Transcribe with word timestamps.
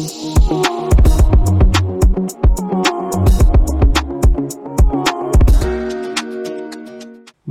you 0.00 0.39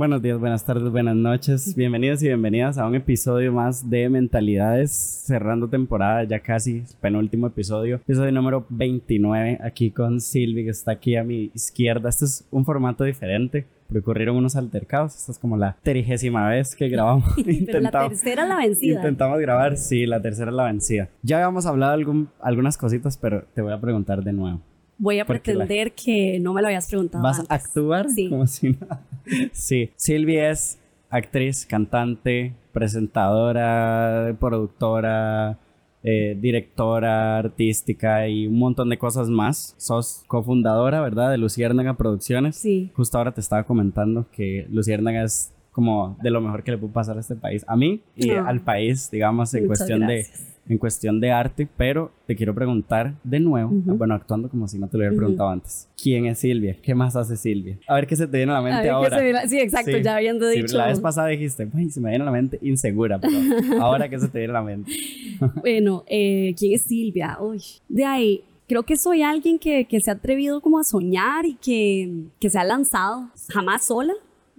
Buenos 0.00 0.22
días, 0.22 0.40
buenas 0.40 0.64
tardes, 0.64 0.90
buenas 0.90 1.14
noches. 1.14 1.76
Bienvenidos 1.76 2.22
y 2.22 2.28
bienvenidas 2.28 2.78
a 2.78 2.86
un 2.86 2.94
episodio 2.94 3.52
más 3.52 3.90
de 3.90 4.08
Mentalidades, 4.08 4.90
cerrando 4.90 5.68
temporada, 5.68 6.24
ya 6.24 6.40
casi 6.40 6.84
penúltimo 7.02 7.48
episodio, 7.48 7.96
episodio 7.96 8.32
número 8.32 8.64
29, 8.70 9.58
aquí 9.62 9.90
con 9.90 10.22
Silvi, 10.22 10.64
que 10.64 10.70
está 10.70 10.92
aquí 10.92 11.16
a 11.16 11.22
mi 11.22 11.50
izquierda. 11.54 12.08
Este 12.08 12.24
es 12.24 12.46
un 12.50 12.64
formato 12.64 13.04
diferente, 13.04 13.66
pero 13.88 14.00
ocurrieron 14.00 14.38
unos 14.38 14.56
altercados. 14.56 15.14
Esta 15.16 15.32
es 15.32 15.38
como 15.38 15.58
la 15.58 15.76
trigésima 15.82 16.48
vez 16.48 16.74
que 16.74 16.88
grabamos. 16.88 17.34
pero 17.66 17.80
la 17.82 17.90
tercera 17.90 18.46
la 18.46 18.56
vencida. 18.56 18.94
Intentamos 18.94 19.38
grabar, 19.38 19.76
sí, 19.76 20.06
la 20.06 20.22
tercera 20.22 20.50
la 20.50 20.64
vencida. 20.64 21.10
Ya 21.22 21.36
habíamos 21.36 21.66
hablado 21.66 21.92
algún, 21.92 22.30
algunas 22.40 22.78
cositas, 22.78 23.18
pero 23.18 23.44
te 23.52 23.60
voy 23.60 23.74
a 23.74 23.78
preguntar 23.78 24.24
de 24.24 24.32
nuevo 24.32 24.62
voy 25.00 25.18
a 25.18 25.24
pretender 25.24 25.92
que 25.92 26.38
no 26.40 26.52
me 26.52 26.60
lo 26.60 26.68
habías 26.68 26.86
preguntado. 26.86 27.24
¿Vas 27.24 27.40
a 27.40 27.54
actuar? 27.54 28.08
Sí. 28.08 28.28
Como 28.28 28.46
si 28.46 28.70
no. 28.70 28.86
Sí. 29.52 29.90
Silvia 29.96 30.50
es 30.50 30.78
actriz, 31.08 31.64
cantante, 31.64 32.54
presentadora, 32.72 34.34
productora, 34.40 35.58
eh, 36.02 36.36
directora 36.40 37.38
artística 37.38 38.26
y 38.26 38.46
un 38.46 38.58
montón 38.58 38.88
de 38.88 38.98
cosas 38.98 39.28
más. 39.28 39.74
Sos 39.76 40.24
cofundadora, 40.26 41.00
¿verdad? 41.00 41.30
De 41.30 41.38
Luciérnaga 41.38 41.94
Producciones. 41.94 42.56
Sí. 42.56 42.90
Justo 42.94 43.18
ahora 43.18 43.32
te 43.32 43.40
estaba 43.40 43.64
comentando 43.64 44.26
que 44.32 44.66
Luciérnaga 44.70 45.22
es 45.22 45.52
como 45.72 46.16
de 46.22 46.30
lo 46.30 46.40
mejor 46.40 46.62
que 46.62 46.72
le 46.72 46.78
puede 46.78 46.92
pasar 46.92 47.16
a 47.16 47.20
este 47.20 47.36
país. 47.36 47.64
A 47.68 47.76
mí 47.76 48.00
y 48.16 48.30
al 48.30 48.60
país, 48.60 49.10
digamos, 49.10 49.54
en 49.54 49.66
cuestión 49.66 50.06
de 50.06 50.26
en 50.70 50.78
cuestión 50.78 51.20
de 51.20 51.32
arte, 51.32 51.68
pero 51.76 52.12
te 52.26 52.36
quiero 52.36 52.54
preguntar 52.54 53.14
de 53.24 53.40
nuevo, 53.40 53.70
bueno, 53.72 54.14
actuando 54.14 54.48
como 54.48 54.68
si 54.68 54.78
no 54.78 54.86
te 54.86 54.96
lo 54.96 55.02
hubiera 55.02 55.16
preguntado 55.16 55.50
antes. 55.50 55.88
¿Quién 56.00 56.26
es 56.26 56.38
Silvia? 56.38 56.76
¿Qué 56.80 56.94
más 56.94 57.16
hace 57.16 57.36
Silvia? 57.36 57.76
A 57.88 57.96
ver 57.96 58.06
qué 58.06 58.14
se 58.14 58.28
te 58.28 58.36
viene 58.36 58.52
a 58.52 58.56
la 58.56 58.62
mente 58.62 58.88
ahora. 58.88 59.48
Sí, 59.48 59.58
exacto, 59.58 59.96
ya 59.98 60.16
habiendo 60.16 60.48
dicho. 60.48 60.76
la 60.76 60.86
vez 60.86 61.00
pasada 61.00 61.26
dijiste, 61.26 61.68
se 61.90 62.00
me 62.00 62.10
viene 62.10 62.22
a 62.22 62.26
la 62.26 62.30
mente 62.30 62.58
insegura, 62.62 63.18
pero 63.18 63.34
ahora 63.82 64.08
qué 64.08 64.20
se 64.20 64.28
te 64.28 64.38
viene 64.38 64.52
a 64.52 64.54
la 64.54 64.62
mente. 64.62 64.92
bueno, 65.56 66.04
eh, 66.06 66.54
¿quién 66.56 66.74
es 66.74 66.82
Silvia? 66.82 67.38
Uy, 67.40 67.60
de 67.88 68.04
ahí, 68.04 68.44
creo 68.68 68.84
que 68.84 68.96
soy 68.96 69.22
alguien 69.22 69.58
que, 69.58 69.86
que, 69.86 69.98
se 70.00 70.12
ha 70.12 70.14
atrevido 70.14 70.60
como 70.60 70.78
a 70.78 70.84
soñar 70.84 71.46
y 71.46 71.54
que, 71.54 72.26
que 72.38 72.48
se 72.48 72.60
ha 72.60 72.64
lanzado 72.64 73.28
jamás 73.48 73.86
sola 73.86 74.12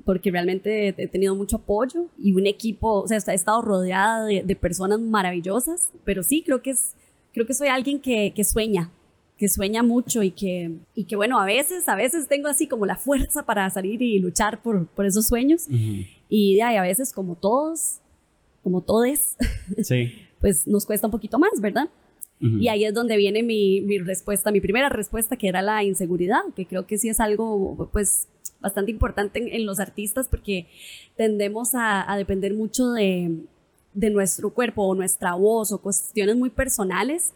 porque 0.06 0.32
realmente 0.32 0.90
he 0.98 1.08
tenido 1.08 1.36
mucho 1.36 1.58
apoyo 1.58 2.06
y 2.18 2.34
un 2.34 2.48
equipo, 2.48 3.02
o 3.02 3.08
sea, 3.08 3.18
he 3.18 3.36
estado 3.36 3.62
rodeada 3.62 4.26
de, 4.26 4.56
personas 4.56 5.00
maravillosas, 5.00 5.90
pero 6.04 6.24
sí, 6.24 6.44
creo 6.44 6.62
que, 6.62 6.72
es, 6.72 6.96
creo 7.34 7.46
que 7.46 7.54
soy 7.54 7.68
alguien 7.68 8.00
que, 8.00 8.34
que, 8.36 8.44
sueña, 8.44 8.92
que 9.38 9.48
sueña 9.48 9.84
mucho 9.84 10.24
y 10.24 10.32
que, 10.32 10.72
y 10.96 11.06
que, 11.06 11.16
bueno, 11.16 11.40
a 11.40 11.46
veces, 11.46 11.88
a 11.88 11.96
veces 11.96 12.28
tengo 12.28 12.48
así 12.48 12.68
como 12.68 12.86
la 12.86 12.96
fuerza 12.96 13.46
para 13.46 13.70
salir 13.70 14.02
y 14.02 14.20
luchar 14.20 14.62
por, 14.62 14.88
por 14.88 15.06
esos 15.06 15.28
sueños. 15.28 15.68
Y 16.30 16.56
de 16.56 16.64
ahí, 16.64 16.76
a 16.78 16.84
veces, 16.84 17.12
como 17.12 17.36
todos, 17.36 18.00
como 18.64 18.82
todes, 18.82 19.38
sí. 19.84 20.12
pues 20.40 20.68
nos 20.68 20.86
cuesta 20.86 21.08
un 21.08 21.12
poquito 21.12 21.40
más, 21.40 21.60
¿verdad? 21.60 21.90
Y 22.44 22.70
ahí 22.70 22.86
es 22.86 22.94
donde 22.96 23.18
viene 23.18 23.44
mi, 23.44 23.82
mi, 23.82 24.00
respuesta, 24.00 24.52
mi 24.52 24.62
primera 24.62 24.90
respuesta, 24.90 25.38
que 25.38 25.48
era 25.48 25.62
la 25.62 25.84
inseguridad, 25.84 26.42
que 26.56 26.66
creo 26.66 26.88
que 26.88 26.98
sí 26.98 27.08
es 27.08 27.20
algo, 27.20 27.88
pues, 27.94 28.30
bastante 28.62 28.92
importante 28.92 29.56
en, 29.56 29.66
los 29.66 29.80
artistas 29.80 30.28
porque 30.28 30.68
tendemos 31.18 31.72
a, 31.74 32.14
depender 32.18 32.54
mucho 32.54 32.92
de, 32.92 33.40
de, 33.94 34.10
nuestro 34.10 34.52
cuerpo 34.52 34.84
o 34.84 34.96
nuestra 34.96 35.34
voz 35.34 35.72
o 35.72 35.80
cuestiones 35.80 36.36
muy 36.36 36.50
personales 36.50 37.34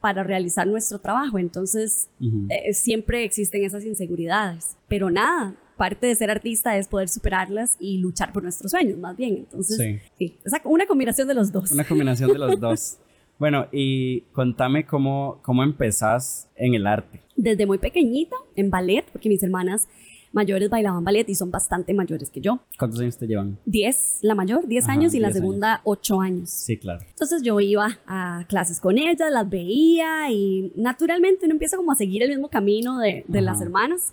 para 0.00 0.22
realizar 0.22 0.66
nuestro 0.66 0.98
trabajo. 0.98 1.38
Entonces, 1.38 2.08
eh, 2.48 2.72
siempre 2.74 3.24
existen 3.24 3.64
esas 3.64 3.84
inseguridades. 3.84 4.76
Pero 4.88 5.10
nada, 5.10 5.56
parte 5.76 6.06
de 6.06 6.14
ser 6.14 6.30
artista 6.30 6.76
es 6.76 6.88
poder 6.88 7.08
superarlas 7.08 7.76
y 7.80 7.98
luchar 7.98 8.32
por 8.32 8.42
nuestros 8.42 8.70
sueños, 8.70 8.98
más 8.98 9.16
bien. 9.16 9.36
Entonces, 9.38 10.00
sí. 10.16 10.28
sí 10.30 10.38
una 10.64 10.86
combinación 10.86 11.28
de 11.28 11.34
los 11.34 11.52
dos. 11.52 11.72
Una 11.72 11.84
combinación 11.84 12.32
de 12.32 12.38
los 12.38 12.60
dos. 12.60 12.98
Bueno, 13.38 13.66
y 13.70 14.20
contame 14.32 14.86
cómo, 14.86 15.40
cómo 15.42 15.62
empezás 15.62 16.48
en 16.56 16.74
el 16.74 16.86
arte. 16.86 17.20
Desde 17.36 17.66
muy 17.66 17.78
pequeñita, 17.78 18.36
en 18.54 18.70
ballet, 18.70 19.04
porque 19.12 19.28
mis 19.28 19.42
hermanas 19.42 19.88
mayores 20.32 20.68
bailaban 20.68 21.04
ballet 21.04 21.28
y 21.28 21.34
son 21.34 21.50
bastante 21.50 21.94
mayores 21.94 22.30
que 22.30 22.40
yo. 22.40 22.60
¿Cuántos 22.78 23.00
años 23.00 23.16
te 23.16 23.26
llevan? 23.26 23.58
Diez, 23.64 24.18
la 24.22 24.34
mayor, 24.34 24.66
diez 24.66 24.88
años 24.88 25.14
y 25.14 25.20
la 25.20 25.32
segunda 25.32 25.80
ocho 25.84 26.20
años. 26.20 26.50
Sí, 26.50 26.76
claro. 26.76 27.04
Entonces 27.08 27.42
yo 27.42 27.58
iba 27.60 27.98
a 28.06 28.44
clases 28.48 28.80
con 28.80 28.98
ellas, 28.98 29.30
las 29.30 29.48
veía 29.48 30.30
y 30.30 30.72
naturalmente 30.76 31.46
uno 31.46 31.52
empieza 31.54 31.76
como 31.76 31.92
a 31.92 31.96
seguir 31.96 32.22
el 32.22 32.30
mismo 32.30 32.48
camino 32.48 32.98
de, 32.98 33.24
de 33.26 33.40
las 33.40 33.60
hermanas. 33.60 34.12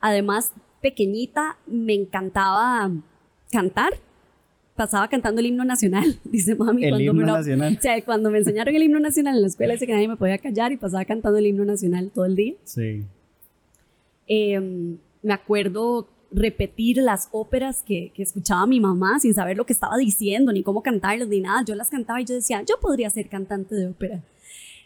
Además, 0.00 0.52
pequeñita 0.80 1.58
me 1.66 1.94
encantaba 1.94 2.90
cantar 3.50 3.94
pasaba 4.76 5.08
cantando 5.08 5.40
el 5.40 5.46
himno 5.46 5.64
nacional, 5.64 6.20
dice 6.24 6.54
mami. 6.54 6.84
El 6.84 6.90
cuando 6.90 7.04
himno 7.04 7.26
me 7.26 7.32
nacional. 7.32 7.76
O 7.78 7.82
sea, 7.82 8.04
cuando 8.04 8.30
me 8.30 8.38
enseñaron 8.38 8.74
el 8.76 8.82
himno 8.82 9.00
nacional 9.00 9.36
en 9.36 9.42
la 9.42 9.48
escuela, 9.48 9.72
dice 9.72 9.86
que 9.86 9.92
nadie 9.92 10.06
me 10.06 10.16
podía 10.16 10.38
callar 10.38 10.70
y 10.70 10.76
pasaba 10.76 11.04
cantando 11.04 11.38
el 11.38 11.46
himno 11.46 11.64
nacional 11.64 12.10
todo 12.14 12.26
el 12.26 12.36
día. 12.36 12.54
Sí. 12.64 13.04
Eh, 14.28 14.96
me 15.26 15.34
acuerdo 15.34 16.08
repetir 16.30 16.98
las 16.98 17.28
óperas 17.32 17.82
que, 17.82 18.12
que, 18.14 18.22
escuchaba 18.22 18.66
mi 18.66 18.80
mamá 18.80 19.18
sin 19.18 19.34
saber 19.34 19.56
lo 19.56 19.66
que 19.66 19.72
estaba 19.72 19.96
diciendo, 19.96 20.52
ni 20.52 20.62
cómo 20.62 20.82
cantarlas, 20.82 21.28
ni 21.28 21.40
nada. 21.40 21.64
Yo 21.64 21.74
las 21.74 21.90
cantaba 21.90 22.20
y 22.20 22.24
yo 22.24 22.34
decía, 22.34 22.62
yo 22.62 22.78
podría 22.80 23.10
ser 23.10 23.28
cantante 23.28 23.74
de 23.74 23.88
ópera. 23.88 24.22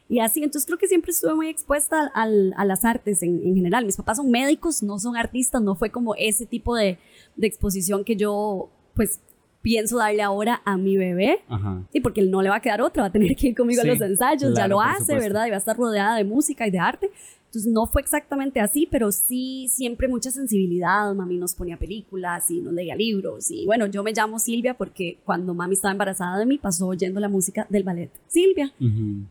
Y 0.09 0.21
así, 0.21 0.43
entonces 0.43 0.67
creo 0.67 0.79
que 0.79 0.89
siempre 0.89 1.13
estuve 1.13 1.35
muy 1.35 1.49
expuesta 1.49 2.11
al, 2.15 2.55
a 2.57 2.65
las 2.65 2.85
artes 2.85 3.23
en, 3.23 3.47
en, 3.47 3.55
general. 3.55 3.85
Mis 3.85 3.97
papás 3.97 4.17
son 4.17 4.31
médicos, 4.31 4.83
no 4.83 4.99
son 4.99 5.17
artistas, 5.17 5.63
no 5.63 5.77
fue 5.77 5.91
como 5.91 6.15
ese 6.17 6.47
tipo 6.47 6.75
de, 6.75 6.99
de 7.37 7.47
exposición 7.47 8.03
que 8.03 8.17
yo, 8.17 8.71
pues, 8.95 9.21
pienso 9.63 9.99
darle 9.99 10.23
ahora 10.23 10.63
a 10.65 10.77
mi 10.77 10.97
bebé. 10.97 11.41
Ajá. 11.49 11.83
Sí, 11.93 12.01
porque 12.01 12.21
él 12.21 12.31
no 12.31 12.43
le 12.43 12.49
va 12.49 12.57
a 12.57 12.61
quedar 12.61 12.81
otra, 12.81 13.03
va 13.03 13.09
a 13.09 13.13
tener 13.13 13.35
que 13.37 13.49
ir 13.49 13.57
conmigo 13.57 13.83
a 13.83 13.85
los 13.85 14.01
ensayos, 14.01 14.55
ya 14.55 14.69
lo 14.69 14.81
hace, 14.81 15.15
¿verdad? 15.15 15.47
Y 15.47 15.51
va 15.51 15.57
a 15.57 15.59
estar 15.59 15.77
rodeada 15.77 16.17
de 16.17 16.25
música 16.25 16.67
y 16.67 16.71
de 16.71 16.79
arte. 16.79 17.11
Entonces 17.51 17.73
no 17.73 17.87
fue 17.87 18.01
exactamente 18.01 18.61
así, 18.61 18.87
pero 18.89 19.11
sí 19.11 19.67
siempre 19.69 20.07
mucha 20.07 20.31
sensibilidad. 20.31 21.13
Mami 21.13 21.37
nos 21.37 21.57
ponía 21.57 21.77
películas 21.77 22.49
y 22.49 22.61
nos 22.61 22.73
leía 22.73 22.95
libros. 22.95 23.51
Y 23.51 23.67
bueno, 23.67 23.87
yo 23.87 24.05
me 24.05 24.13
llamo 24.13 24.39
Silvia 24.39 24.75
porque 24.75 25.19
cuando 25.25 25.53
mami 25.53 25.75
estaba 25.75 25.91
embarazada 25.91 26.39
de 26.39 26.47
mí 26.47 26.59
pasó 26.59 26.87
oyendo 26.87 27.19
la 27.19 27.29
música 27.29 27.67
del 27.69 27.83
ballet 27.83 28.09
Silvia, 28.29 28.73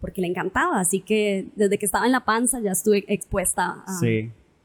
porque 0.02 0.20
le 0.20 0.28
encantaba. 0.28 0.82
Así 0.82 1.00
que 1.00 1.48
desde 1.56 1.78
que 1.78 1.86
estaba 1.86 2.08
en 2.08 2.12
la 2.12 2.26
panza 2.26 2.60
ya 2.60 2.72
estuve 2.72 3.06
expuesta 3.08 3.86
a, 3.88 4.00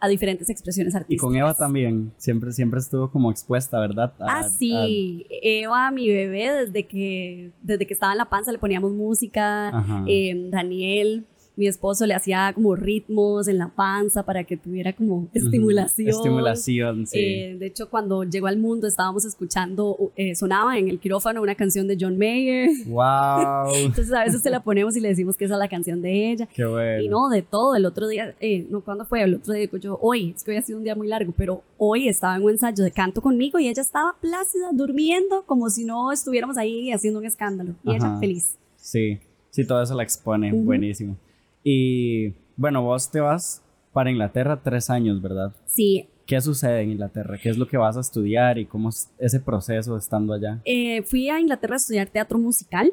a 0.05 0.09
diferentes 0.09 0.51
expresiones 0.51 0.95
artísticas. 0.95 1.17
Y 1.17 1.27
con 1.27 1.35
Eva 1.35 1.55
también, 1.55 2.13
siempre, 2.19 2.53
siempre 2.53 2.81
estuvo 2.81 3.11
como 3.11 3.31
expuesta, 3.31 3.81
¿verdad? 3.81 4.13
ah, 4.21 4.49
sí, 4.49 5.27
Eva, 5.43 5.91
mi 5.91 6.09
bebé, 6.09 6.67
desde 6.67 6.87
que, 6.87 7.53
desde 7.63 7.87
que 7.87 7.95
estaba 7.95 8.13
en 8.13 8.19
la 8.19 8.29
panza 8.29 8.53
le 8.53 8.59
poníamos 8.59 8.93
música, 8.93 10.05
eh, 10.07 10.49
Daniel, 10.51 11.27
mi 11.57 11.69
esposo 11.69 12.05
le 12.07 12.15
hacía 12.15 12.53
como 12.53 12.75
ritmos 12.75 13.47
en 13.47 13.59
la 13.59 13.69
panza 13.69 14.25
para 14.25 14.43
que 14.45 14.57
tuviera 14.57 14.93
como 14.93 15.29
estimulación. 15.33 16.09
Estimulación, 16.09 17.07
sí. 17.07 17.19
Eh, 17.19 17.57
de 17.59 17.67
hecho, 17.67 17.89
cuando 17.89 18.25
llegó 18.25 18.49
al 18.49 18.59
mundo 18.59 18.89
estábamos 18.89 19.25
escuchando, 19.25 20.13
eh, 20.17 20.35
sonaba 20.35 20.77
en 20.79 20.89
el 20.89 20.99
quirófano 20.99 21.41
una 21.43 21.55
canción 21.55 21.87
de 21.87 21.97
John 22.01 22.19
Mayer. 22.19 22.71
¡Wow! 22.87 23.73
Entonces 23.75 24.13
a 24.13 24.25
veces 24.25 24.43
se 24.43 24.51
la 24.51 24.61
ponemos 24.65 24.97
y 24.97 25.01
le 25.01 25.09
decimos 25.09 25.37
que 25.37 25.45
esa 25.45 25.55
es 25.55 25.61
la 25.61 25.69
canción 25.69 26.03
de 26.03 26.33
ella. 26.33 26.49
¡Qué 26.53 26.65
bueno! 26.65 27.03
Y 27.03 27.09
no, 27.09 27.29
de 27.29 27.43
todo. 27.43 27.77
El 27.77 27.87
otro 27.87 28.09
día, 28.09 28.35
eh, 28.41 28.67
no, 28.69 28.81
¿cuándo 28.81 29.05
fue? 29.05 29.23
El 29.23 29.35
otro 29.37 29.53
día 29.53 29.61
digo 29.63 29.77
yo, 29.77 29.99
hoy, 30.03 30.33
es 30.35 30.43
que 30.43 30.51
hoy 30.51 30.57
ha 30.57 30.63
sido 30.63 30.79
un 30.79 30.85
día 30.85 30.97
muy 30.97 31.07
largo, 31.07 31.33
pero 31.37 31.63
hoy 31.79 32.09
estaba 32.09 32.35
en 32.35 32.43
un 32.43 32.51
ensayo 32.51 32.83
de 32.83 32.91
canto 32.91 33.23
conmigo 33.23 33.61
y 33.61 33.69
ella 33.69 33.83
estaba 33.83 34.17
plácida, 34.21 34.71
durmiendo, 34.73 35.45
como 35.47 35.71
si 35.71 35.85
no 35.85 36.11
estuviéramos 36.11 36.57
ahí 36.57 36.91
haciendo 36.91 37.21
un 37.21 37.27
escándalo. 37.27 37.75
Y 37.85 37.95
ella 37.95 38.19
feliz. 38.19 38.57
Sí, 38.77 39.21
sí, 39.51 39.65
todo 39.65 39.83
eso 39.83 39.95
la 39.95 40.03
expone. 40.03 40.53
Buenísimo. 40.53 41.17
Y 41.65 42.35
bueno, 42.57 42.83
vos 42.83 43.11
te 43.11 43.21
vas 43.21 43.63
para 43.93 44.11
Inglaterra 44.11 44.61
tres 44.63 44.91
años, 44.91 45.21
¿verdad? 45.21 45.53
Sí. 45.67 46.09
¿Qué 46.27 46.41
sucede 46.41 46.83
en 46.83 46.93
Inglaterra? 46.93 47.39
¿Qué 47.43 47.49
es 47.51 47.59
lo 47.59 47.67
que 47.67 47.77
vas 47.77 47.97
a 47.97 48.01
estudiar 48.01 48.59
y 48.59 48.67
cómo 48.67 48.91
es 48.91 49.11
ese 49.19 49.41
proceso 49.41 49.97
estando 49.97 50.33
allá? 50.33 50.61
Eh, 50.65 51.03
fui 51.03 51.29
a 51.29 51.41
Inglaterra 51.41 51.75
a 51.75 51.77
estudiar 51.77 52.09
teatro 52.09 52.39
musical. 52.39 52.93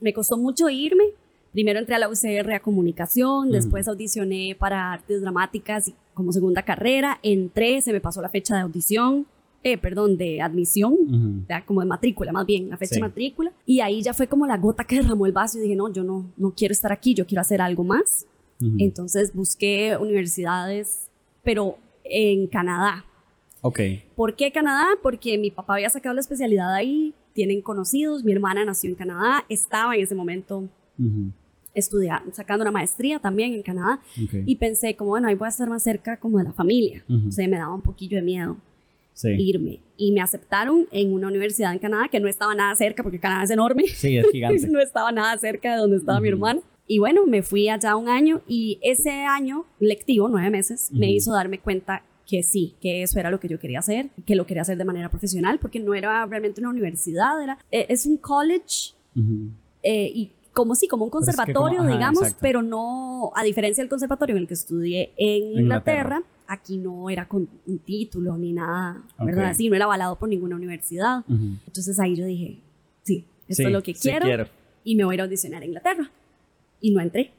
Me 0.00 0.12
costó 0.12 0.36
mucho 0.36 0.68
irme. 0.68 1.04
Primero 1.52 1.78
entré 1.78 1.94
a 1.94 2.00
la 2.00 2.08
UCR 2.08 2.52
a 2.52 2.60
comunicación, 2.60 3.52
después 3.52 3.86
audicioné 3.86 4.56
para 4.58 4.92
artes 4.92 5.22
dramáticas 5.22 5.92
como 6.12 6.32
segunda 6.32 6.62
carrera. 6.62 7.20
Entré, 7.22 7.80
se 7.80 7.92
me 7.92 8.00
pasó 8.00 8.20
la 8.20 8.28
fecha 8.28 8.56
de 8.56 8.62
audición. 8.62 9.26
Eh, 9.66 9.78
perdón, 9.78 10.18
de 10.18 10.42
admisión, 10.42 11.46
como 11.64 11.80
de 11.80 11.86
matrícula, 11.86 12.32
más 12.32 12.44
bien, 12.44 12.68
la 12.68 12.76
fecha 12.76 12.96
de 12.96 13.00
matrícula. 13.00 13.50
Y 13.64 13.80
ahí 13.80 14.02
ya 14.02 14.12
fue 14.12 14.26
como 14.26 14.46
la 14.46 14.58
gota 14.58 14.84
que 14.84 14.96
derramó 14.96 15.24
el 15.24 15.32
vaso 15.32 15.56
y 15.56 15.62
dije, 15.62 15.74
no, 15.74 15.90
yo 15.90 16.04
no, 16.04 16.30
no 16.36 16.52
quiero 16.54 16.72
estar 16.72 16.92
aquí, 16.92 17.14
yo 17.14 17.26
quiero 17.26 17.40
hacer 17.40 17.62
algo 17.62 17.82
más. 17.82 18.26
Entonces 18.78 19.32
busqué 19.34 19.96
universidades, 19.98 21.08
pero 21.42 21.78
en 22.04 22.46
Canadá. 22.46 23.06
Ok. 23.62 23.80
¿Por 24.14 24.36
qué 24.36 24.52
Canadá? 24.52 24.84
Porque 25.02 25.38
mi 25.38 25.50
papá 25.50 25.74
había 25.74 25.88
sacado 25.88 26.14
la 26.14 26.20
especialidad 26.20 26.74
ahí, 26.74 27.14
tienen 27.32 27.62
conocidos, 27.62 28.22
mi 28.22 28.32
hermana 28.32 28.66
nació 28.66 28.90
en 28.90 28.96
Canadá, 28.96 29.46
estaba 29.48 29.96
en 29.96 30.02
ese 30.02 30.14
momento 30.14 30.68
estudiando, 31.74 32.34
sacando 32.34 32.64
una 32.64 32.70
maestría 32.70 33.18
también 33.18 33.54
en 33.54 33.62
Canadá. 33.62 34.00
Ok. 34.22 34.34
Y 34.44 34.56
pensé 34.56 34.94
como, 34.94 35.10
bueno, 35.10 35.28
ahí 35.28 35.34
voy 35.34 35.46
a 35.46 35.48
estar 35.48 35.70
más 35.70 35.82
cerca 35.82 36.18
como 36.18 36.36
de 36.36 36.44
la 36.44 36.52
familia. 36.52 37.02
O 37.26 37.30
sea, 37.30 37.48
me 37.48 37.56
daba 37.56 37.74
un 37.74 37.82
poquillo 37.82 38.18
de 38.18 38.22
miedo 38.22 38.58
Sí. 39.14 39.30
irme. 39.38 39.80
Y 39.96 40.12
me 40.12 40.20
aceptaron 40.20 40.86
en 40.90 41.12
una 41.14 41.28
universidad 41.28 41.72
en 41.72 41.78
Canadá 41.78 42.08
que 42.10 42.20
no 42.20 42.28
estaba 42.28 42.54
nada 42.54 42.74
cerca, 42.74 43.02
porque 43.02 43.18
Canadá 43.20 43.44
es 43.44 43.50
enorme. 43.50 43.86
Sí, 43.88 44.16
es 44.18 44.26
gigante. 44.30 44.66
no 44.68 44.80
estaba 44.80 45.10
nada 45.12 45.36
cerca 45.38 45.72
de 45.74 45.78
donde 45.80 45.96
estaba 45.96 46.20
mi 46.20 46.28
Ujú. 46.28 46.34
hermana. 46.36 46.60
Y 46.86 46.98
bueno, 46.98 47.24
me 47.26 47.42
fui 47.42 47.68
allá 47.70 47.96
un 47.96 48.08
año 48.08 48.42
y 48.46 48.78
ese 48.82 49.10
año 49.10 49.64
lectivo, 49.80 50.28
nueve 50.28 50.50
meses, 50.50 50.90
me 50.92 51.06
Ujú. 51.06 51.14
hizo 51.16 51.32
darme 51.32 51.58
cuenta 51.58 52.02
que 52.26 52.42
sí, 52.42 52.74
que 52.80 53.02
eso 53.02 53.18
era 53.20 53.30
lo 53.30 53.38
que 53.40 53.48
yo 53.48 53.58
quería 53.58 53.78
hacer, 53.78 54.10
que 54.26 54.34
lo 54.34 54.46
quería 54.46 54.62
hacer 54.62 54.76
de 54.76 54.84
manera 54.84 55.08
profesional, 55.10 55.58
porque 55.58 55.78
no 55.80 55.94
era 55.94 56.26
realmente 56.26 56.60
una 56.60 56.70
universidad, 56.70 57.42
era, 57.42 57.58
eh, 57.70 57.86
es 57.88 58.04
un 58.06 58.16
college 58.16 58.94
Ujú. 59.16 59.48
eh, 59.82 60.10
y 60.14 60.30
como 60.52 60.74
sí, 60.74 60.86
como 60.88 61.04
un 61.04 61.10
Pero 61.10 61.20
es 61.22 61.26
que 61.28 61.36
conservatorio, 61.36 61.78
como- 61.78 61.88
ajá, 61.90 61.98
digamos, 61.98 62.22
exacto. 62.22 62.38
pero 62.42 62.62
no, 62.62 63.30
a 63.34 63.42
diferencia 63.44 63.82
del 63.82 63.88
conservatorio 63.90 64.36
en 64.36 64.42
el 64.42 64.48
que 64.48 64.54
estudié 64.54 65.12
en 65.16 65.58
Inglaterra. 65.58 65.60
Inglaterra, 65.60 66.22
aquí 66.54 66.78
no 66.78 67.08
era 67.10 67.26
con 67.28 67.48
un 67.66 67.78
título 67.78 68.36
ni 68.38 68.52
nada. 68.52 69.02
¿verdad? 69.18 69.46
Así, 69.50 69.68
no 69.68 69.76
era 69.76 69.84
avalado 69.84 70.16
por 70.18 70.28
ninguna 70.28 70.56
universidad. 70.56 71.18
Ujú. 71.28 71.58
Entonces 71.66 71.98
ahí 72.00 72.16
yo 72.16 72.24
dije, 72.26 72.60
sí, 73.02 73.26
esto 73.48 73.62
Sí, 73.62 73.66
es 73.66 73.72
lo 73.72 73.82
que 73.82 73.94
sí 73.94 74.08
quiero, 74.08 74.46
y 74.84 74.96
me 74.96 75.04
voy 75.04 75.12
a 75.12 75.16
ir 75.16 75.20
a 75.20 75.24
audicionar 75.24 75.62
a 75.62 75.66
Inglaterra. 75.66 76.10
Y 76.80 76.90
no 76.92 77.00
entré. 77.00 77.32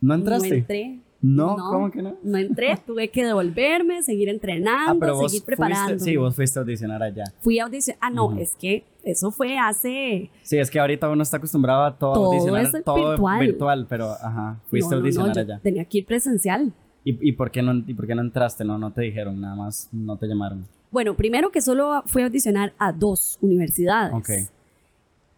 ¿No 0.00 0.14
entraste? 0.14 0.48
No 0.48 0.54
entré. 0.54 0.98
No, 1.22 1.54
¿cómo 1.58 1.90
que 1.90 2.00
no? 2.00 2.16
No 2.22 2.38
entré, 2.38 2.74
tuve 2.86 3.08
que 3.08 3.22
devolverme, 3.24 4.02
seguir 4.02 4.28
Ah, 4.28 4.32
entrenando, 4.32 4.98
pero 4.98 5.16
vos 5.16 5.30
seguir 5.30 5.44
preparando. 5.44 6.02
sí, 6.02 6.16
vos 6.16 6.34
fuiste 6.34 6.58
a 6.58 6.62
audicionar 6.62 7.02
allá. 7.02 7.24
Fui 7.40 7.58
a 7.58 7.64
audicionar. 7.64 7.98
Ah, 8.02 8.08
no, 8.08 8.26
Ujú. 8.26 8.38
es 8.40 8.52
que 8.58 8.84
eso 9.02 9.30
fue 9.30 9.58
hace. 9.58 10.30
Sí, 10.42 10.56
es 10.56 10.70
que 10.70 10.80
ahorita 10.80 11.10
uno 11.10 11.22
está 11.22 11.36
acostumbrado 11.36 11.84
a 11.84 11.98
todo, 11.98 12.14
Todo 12.14 12.26
audicionar, 12.32 12.64
es 12.74 12.84
todo 12.84 13.08
virtual. 13.10 13.40
virtual, 13.40 13.86
pero 13.86 14.12
ajá, 14.12 14.60
fuiste 14.68 14.88
no, 14.94 14.96
a 14.96 14.96
no, 14.96 15.00
no, 15.00 15.04
audicionar 15.06 15.34
yo 15.36 15.40
allá. 15.42 15.60
Tenía 15.62 15.84
que 15.84 15.98
ir 15.98 16.06
presencial. 16.06 16.72
¿Y, 17.04 17.28
y, 17.28 17.32
por 17.32 17.50
qué 17.50 17.62
no, 17.62 17.74
¿Y 17.86 17.94
por 17.94 18.06
qué 18.06 18.14
no 18.14 18.20
entraste? 18.22 18.64
No, 18.64 18.78
no 18.78 18.92
te 18.92 19.02
dijeron, 19.02 19.40
nada 19.40 19.54
más 19.54 19.88
no 19.92 20.16
te 20.16 20.26
llamaron. 20.26 20.66
Bueno, 20.90 21.16
primero 21.16 21.50
que 21.50 21.60
solo 21.62 22.02
fui 22.06 22.22
a 22.22 22.26
audicionar 22.26 22.72
a 22.78 22.92
dos 22.92 23.38
universidades. 23.40 24.12
Ok. 24.12 24.30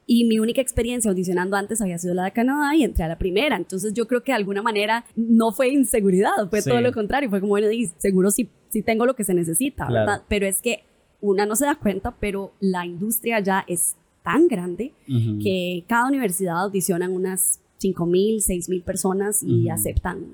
Y 0.07 0.25
mi 0.25 0.39
única 0.41 0.61
experiencia 0.61 1.11
audicionando 1.11 1.57
antes 1.57 1.81
había 1.81 1.97
sido 1.99 2.15
la 2.15 2.25
de 2.25 2.33
Canadá 2.33 2.75
y 2.75 2.83
entré 2.83 3.05
a 3.05 3.09
la 3.09 3.19
primera. 3.19 3.57
Entonces 3.57 3.95
yo 3.95 4.09
creo 4.09 4.23
que 4.23 4.33
de 4.33 4.37
alguna 4.37 4.61
manera 4.61 5.05
no 5.15 5.53
fue 5.53 5.69
inseguridad, 5.69 6.31
fue 6.51 6.61
Sí. 6.63 6.69
todo 6.71 6.81
lo 6.81 6.93
contrario. 6.93 7.31
Fue 7.31 7.41
como, 7.41 7.51
bueno, 7.51 7.69
seguro 7.99 8.31
sí, 8.31 8.49
sí 8.69 8.83
tengo 8.83 9.07
lo 9.07 9.15
que 9.15 9.23
se 9.25 9.33
necesita, 9.35 9.87
Claro. 9.87 10.07
¿verdad? 10.11 10.23
Pero 10.29 10.47
es 10.47 10.61
que 10.61 10.85
una 11.21 11.47
no 11.47 11.55
se 11.55 11.67
da 11.67 11.77
cuenta, 11.77 12.17
pero 12.19 12.53
la 12.59 12.85
industria 12.85 13.39
ya 13.39 13.65
es 13.69 13.95
tan 14.25 14.49
grande 14.49 14.93
Ujú. 15.09 15.39
que 15.41 15.85
cada 15.87 16.09
universidad 16.09 16.59
audicionan 16.61 17.13
unas 17.13 17.61
5 17.79 18.05
mil, 18.07 18.41
6 18.43 18.69
mil 18.69 18.83
personas 18.83 19.43
y 19.43 19.67
Ujú. 19.67 19.73
aceptan 19.73 20.25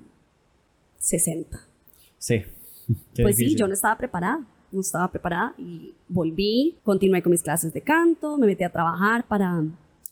60. 0.98 1.58
Sí. 2.18 2.42
Qué 3.14 3.22
pues 3.22 3.36
sí, 3.36 3.54
yo 3.56 3.66
no 3.68 3.74
estaba 3.74 3.96
preparada, 3.98 4.40
no 4.72 4.80
estaba 4.80 5.10
preparada 5.10 5.54
y 5.58 5.92
volví, 6.08 6.76
continué 6.82 7.22
con 7.22 7.30
mis 7.32 7.42
clases 7.42 7.72
de 7.72 7.80
canto, 7.80 8.36
me 8.38 8.46
metí 8.46 8.64
a 8.64 8.70
trabajar 8.70 9.26
para 9.26 9.62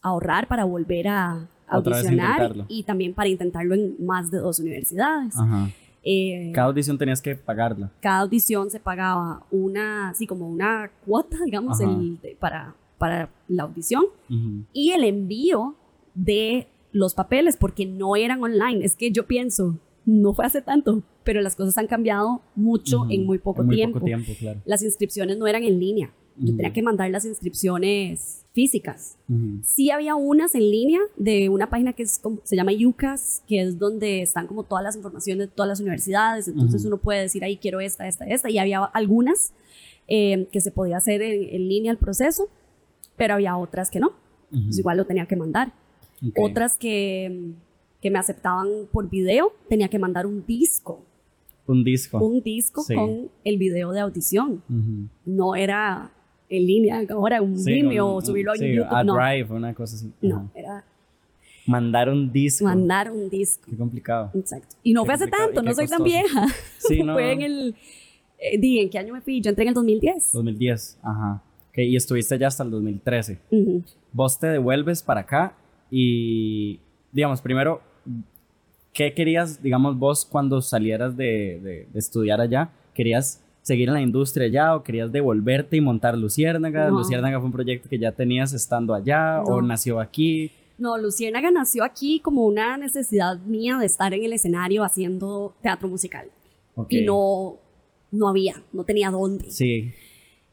ahorrar, 0.03 0.47
para 0.49 0.65
volver 0.65 1.09
a 1.09 1.49
audicionar 1.69 2.55
y 2.69 2.83
también 2.85 3.13
para 3.13 3.29
intentarlo 3.29 3.75
en 3.75 3.97
más 4.05 4.31
de 4.31 4.39
dos 4.39 4.61
universidades. 4.61 5.37
Ajá. 5.37 5.69
Eh, 6.05 6.53
Cada 6.55 6.69
audición 6.69 6.97
tenías 6.97 7.21
que 7.21 7.35
pagarla. 7.35 7.91
cada 8.01 8.21
audición 8.21 8.71
se 8.71 8.79
pagaba 8.79 9.45
una, 9.51 10.11
así 10.11 10.27
como 10.27 10.49
una 10.49 10.91
cuota, 11.05 11.37
digamos, 11.45 11.81
el- 11.81 12.21
de- 12.21 12.37
para, 12.39 12.75
para 12.99 13.29
la 13.49 13.65
audición 13.65 14.05
Ujú. 14.31 14.65
y 14.73 14.93
el 14.93 15.03
envío 15.03 15.75
de 16.15 16.69
los 16.93 17.13
papeles 17.15 17.57
porque 17.57 17.85
no 17.87 18.15
eran 18.15 18.41
online. 18.43 18.85
Es 18.85 18.95
que 18.95 19.11
yo 19.11 19.27
pienso, 19.27 19.77
no 20.07 20.33
fue 20.33 20.47
hace 20.47 20.63
tanto, 20.63 21.03
pero 21.25 21.41
las 21.43 21.55
cosas 21.57 21.77
han 21.79 21.87
cambiado 21.89 22.41
mucho 22.55 23.07
en 23.11 23.27
muy 23.27 23.39
poco 23.39 23.61
En 23.63 23.67
muy 23.67 23.77
tiempo. 23.77 23.95
poco 23.99 24.07
tiempo, 24.07 24.33
claro. 24.39 24.63
Las 24.65 24.83
inscripciones 24.83 25.37
no 25.37 25.47
eran 25.47 25.63
en 25.65 25.79
línea. 25.79 26.13
Yo 26.39 26.55
tenía 26.55 26.73
que 26.73 26.83
mandar 26.83 27.11
las 27.11 27.25
inscripciones 27.25 28.45
físicas. 28.53 29.17
Ujú. 29.29 29.61
Sí 29.65 29.91
había 29.91 30.15
unas 30.15 30.55
en 30.55 30.71
línea 30.71 31.01
de 31.17 31.49
una 31.49 31.69
página 31.71 31.93
que 31.95 32.03
es 32.03 32.19
como- 32.19 32.41
se 32.45 32.57
llama 32.57 32.73
UCAS, 32.73 33.43
que 33.49 33.63
es 33.63 33.79
donde 33.79 34.23
están 34.23 34.47
como 34.47 34.63
todas 34.63 34.85
las 34.85 34.97
informaciones 34.97 35.49
de 35.49 35.55
todas 35.55 35.69
las 35.69 35.81
universidades. 35.81 36.47
Entonces 36.49 36.85
uno 36.85 36.99
puede 36.99 37.23
decir 37.23 37.43
ahí 37.43 37.57
quiero 37.57 37.81
esta, 37.81 38.07
esta, 38.07 38.27
esta. 38.27 38.51
Y 38.51 38.59
había 38.59 38.85
algunas 38.85 39.53
eh, 40.09 40.47
que 40.53 40.61
se 40.61 40.71
podía 40.71 40.99
hacer 40.99 41.21
en, 41.23 41.49
en 41.55 41.69
línea 41.69 41.91
el 41.91 41.99
proceso, 41.99 42.49
pero 43.17 43.35
había 43.35 43.57
otras 43.57 43.91
que 43.91 43.99
no. 43.99 44.13
Pues 44.51 44.79
igual 44.79 44.99
lo 44.99 45.05
tenía 45.07 45.27
que 45.27 45.37
mandar. 45.37 45.73
Otras 46.37 46.77
que, 46.79 47.51
que 48.07 48.11
me 48.13 48.21
aceptaban 48.21 48.69
por 48.93 49.11
video, 49.11 49.53
tenía 49.69 49.89
que 49.89 49.99
mandar 49.99 50.27
un 50.27 50.47
disco. 50.47 51.05
Un 51.67 51.83
disco. 51.83 52.19
Un 52.25 52.41
disco 52.41 52.83
Sí. 52.83 52.95
con 52.95 53.29
el 53.43 53.59
video 53.59 53.91
de 53.91 53.99
audición. 53.99 54.63
No 55.25 55.57
era 55.57 56.13
en 56.49 56.67
línea, 56.67 57.03
ahora 57.11 57.43
un 57.43 57.59
Sí, 57.59 57.73
Vimeo 57.73 58.07
un- 58.13 58.19
o 58.19 58.21
subirlo 58.21 58.53
a 58.53 58.55
sí, 58.55 58.75
YouTube. 58.75 58.87
a 58.95 59.03
no, 59.03 59.15
Drive, 59.17 59.53
una 59.53 59.75
cosa 59.75 59.97
así. 59.97 60.13
no, 60.23 60.37
Ajá. 60.37 60.51
era 60.55 60.85
Mandar 61.67 62.09
un 62.09 62.31
disco. 62.31 62.65
mandar 62.65 63.11
un 63.11 63.29
disco. 63.29 63.65
Qué 63.69 63.77
complicado. 63.77 64.31
Exacto. 64.35 64.77
Y 64.85 64.93
no 64.93 65.03
Qué 65.03 65.07
fue 65.07 65.15
hace 65.15 65.27
tanto, 65.27 65.61
no 65.65 65.75
soy 65.75 65.89
tan 65.89 66.05
vieja. 66.05 66.47
Sí, 66.79 67.03
no. 67.03 67.15
fue 67.15 67.33
en 67.33 67.43
el... 67.43 67.75
eh, 68.39 68.57
di, 68.61 68.79
¿en 68.79 68.89
qué 68.89 68.99
año 69.01 69.13
me 69.15 69.21
fui? 69.21 69.41
Yo 69.41 69.49
entré 69.51 69.65
en 69.65 69.69
el 69.71 69.75
2010. 69.75 70.31
2010. 70.33 71.01
Ajá. 71.03 71.43
Ok, 71.71 71.79
y 71.79 71.97
estuviste 71.97 72.37
allá 72.37 72.47
hasta 72.47 72.63
el 72.63 72.71
2013. 72.71 73.41
Ujú. 73.51 73.83
Vos 74.13 74.39
te 74.39 74.47
devuelves 74.47 75.03
para 75.03 75.23
acá 75.23 75.57
y, 75.91 76.79
digamos, 77.11 77.41
primero, 77.43 77.81
¿qué 78.93 79.13
querías, 79.15 79.63
digamos, 79.63 79.99
vos 79.99 80.25
cuando 80.25 80.61
salieras 80.63 81.17
de, 81.17 81.61
de- 81.63 81.89
de 81.93 81.99
estudiar 81.99 82.41
allá? 82.41 82.71
¿Querías 82.95 83.43
seguir 83.63 83.89
en 83.89 83.95
la 83.95 84.01
industria 84.01 84.47
allá 84.47 84.75
o 84.77 84.83
querías 84.83 85.11
devolverte 85.13 85.77
y 85.77 85.81
montar 85.81 86.17
Luciérnaga? 86.17 86.89
No. 86.89 86.99
¿Luciérnaga 86.99 87.39
fue 87.39 87.47
un 87.47 87.53
proyecto 87.53 87.89
que 87.89 87.99
ya 87.99 88.13
tenías 88.13 88.53
estando 88.53 88.95
allá 88.95 89.43
o 89.43 89.61
nació 89.61 90.01
aquí? 90.01 90.51
No, 90.79 90.97
Luciérnaga 90.99 91.51
nació 91.51 91.85
aquí 91.85 92.21
como 92.21 92.45
una 92.47 92.77
necesidad 92.77 93.39
mía 93.41 93.79
de 93.79 93.87
estar 93.87 94.13
en 94.15 94.23
el 94.25 94.33
escenario 94.33 94.85
haciendo 94.85 95.55
teatro 95.63 95.89
musical. 95.89 96.27
Y 96.91 97.03
no, 97.03 97.57
no 98.11 98.29
había, 98.29 98.63
no 98.73 98.85
tenía 98.85 99.11
dónde. 99.11 99.51
Sí. 99.51 99.91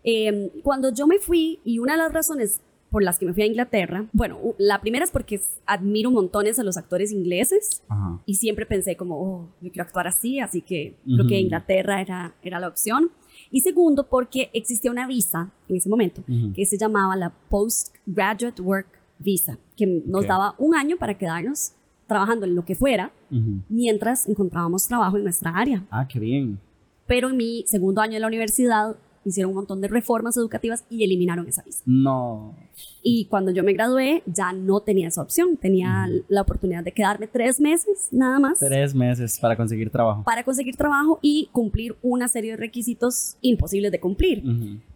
Eh, 0.06 0.50
cuando 0.64 0.94
yo 0.94 1.06
me 1.08 1.20
fui, 1.20 1.60
y 1.66 1.80
una 1.80 1.94
de 1.94 2.00
las 2.00 2.14
razones 2.14 2.62
por 2.94 3.04
las 3.04 3.18
que 3.18 3.25
me 3.25 3.34
fui 3.34 3.42
a 3.42 3.48
Inglaterra, 3.48 4.06
bueno, 4.13 4.38
la 4.60 4.80
primera 4.80 5.04
es 5.04 5.10
porque 5.10 5.42
admiro 5.66 6.12
montones 6.12 6.59
a 6.59 6.64
los 6.64 6.78
actores 6.78 7.12
ingleses 7.12 7.81
Ajá. 7.90 8.21
y 8.28 8.35
siempre 8.35 8.68
pensé 8.68 8.95
como, 8.95 9.16
oh, 9.19 9.50
yo 9.62 9.71
quiero 9.71 9.83
actuar 9.88 10.06
así, 10.07 10.40
así 10.40 10.62
que 10.62 10.95
creo 11.04 11.26
que. 11.28 11.40
Inglaterra 11.40 12.00
era, 12.02 12.35
era 12.44 12.59
la 12.59 12.68
opción. 12.68 13.09
Y 13.50 13.62
segundo, 13.62 14.07
porque 14.07 14.52
existía 14.54 14.92
una 14.92 15.07
visa 15.07 15.52
en 15.68 15.76
ese 15.78 15.90
momento 15.90 16.21
Ujú. 16.28 16.54
que 16.54 16.66
se 16.68 16.78
llamaba 16.78 17.16
la 17.16 17.31
Postgraduate 17.50 18.62
Work 18.62 18.88
Visa, 19.18 19.57
que 19.76 19.88
nos 20.06 20.21
Ok. 20.21 20.28
daba 20.28 20.56
un 20.59 20.76
año 20.76 20.95
para 20.97 21.18
quedarnos 21.18 21.73
trabajando 22.06 22.45
en 22.45 22.54
lo 22.56 22.64
que 22.64 22.76
fuera 22.76 23.12
Ujú. 23.31 23.62
mientras 23.69 24.30
encontrábamos 24.30 24.88
trabajo 24.88 25.18
en 25.18 25.23
nuestra 25.23 25.50
área. 25.57 25.83
Ah, 25.90 26.07
qué 26.07 26.19
bien. 26.19 26.59
Pero 27.07 27.30
en 27.31 27.38
mi 27.38 27.64
segundo 27.66 28.02
año 28.02 28.14
de 28.14 28.19
la 28.19 28.28
universidad 28.28 28.95
hicieron 29.25 29.51
un 29.51 29.56
montón 29.57 29.81
de 29.81 29.87
reformas 29.87 30.35
educativas 30.37 30.83
y 30.89 31.03
eliminaron 31.03 31.47
esa 31.47 31.63
visa. 31.63 31.81
No. 31.85 32.56
Y 33.01 33.25
cuando 33.25 33.51
yo 33.51 33.63
me 33.63 33.73
gradué 33.73 34.23
ya 34.25 34.51
no 34.53 34.80
tenía 34.81 35.07
esa 35.07 35.21
opción, 35.21 35.57
tenía 35.57 36.07
Ujú. 36.09 36.23
la 36.30 36.42
oportunidad 36.42 36.83
de 36.83 36.92
quedarme 36.92 37.27
tres 37.27 37.59
meses 37.59 38.07
nada 38.11 38.39
más 38.39 38.59
Tres 38.59 38.94
meses 38.95 39.39
para 39.39 39.56
conseguir 39.56 39.89
trabajo. 39.89 40.23
para 40.23 40.44
conseguir 40.44 40.75
trabajo 40.75 41.19
y 41.21 41.49
cumplir 41.51 41.95
una 42.01 42.27
serie 42.27 42.51
de 42.51 42.57
requisitos 42.57 43.37
imposibles 43.42 43.92
de 43.92 43.99
cumplir. 43.99 44.44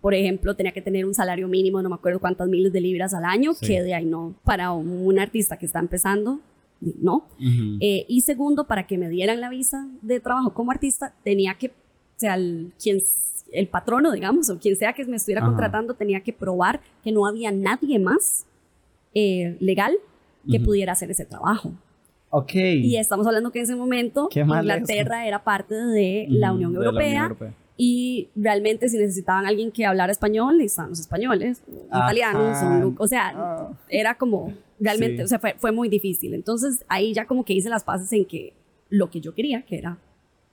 Por 0.02 0.14
ejemplo, 0.14 0.56
tenía 0.56 0.72
que 0.72 0.82
tener 0.82 1.06
un 1.06 1.14
salario 1.14 1.48
mínimo, 1.48 1.82
no 1.82 1.90
me 1.90 1.96
acuerdo 1.96 2.20
cuántas 2.20 2.48
miles 2.48 2.72
de 2.74 2.82
libras 2.82 3.14
al 3.14 3.26
año, 3.26 3.54
Sí. 3.54 3.68
que 3.68 3.82
de 3.84 3.94
ahí 3.94 4.06
no, 4.06 4.34
para 4.44 4.72
un 4.72 5.20
artista 5.20 5.58
que 5.58 5.66
está 5.66 5.80
empezando, 5.80 6.40
no. 6.82 7.26
Ujú. 7.40 7.78
Eh, 7.80 8.06
y 8.08 8.22
segundo, 8.22 8.66
para 8.68 8.86
que 8.88 8.98
me 8.98 9.10
dieran 9.10 9.42
la 9.42 9.50
visa 9.50 9.88
de 10.02 10.20
trabajo 10.20 10.54
como 10.54 10.72
artista, 10.72 11.14
tenía 11.24 11.56
que, 11.56 11.68
o 11.68 11.72
sea, 12.18 12.36
el, 12.36 12.72
quien, 12.82 13.00
el 13.52 13.68
patrono, 13.68 14.12
digamos, 14.12 14.50
o 14.50 14.60
quien 14.60 14.76
sea 14.76 14.94
que 14.94 15.06
me 15.06 15.16
estuviera 15.18 15.42
Ajá. 15.42 15.50
contratando, 15.50 15.94
tenía 15.94 16.22
que 16.22 16.34
probar 16.34 16.82
que 17.04 17.12
no 17.12 17.26
había 17.26 17.52
nadie 17.52 18.00
más 18.00 18.46
eh, 19.14 19.56
legal 19.60 19.94
que 20.50 20.58
Ujú. 20.58 20.66
pudiera 20.66 20.92
hacer 20.94 21.10
ese 21.12 21.26
trabajo. 21.26 21.72
Ok. 22.30 22.54
Y 22.56 22.98
estamos 22.98 23.26
hablando 23.26 23.52
que 23.52 23.60
en 23.60 23.64
ese 23.64 23.76
momento 23.76 24.30
Inglaterra 24.34 25.26
era 25.28 25.44
parte 25.44 25.76
de 25.76 26.26
la 26.30 26.52
Unión 26.54 26.74
de 26.74 26.80
la 26.80 26.86
Europea. 26.86 27.24
Europea. 27.24 27.54
Y 27.78 28.30
realmente 28.36 28.90
si 28.90 28.98
necesitaban 28.98 29.46
a 29.46 29.50
alguien 29.50 29.72
que 29.72 29.86
hablara 29.86 30.12
español, 30.12 30.60
estaban 30.62 30.90
los 30.90 31.00
españoles, 31.00 31.62
Ajá. 31.92 32.06
italianos, 32.06 32.58
o 32.98 33.04
o 33.04 33.08
sea, 33.08 33.32
Ah. 33.36 33.70
era 33.88 34.16
como, 34.16 34.52
realmente, 34.80 35.18
Sí. 35.18 35.24
o 35.24 35.28
sea, 35.28 35.40
fue, 35.40 35.56
fue 35.58 35.72
muy 35.72 35.88
difícil. 35.88 36.34
Entonces 36.34 36.84
ahí 36.90 37.14
ya 37.14 37.26
como 37.26 37.46
que 37.46 37.54
hice 37.54 37.70
las 37.70 37.84
paces 37.84 38.12
en 38.14 38.26
que 38.26 38.54
lo 38.90 39.10
que 39.10 39.22
yo 39.22 39.34
quería, 39.34 39.62
que 39.62 39.78
era 39.78 39.98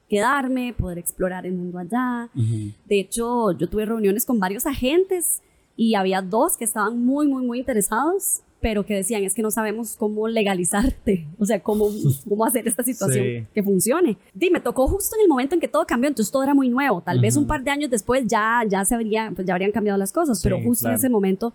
quedarme, 0.08 0.75
poder 0.75 0.99
explorar 0.99 1.46
el 1.46 1.54
mundo 1.54 1.78
allá. 1.78 2.28
Ujú. 2.34 2.73
De 2.87 3.00
hecho, 3.00 3.52
yo 3.52 3.68
tuve 3.68 3.87
reuniones 3.87 4.25
con 4.25 4.38
varios 4.38 4.66
agentes 4.66 5.42
y 5.76 5.94
había 5.94 6.23
dos 6.23 6.56
que 6.56 6.64
estaban 6.64 7.04
muy, 7.04 7.26
muy, 7.26 7.44
muy 7.44 7.58
interesados, 7.58 8.42
pero 8.61 8.87
que 8.87 8.94
decían, 8.94 9.23
es 9.25 9.34
que 9.34 9.42
no 9.42 9.50
sabemos 9.50 9.96
cómo 9.96 10.26
legalizarte, 10.28 11.26
o 11.38 11.44
sea, 11.44 11.61
cómo, 11.62 11.90
cómo 12.28 12.44
hacer 12.44 12.66
esta 12.66 12.82
situación 12.82 13.46
que 13.52 13.62
funcione. 13.62 14.16
Y 14.38 14.50
me 14.50 14.61
tocó 14.61 14.87
justo 14.87 15.16
en 15.16 15.23
el 15.23 15.28
momento 15.28 15.54
en 15.54 15.61
que 15.61 15.68
todo 15.68 15.87
cambió, 15.87 16.08
entonces 16.08 16.32
todo 16.32 16.42
era 16.42 16.54
muy 16.54 16.68
nuevo. 16.68 17.00
Tal 17.00 17.20
vez 17.20 17.37
un 17.37 17.46
par 17.46 17.62
de 17.62 17.70
años 17.70 17.90
después 17.90 18.25
ya, 18.26 18.62
ya, 18.68 18.84
se 18.84 18.94
habría, 18.94 19.32
pues 19.34 19.46
ya 19.46 19.54
habrían 19.54 19.73
cambiado 19.73 19.99
las 19.99 20.12
cosas, 20.12 20.40
pero 20.42 20.61
justo 20.62 20.88
en 20.88 20.94
ese 20.94 21.08
momento, 21.08 21.52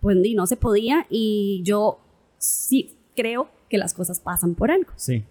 pues 0.00 0.16
no 0.34 0.46
se 0.46 0.56
podía 0.56 1.06
y 1.10 1.60
yo 1.64 1.98
sí 2.38 2.94
creo 3.16 3.48
que 3.68 3.78
las 3.78 3.94
cosas 3.94 4.20
pasan 4.20 4.54
por 4.54 4.70
algo. 4.70 4.90
Sí. 4.96 5.24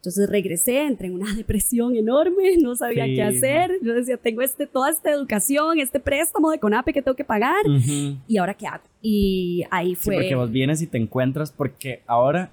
Entonces 0.00 0.30
regresé, 0.30 0.86
entré 0.86 1.08
en 1.08 1.14
una 1.14 1.34
depresión 1.36 1.94
enorme, 1.94 2.56
no 2.62 2.74
sabía 2.74 3.04
qué 3.04 3.22
hacer. 3.22 3.72
Yo 3.82 3.92
decía, 3.92 4.16
tengo 4.16 4.40
este, 4.40 4.66
toda 4.66 4.90
esta 4.90 5.10
educación, 5.10 5.78
este 5.78 6.00
préstamo 6.00 6.50
de 6.50 6.58
CONAPE 6.58 6.94
que 6.94 7.02
tengo 7.02 7.14
que 7.14 7.24
pagar. 7.24 7.62
¿Y 8.26 8.38
ahora 8.38 8.54
qué 8.54 8.66
hago? 8.66 8.84
Y 9.02 9.64
ahí 9.70 9.94
fue. 9.94 10.14
Sí, 10.14 10.20
porque 10.20 10.34
vos 10.34 10.50
vienes 10.50 10.80
y 10.80 10.86
te 10.86 10.96
encuentras, 10.96 11.52
porque 11.52 12.02
ahora, 12.06 12.50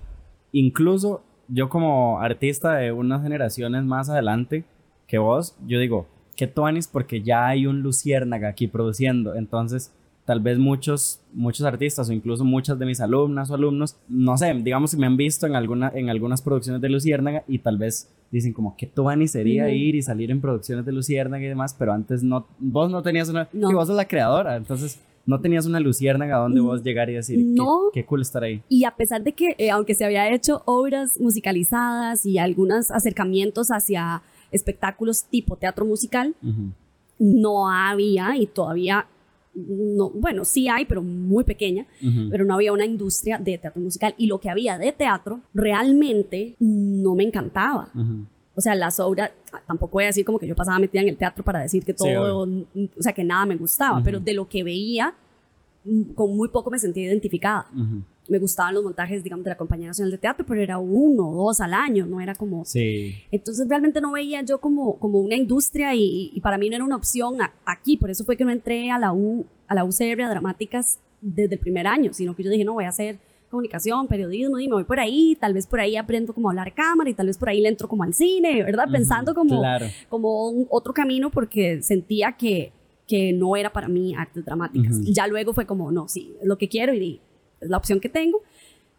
incluso 0.51 1.23
yo 1.47 1.69
como 1.69 2.19
artista 2.19 2.75
de 2.75 2.91
unas 2.91 3.23
generaciones 3.23 3.85
más 3.85 4.09
adelante 4.09 4.65
que 5.07 5.17
vos, 5.17 5.55
yo 5.65 5.79
digo, 5.79 6.05
qué 6.35 6.47
tuanis, 6.47 6.89
porque 6.89 7.21
ya 7.21 7.47
hay 7.47 7.65
un 7.65 7.81
Luciérnaga 7.81 8.49
aquí 8.49 8.67
produciendo. 8.67 9.35
Entonces, 9.35 9.93
tal 10.27 10.41
vez 10.41 10.57
muchos, 10.57 11.21
muchos 11.31 11.65
artistas 11.65 12.09
o 12.09 12.11
incluso 12.11 12.43
muchas 12.43 12.77
de 12.77 12.85
mis 12.85 12.99
alumnas 12.99 13.49
o 13.49 13.53
alumnos, 13.53 13.95
no 14.09 14.37
sé, 14.37 14.53
digamos 14.55 14.91
que 14.91 14.97
me 14.97 15.07
han 15.07 15.15
visto 15.15 15.47
en, 15.47 15.55
alguna, 15.55 15.89
en 15.95 16.09
algunas 16.09 16.41
producciones 16.41 16.81
de 16.81 16.89
Luciérnaga 16.89 17.45
y 17.47 17.59
tal 17.59 17.77
vez 17.77 18.13
dicen 18.29 18.51
como 18.51 18.75
que 18.75 18.87
Tuani 18.87 19.29
sería 19.29 19.69
ir 19.69 19.95
y 19.95 20.01
salir 20.01 20.29
en 20.29 20.41
producciones 20.41 20.85
de 20.85 20.91
Luciérnaga 20.91 21.45
y 21.45 21.47
demás, 21.47 21.73
pero 21.79 21.93
antes 21.93 22.23
no, 22.23 22.45
vos 22.59 22.91
no 22.91 23.01
tenías 23.01 23.29
una, 23.29 23.47
y 23.53 23.73
vos 23.73 23.87
sos 23.87 23.95
la 23.95 24.05
creadora, 24.05 24.57
entonces 24.57 24.99
no 25.25 25.39
tenías 25.39 25.65
una 25.65 25.79
Luciérnaga 25.79 26.39
donde 26.39 26.59
vos 26.59 26.83
llegar 26.83 27.09
y 27.09 27.13
decir, 27.13 27.39
no. 27.39 27.83
qué, 27.93 28.05
cool 28.05 28.21
estar 28.21 28.43
ahí. 28.43 28.61
Y 28.67 28.83
a 28.83 28.97
pesar 28.97 29.23
de 29.23 29.31
que, 29.31 29.55
eh, 29.57 29.71
aunque 29.71 29.95
se 29.95 30.03
había 30.03 30.29
hecho 30.29 30.61
obras 30.65 31.21
musicalizadas 31.21 32.25
y 32.25 32.37
algunos 32.37 32.91
acercamientos 32.91 33.69
hacia 33.69 34.23
espectáculos 34.51 35.23
tipo 35.23 35.55
teatro 35.55 35.85
musical, 35.85 36.35
no 37.17 37.69
había 37.69 38.35
y 38.35 38.45
todavía 38.45 39.07
no, 39.57 40.11
bueno, 40.11 40.45
sí 40.45 40.67
hay, 40.67 40.85
pero 40.85 41.01
muy 41.01 41.43
pequeña, 41.43 41.87
pero 42.29 42.45
no 42.45 42.53
había 42.53 42.71
una 42.71 42.85
industria 42.85 43.39
de 43.39 43.57
teatro 43.57 43.81
musical. 43.81 44.13
Y 44.17 44.27
lo 44.27 44.39
que 44.39 44.49
había 44.49 44.77
de 44.77 44.91
teatro 44.91 45.41
realmente 45.53 46.55
no 46.59 47.15
me 47.15 47.23
encantaba. 47.23 47.89
O 48.55 48.61
sea, 48.61 48.75
las 48.75 48.99
obras, 48.99 49.31
tampoco 49.67 49.93
voy 49.93 50.05
a 50.05 50.07
decir 50.07 50.25
como 50.25 50.39
que 50.39 50.47
yo 50.47 50.55
pasaba 50.55 50.79
metida 50.79 51.01
en 51.01 51.09
el 51.09 51.17
teatro 51.17 51.43
para 51.43 51.59
decir 51.59 51.83
que 51.83 51.93
todo, 51.93 52.43
o 52.43 53.01
sea, 53.01 53.13
que 53.13 53.23
nada 53.23 53.45
me 53.45 53.55
gustaba, 53.55 54.01
pero 54.03 54.19
de 54.19 54.33
lo 54.33 54.47
que 54.47 54.63
veía, 54.63 55.13
mm, 55.85 56.13
con 56.13 56.35
muy 56.35 56.49
poco 56.49 56.69
me 56.69 56.79
sentía 56.79 57.05
identificada 57.05 57.67
me 58.29 58.39
gustaban 58.39 58.73
los 58.73 58.83
montajes, 58.83 59.23
digamos, 59.23 59.43
de 59.43 59.51
la 59.51 59.57
Compañía 59.57 59.87
Nacional 59.87 60.11
de 60.11 60.17
Teatro, 60.17 60.45
pero 60.45 60.61
era 60.61 60.77
uno 60.77 61.29
o 61.29 61.45
dos 61.45 61.61
al 61.61 61.73
año, 61.73 62.05
no 62.05 62.21
era 62.21 62.35
como... 62.35 62.65
Sí. 62.65 63.15
Entonces 63.31 63.67
realmente 63.67 64.01
no 64.01 64.11
veía 64.11 64.41
yo 64.41 64.59
como, 64.59 64.97
como 64.99 65.19
una 65.19 65.35
industria 65.35 65.93
y, 65.95 66.39
para 66.41 66.57
mí 66.57 66.69
no 66.69 66.75
era 66.75 66.85
una 66.85 66.95
opción 66.95 67.37
aquí, 67.65 67.97
por 67.97 68.09
eso 68.09 68.23
fue 68.23 68.37
que 68.37 68.45
no 68.45 68.51
entré 68.51 68.91
a 68.91 68.99
la, 68.99 69.13
U, 69.13 69.45
a 69.67 69.75
la 69.75 69.83
UCR 69.83 70.21
a 70.21 70.29
Dramáticas 70.29 70.99
desde 71.21 71.55
el 71.55 71.59
primer 71.59 71.87
año, 71.87 72.13
sino 72.13 72.35
que 72.35 72.43
yo 72.43 72.49
dije, 72.49 72.63
no, 72.63 72.73
voy 72.73 72.85
a 72.85 72.89
hacer 72.89 73.19
comunicación, 73.49 74.07
periodismo, 74.07 74.59
y 74.59 74.67
me 74.67 74.73
voy 74.73 74.83
por 74.83 74.99
ahí, 74.99 75.37
tal 75.39 75.53
vez 75.53 75.65
por 75.67 75.79
ahí 75.79 75.95
aprendo 75.95 76.33
como 76.33 76.49
a 76.49 76.51
hablar 76.51 76.73
cámara 76.73 77.09
y 77.09 77.13
tal 77.13 77.27
vez 77.27 77.37
por 77.37 77.49
ahí 77.49 77.61
le 77.61 77.69
entro 77.69 77.87
como 77.87 78.03
al 78.03 78.13
cine, 78.13 78.61
¿verdad? 78.63 78.85
Pensando 78.91 79.33
como, 79.33 79.61
como 80.09 80.49
un, 80.49 80.67
otro 80.69 80.93
camino 80.93 81.29
porque 81.29 81.81
sentía 81.81 82.33
que, 82.33 82.73
que 83.07 83.31
no 83.31 83.55
era 83.55 83.71
para 83.71 83.87
mí 83.87 84.13
artes 84.15 84.43
dramáticas. 84.43 85.01
Ya 85.05 85.27
luego 85.27 85.53
fue 85.53 85.65
como, 85.65 85.91
no, 85.91 86.07
sí, 86.07 86.35
es 86.41 86.47
lo 86.47 86.57
que 86.57 86.67
quiero 86.67 86.93
y 86.93 87.21
es 87.61 87.69
la 87.69 87.77
opción 87.77 87.99
que 87.99 88.09
tengo. 88.09 88.41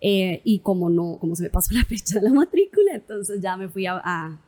Eh, 0.01 0.41
y 0.45 0.61
como 0.61 0.91
no, 0.91 1.19
como 1.21 1.35
se 1.35 1.45
me 1.45 1.51
pasó 1.51 1.75
la 1.75 1.85
fecha 1.85 2.21
de 2.21 2.29
la 2.29 2.33
matrícula, 2.33 2.95
entonces 2.95 3.41
ya 3.41 3.57
me 3.57 3.69
fui 3.69 3.87
a, 3.87 4.01
a, 4.05 4.39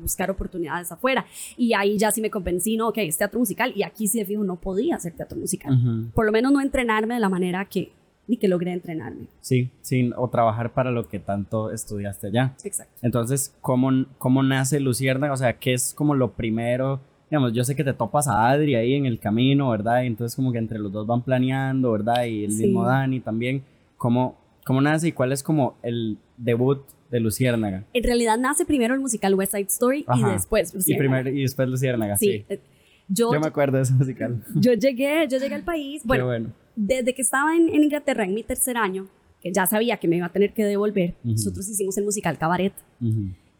buscar 0.00 0.30
oportunidades 0.30 0.90
afuera. 0.90 1.26
Y 1.56 1.74
ahí 1.74 1.98
ya 1.98 2.10
sí 2.10 2.20
me 2.20 2.30
convencí, 2.30 2.76
no, 2.76 2.88
ok, 2.88 2.98
es 2.98 3.18
teatro 3.18 3.38
musical. 3.38 3.72
Y 3.74 3.82
aquí 3.82 4.08
sí 4.08 4.18
de 4.18 4.24
fijo 4.24 4.42
no 4.42 4.56
podía 4.56 4.96
hacer 4.96 5.12
teatro 5.12 5.38
musical. 5.38 6.10
Por 6.14 6.24
lo 6.24 6.32
menos 6.32 6.50
no 6.50 6.60
entrenarme 6.60 7.14
de 7.14 7.20
la 7.20 7.28
manera 7.28 7.66
que, 7.66 7.92
ni 8.26 8.38
que 8.38 8.48
logré 8.48 8.72
entrenarme. 8.72 9.26
Sí, 9.40 9.70
sí, 9.82 10.10
o 10.16 10.28
trabajar 10.28 10.72
para 10.72 10.90
lo 10.90 11.08
que 11.08 11.18
tanto 11.18 11.70
estudiaste 11.72 12.28
allá. 12.28 12.54
Exacto. 12.64 12.94
Entonces, 13.02 13.54
¿cómo, 13.60 14.06
cómo 14.16 14.42
nace 14.42 14.80
Lucierna? 14.80 15.30
O 15.30 15.36
sea, 15.36 15.58
¿qué 15.58 15.74
es 15.74 15.92
como 15.92 16.14
lo 16.14 16.32
primero? 16.32 17.00
Digamos, 17.30 17.52
yo 17.52 17.62
sé 17.62 17.76
que 17.76 17.84
te 17.84 17.92
topas 17.92 18.26
a 18.26 18.50
Adri 18.50 18.74
ahí 18.74 18.94
en 18.94 19.06
el 19.06 19.20
camino, 19.20 19.70
¿verdad? 19.70 20.02
Y 20.02 20.08
entonces 20.08 20.34
como 20.34 20.50
que 20.50 20.58
entre 20.58 20.78
los 20.78 20.90
dos 20.90 21.06
van 21.06 21.22
planeando, 21.22 21.92
¿verdad? 21.92 22.24
Y 22.24 22.44
el 22.44 22.52
mismo 22.52 22.84
Dani 22.84 23.20
también. 23.20 23.62
¿Cómo, 23.96 24.36
¿Cómo 24.64 24.80
nace 24.80 25.08
y 25.08 25.12
cuál 25.12 25.30
es 25.30 25.42
como 25.42 25.76
el 25.82 26.18
debut 26.36 26.80
de 27.08 27.20
Luciérnaga? 27.20 27.84
En 27.92 28.02
realidad 28.02 28.36
nace 28.36 28.64
primero 28.64 28.94
el 28.94 29.00
musical 29.00 29.34
West 29.34 29.52
Side 29.52 29.66
Story 29.68 30.04
y 30.12 30.24
después 30.24 30.74
Luciérnaga. 30.74 31.30
Y, 31.30 31.42
después 31.42 31.68
Luciérnaga, 31.68 32.16
sí. 32.16 32.44
Eh, 32.48 32.60
yo, 33.08 33.32
yo, 33.32 33.40
me 33.40 33.46
acuerdo 33.46 33.76
de 33.76 33.84
ese 33.84 33.94
musical. 33.94 34.44
Yo 34.54 34.72
llegué, 34.72 35.26
yo 35.28 35.38
llegué 35.38 35.56
al 35.56 35.64
país, 35.64 36.02
bueno, 36.04 36.52
desde 36.76 37.12
que 37.12 37.22
estaba 37.22 37.56
en, 37.56 37.68
Inglaterra 37.74 38.24
en 38.24 38.34
mi 38.34 38.44
tercer 38.44 38.76
año, 38.76 39.08
que 39.40 39.52
ya 39.52 39.66
sabía 39.66 39.96
que 39.96 40.06
me 40.06 40.16
iba 40.16 40.26
a 40.26 40.32
tener 40.32 40.52
que 40.52 40.64
devolver, 40.64 41.14
nosotros 41.24 41.68
hicimos 41.68 41.98
el 41.98 42.04
musical 42.04 42.38
Cabaret. 42.38 42.72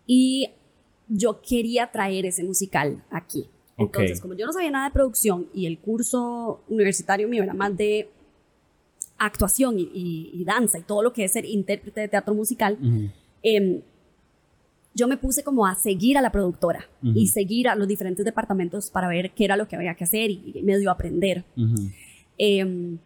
Y 0.06 0.50
yo 1.08 1.40
quería 1.42 1.90
traer 1.90 2.26
ese 2.26 2.44
musical 2.44 3.02
aquí. 3.10 3.48
Entonces, 3.80 4.20
como 4.20 4.34
yo 4.34 4.46
no 4.46 4.52
sabía 4.52 4.70
nada 4.70 4.88
de 4.88 4.92
producción 4.92 5.46
y 5.54 5.66
el 5.66 5.78
curso 5.78 6.62
universitario 6.68 7.28
mío 7.28 7.42
era 7.42 7.54
más 7.54 7.76
de 7.76 8.10
actuación 9.18 9.76
y, 9.78 10.42
danza 10.44 10.78
y 10.78 10.82
todo 10.82 11.02
lo 11.02 11.12
que 11.12 11.24
es 11.24 11.32
ser 11.32 11.44
intérprete 11.44 12.00
de 12.00 12.08
teatro 12.08 12.34
musical, 12.34 12.78
em, 13.42 13.80
yo 14.94 15.08
me 15.08 15.16
puse 15.16 15.42
como 15.42 15.66
a 15.66 15.74
seguir 15.74 16.18
a 16.18 16.20
la 16.20 16.32
productora 16.32 16.88
y 17.02 17.28
seguir 17.28 17.68
a 17.68 17.74
los 17.74 17.88
diferentes 17.88 18.24
departamentos 18.24 18.90
para 18.90 19.08
ver 19.08 19.30
qué 19.32 19.44
era 19.44 19.56
lo 19.56 19.66
que 19.66 19.76
había 19.76 19.94
que 19.94 20.04
hacer 20.04 20.30
y, 20.30 20.60
medio 20.62 20.90
aprender. 20.90 21.44
Em, 22.36 22.98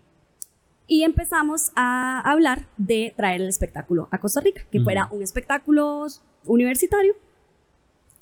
y 0.87 1.03
empezamos 1.03 1.71
a 1.77 2.21
hablar 2.21 2.69
de 2.77 3.15
traer 3.17 3.41
el 3.41 3.49
espectáculo 3.49 4.09
a 4.11 4.19
Costa 4.19 4.41
Rica, 4.41 4.67
que 4.71 4.81
fuera 4.81 5.09
un 5.13 5.23
espectáculo 5.23 6.07
universitario 6.47 7.15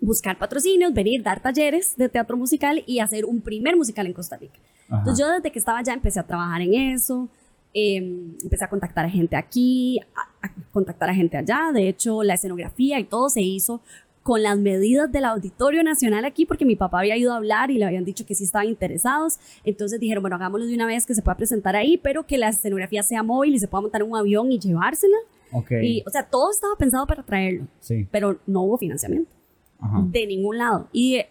buscar 0.02 0.36
patrocinios, 0.36 0.92
venir, 0.92 1.22
dar 1.22 1.40
talleres 1.40 1.96
de 1.96 2.08
teatro 2.08 2.36
musical 2.36 2.82
y 2.86 2.98
hacer 2.98 3.24
un 3.24 3.40
primer 3.40 3.76
musical 3.76 4.06
en 4.06 4.12
Costa 4.12 4.36
Rica. 4.36 4.58
Entonces 4.90 5.24
yo 5.24 5.32
desde 5.32 5.50
que 5.50 5.58
estaba 5.58 5.78
allá 5.78 5.94
empecé 5.94 6.20
a 6.20 6.24
trabajar 6.24 6.60
en 6.60 6.74
eso, 6.74 7.28
em, 7.72 8.36
empecé 8.42 8.64
a 8.64 8.68
contactar 8.68 9.06
a 9.06 9.08
gente 9.08 9.36
aquí, 9.36 9.98
a, 10.42 10.52
contactar 10.72 11.08
a 11.08 11.14
gente 11.14 11.36
allá. 11.38 11.70
De 11.72 11.88
hecho, 11.88 12.22
la 12.22 12.34
escenografía 12.34 12.98
y 12.98 13.04
todo 13.04 13.30
se 13.30 13.40
hizo 13.40 13.80
con 14.22 14.42
las 14.42 14.58
medidas 14.58 15.10
del 15.10 15.24
Auditorio 15.24 15.82
Nacional 15.82 16.24
aquí, 16.24 16.46
porque 16.46 16.64
mi 16.64 16.76
papá 16.76 17.00
había 17.00 17.16
ido 17.16 17.32
a 17.32 17.36
hablar 17.36 17.70
y 17.70 17.78
le 17.78 17.84
habían 17.84 18.04
dicho 18.04 18.26
que 18.26 18.34
sí 18.34 18.44
estaban 18.44 18.68
interesados. 18.68 19.38
Entonces 19.64 19.98
dijeron, 19.98 20.22
bueno, 20.22 20.36
hagámoslo 20.36 20.66
de 20.66 20.74
una 20.74 20.86
vez 20.86 21.06
que 21.06 21.14
se 21.14 21.22
pueda 21.22 21.36
presentar 21.36 21.74
ahí, 21.74 21.96
pero 21.96 22.26
que 22.26 22.38
la 22.38 22.48
escenografía 22.48 23.02
sea 23.02 23.22
móvil 23.22 23.54
y 23.54 23.58
se 23.60 23.68
pueda 23.68 23.82
montar 23.82 24.02
en 24.02 24.10
un 24.10 24.16
avión 24.16 24.52
y 24.52 24.58
llevársela. 24.58 25.16
Okay. 25.52 25.98
Y, 25.98 26.02
o 26.06 26.10
sea, 26.10 26.24
todo 26.24 26.50
estaba 26.50 26.74
pensado 26.76 27.06
para 27.06 27.22
traerlo, 27.22 27.66
sí. 27.80 28.06
pero 28.10 28.38
no 28.46 28.62
hubo 28.62 28.78
financiamiento 28.78 29.30
de 30.10 30.26
ningún 30.26 30.58
lado. 30.58 30.88
Y 30.92 31.22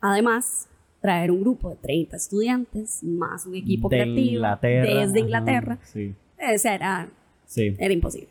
además, 0.00 0.68
traer 1.00 1.30
un 1.30 1.40
grupo 1.40 1.70
de 1.70 1.76
30 1.76 2.16
estudiantes 2.16 3.02
más 3.02 3.46
un 3.46 3.54
equipo 3.54 3.88
creativo 3.88 4.42
desde 4.60 5.20
Inglaterra, 5.20 5.78
sí. 5.82 6.14
era, 6.38 7.08
sí. 7.46 7.74
era 7.78 7.92
imposible. 7.92 8.28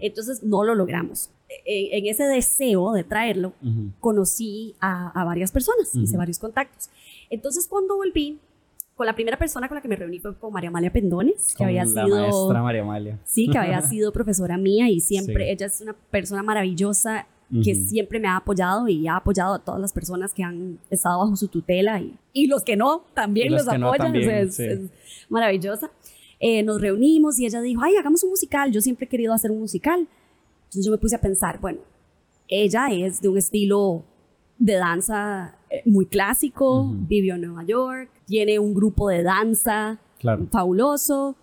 Entonces 0.00 0.42
no 0.42 0.64
lo 0.64 0.74
logramos. 0.74 1.30
En, 1.64 2.06
ese 2.06 2.24
deseo 2.24 2.92
de 2.92 3.04
traerlo, 3.04 3.52
conocí 4.00 4.74
a, 4.80 5.24
varias 5.24 5.52
personas, 5.52 5.94
hice 5.94 6.16
varios 6.16 6.38
contactos. 6.38 6.90
Entonces 7.30 7.66
cuando 7.68 7.96
volví, 7.96 8.38
con 8.94 9.06
la 9.06 9.14
primera 9.14 9.38
persona 9.38 9.68
con 9.68 9.76
la 9.76 9.80
que 9.80 9.86
me 9.86 9.94
reuní 9.94 10.18
fue 10.18 10.36
con 10.36 10.52
María 10.52 10.70
Amalia 10.70 10.92
Pendones, 10.92 11.54
que 11.56 11.64
había 11.64 11.84
la 11.84 12.04
sido... 12.04 12.20
maestra 12.20 12.62
María 12.62 12.82
Amalia. 12.82 13.18
Sí, 13.24 13.48
que 13.48 13.56
había 13.56 13.80
sido 13.82 14.12
profesora 14.12 14.58
mía 14.58 14.88
y 14.88 15.00
siempre, 15.00 15.52
ella 15.52 15.66
es 15.66 15.80
una 15.80 15.92
persona 15.92 16.42
maravillosa, 16.42 17.26
que 17.64 17.74
siempre 17.74 18.20
me 18.20 18.28
ha 18.28 18.36
apoyado 18.36 18.88
y 18.88 19.08
ha 19.08 19.16
apoyado 19.16 19.54
a 19.54 19.58
todas 19.58 19.80
las 19.80 19.92
personas 19.92 20.34
que 20.34 20.42
han 20.42 20.78
estado 20.90 21.20
bajo 21.20 21.34
su 21.34 21.48
tutela 21.48 21.98
y, 22.00 22.14
y 22.34 22.46
los 22.46 22.62
que 22.62 22.76
no 22.76 23.04
también 23.14 23.52
los, 23.52 23.66
apoyan, 23.66 24.14
es, 24.16 24.60
maravillosa. 25.30 25.90
Eh, 26.40 26.62
nos 26.62 26.80
reunimos 26.80 27.38
y 27.40 27.46
ella 27.46 27.60
dijo, 27.62 27.82
ay, 27.82 27.96
hagamos 27.96 28.22
un 28.22 28.30
musical, 28.30 28.70
yo 28.70 28.80
siempre 28.80 29.06
he 29.06 29.08
querido 29.08 29.32
hacer 29.32 29.50
un 29.50 29.60
musical. 29.60 30.06
Entonces 30.64 30.84
yo 30.84 30.92
me 30.92 30.98
puse 30.98 31.16
a 31.16 31.20
pensar, 31.20 31.58
bueno, 31.58 31.80
ella 32.48 32.88
es 32.90 33.22
de 33.22 33.28
un 33.28 33.38
estilo 33.38 34.04
de 34.58 34.74
danza 34.74 35.56
eh, 35.70 35.82
muy 35.86 36.06
clásico, 36.06 36.86
vivió 37.08 37.36
en 37.36 37.42
Nueva 37.42 37.64
York, 37.64 38.10
tiene 38.26 38.58
un 38.58 38.74
grupo 38.74 39.08
de 39.08 39.22
danza 39.22 39.98
fabuloso, 40.50 41.36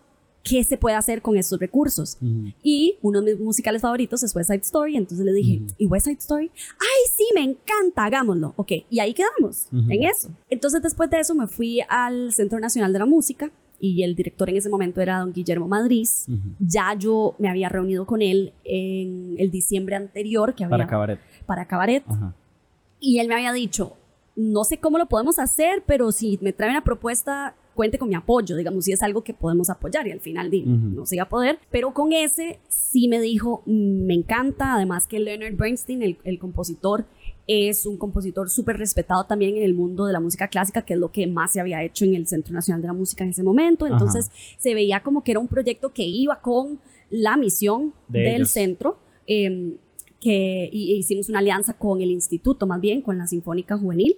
qué 0.47 0.63
se 0.63 0.77
puede 0.77 0.95
hacer 0.95 1.21
con 1.21 1.35
estos 1.35 1.59
recursos. 1.59 2.17
Y 2.63 2.97
uno 3.01 3.21
de 3.21 3.33
mis 3.33 3.43
musicales 3.43 3.81
favoritos 3.81 4.23
es 4.23 4.33
West 4.35 4.49
Side 4.49 4.61
Story, 4.61 4.95
entonces 4.95 5.25
le 5.25 5.33
dije, 5.33 5.61
¿y 5.77 5.87
West 5.87 6.05
Side 6.05 6.19
Story? 6.19 6.51
¡Ay, 6.79 7.11
sí, 7.13 7.25
me 7.33 7.41
encanta, 7.41 8.05
hagámoslo! 8.05 8.53
Ok, 8.55 8.71
y 8.89 8.99
ahí 8.99 9.13
quedamos, 9.13 9.67
en 9.71 10.03
eso. 10.03 10.29
Entonces 10.49 10.81
después 10.81 11.09
de 11.09 11.19
eso 11.19 11.33
me 11.33 11.47
fui 11.47 11.81
al 11.89 12.31
Centro 12.31 12.59
Nacional 12.59 12.93
de 12.93 12.99
la 12.99 13.05
Música 13.05 13.51
y 13.79 14.03
el 14.03 14.15
director 14.15 14.49
en 14.49 14.57
ese 14.57 14.69
momento 14.69 15.01
era 15.01 15.19
don 15.19 15.33
Guillermo 15.33 15.67
Madrid. 15.67 16.07
Ya 16.59 16.93
yo 16.93 17.35
me 17.39 17.49
había 17.49 17.67
reunido 17.67 18.05
con 18.05 18.21
él 18.21 18.53
en 18.63 19.35
el 19.39 19.49
diciembre 19.49 19.95
anterior 19.95 20.53
que 20.53 20.63
había 20.63 20.77
para 20.77 20.87
Cabaret. 20.87 21.19
Para 21.45 21.67
Cabaret. 21.67 22.03
Y 22.99 23.19
él 23.19 23.27
me 23.27 23.35
había 23.35 23.51
dicho, 23.51 23.97
no 24.35 24.63
sé 24.63 24.77
cómo 24.77 24.97
lo 24.97 25.07
podemos 25.07 25.39
hacer, 25.39 25.83
pero 25.85 26.11
si 26.11 26.37
me 26.41 26.53
trae 26.53 26.69
una 26.69 26.83
propuesta, 26.83 27.55
cuente 27.75 27.99
con 27.99 28.09
mi 28.09 28.15
apoyo, 28.15 28.55
digamos, 28.55 28.85
si 28.85 28.93
es 28.93 29.03
algo 29.03 29.23
que 29.23 29.33
podemos 29.33 29.69
apoyar. 29.69 30.07
Y 30.07 30.11
al 30.11 30.21
final 30.21 30.49
di, 30.49 30.63
no 30.63 31.05
se 31.05 31.15
iba 31.15 31.25
a 31.25 31.29
poder. 31.29 31.59
Pero 31.69 31.93
con 31.93 32.13
ese 32.13 32.59
sí 32.67 33.07
me 33.07 33.21
dijo, 33.21 33.61
me 33.67 34.15
encanta, 34.15 34.73
además 34.73 35.05
que 35.05 35.19
Leonard 35.19 35.55
Bernstein, 35.55 36.01
el, 36.01 36.17
el 36.23 36.39
compositor, 36.39 37.05
es 37.47 37.85
un 37.85 37.97
compositor 37.97 38.49
súper 38.49 38.77
respetado 38.77 39.25
también 39.25 39.57
en 39.57 39.63
el 39.63 39.75
mundo 39.75 40.05
de 40.05 40.13
la 40.13 40.19
música 40.19 40.47
clásica, 40.47 40.81
que 40.81 40.95
es 40.95 40.99
lo 40.99 41.11
que 41.11 41.27
más 41.27 41.53
se 41.53 41.59
había 41.59 41.83
hecho 41.83 42.05
en 42.05 42.15
el 42.15 42.25
Centro 42.25 42.53
Nacional 42.53 42.81
de 42.81 42.87
la 42.87 42.93
Música 42.93 43.23
en 43.23 43.29
ese 43.29 43.43
momento. 43.43 43.85
Entonces 43.85 44.31
se 44.57 44.73
veía 44.73 45.03
como 45.03 45.23
que 45.23 45.31
era 45.31 45.39
un 45.39 45.47
proyecto 45.47 45.93
que 45.93 46.03
iba 46.03 46.41
con 46.41 46.79
la 47.11 47.37
misión 47.37 47.93
del 48.07 48.47
centro. 48.47 48.97
Em, 49.27 49.75
que 50.19 50.69
hicimos 50.71 51.29
una 51.29 51.37
alianza 51.37 51.73
con 51.73 52.01
el 52.01 52.09
instituto, 52.09 52.65
más 52.65 52.81
bien 52.81 53.01
con 53.01 53.15
la 53.15 53.27
Sinfónica 53.27 53.77
Juvenil, 53.77 54.17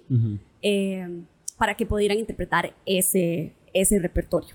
em, 0.62 1.24
para 1.58 1.74
que 1.74 1.84
pudieran 1.84 2.18
interpretar 2.18 2.72
ese, 2.86 3.52
ese 3.74 3.98
repertorio. 3.98 4.54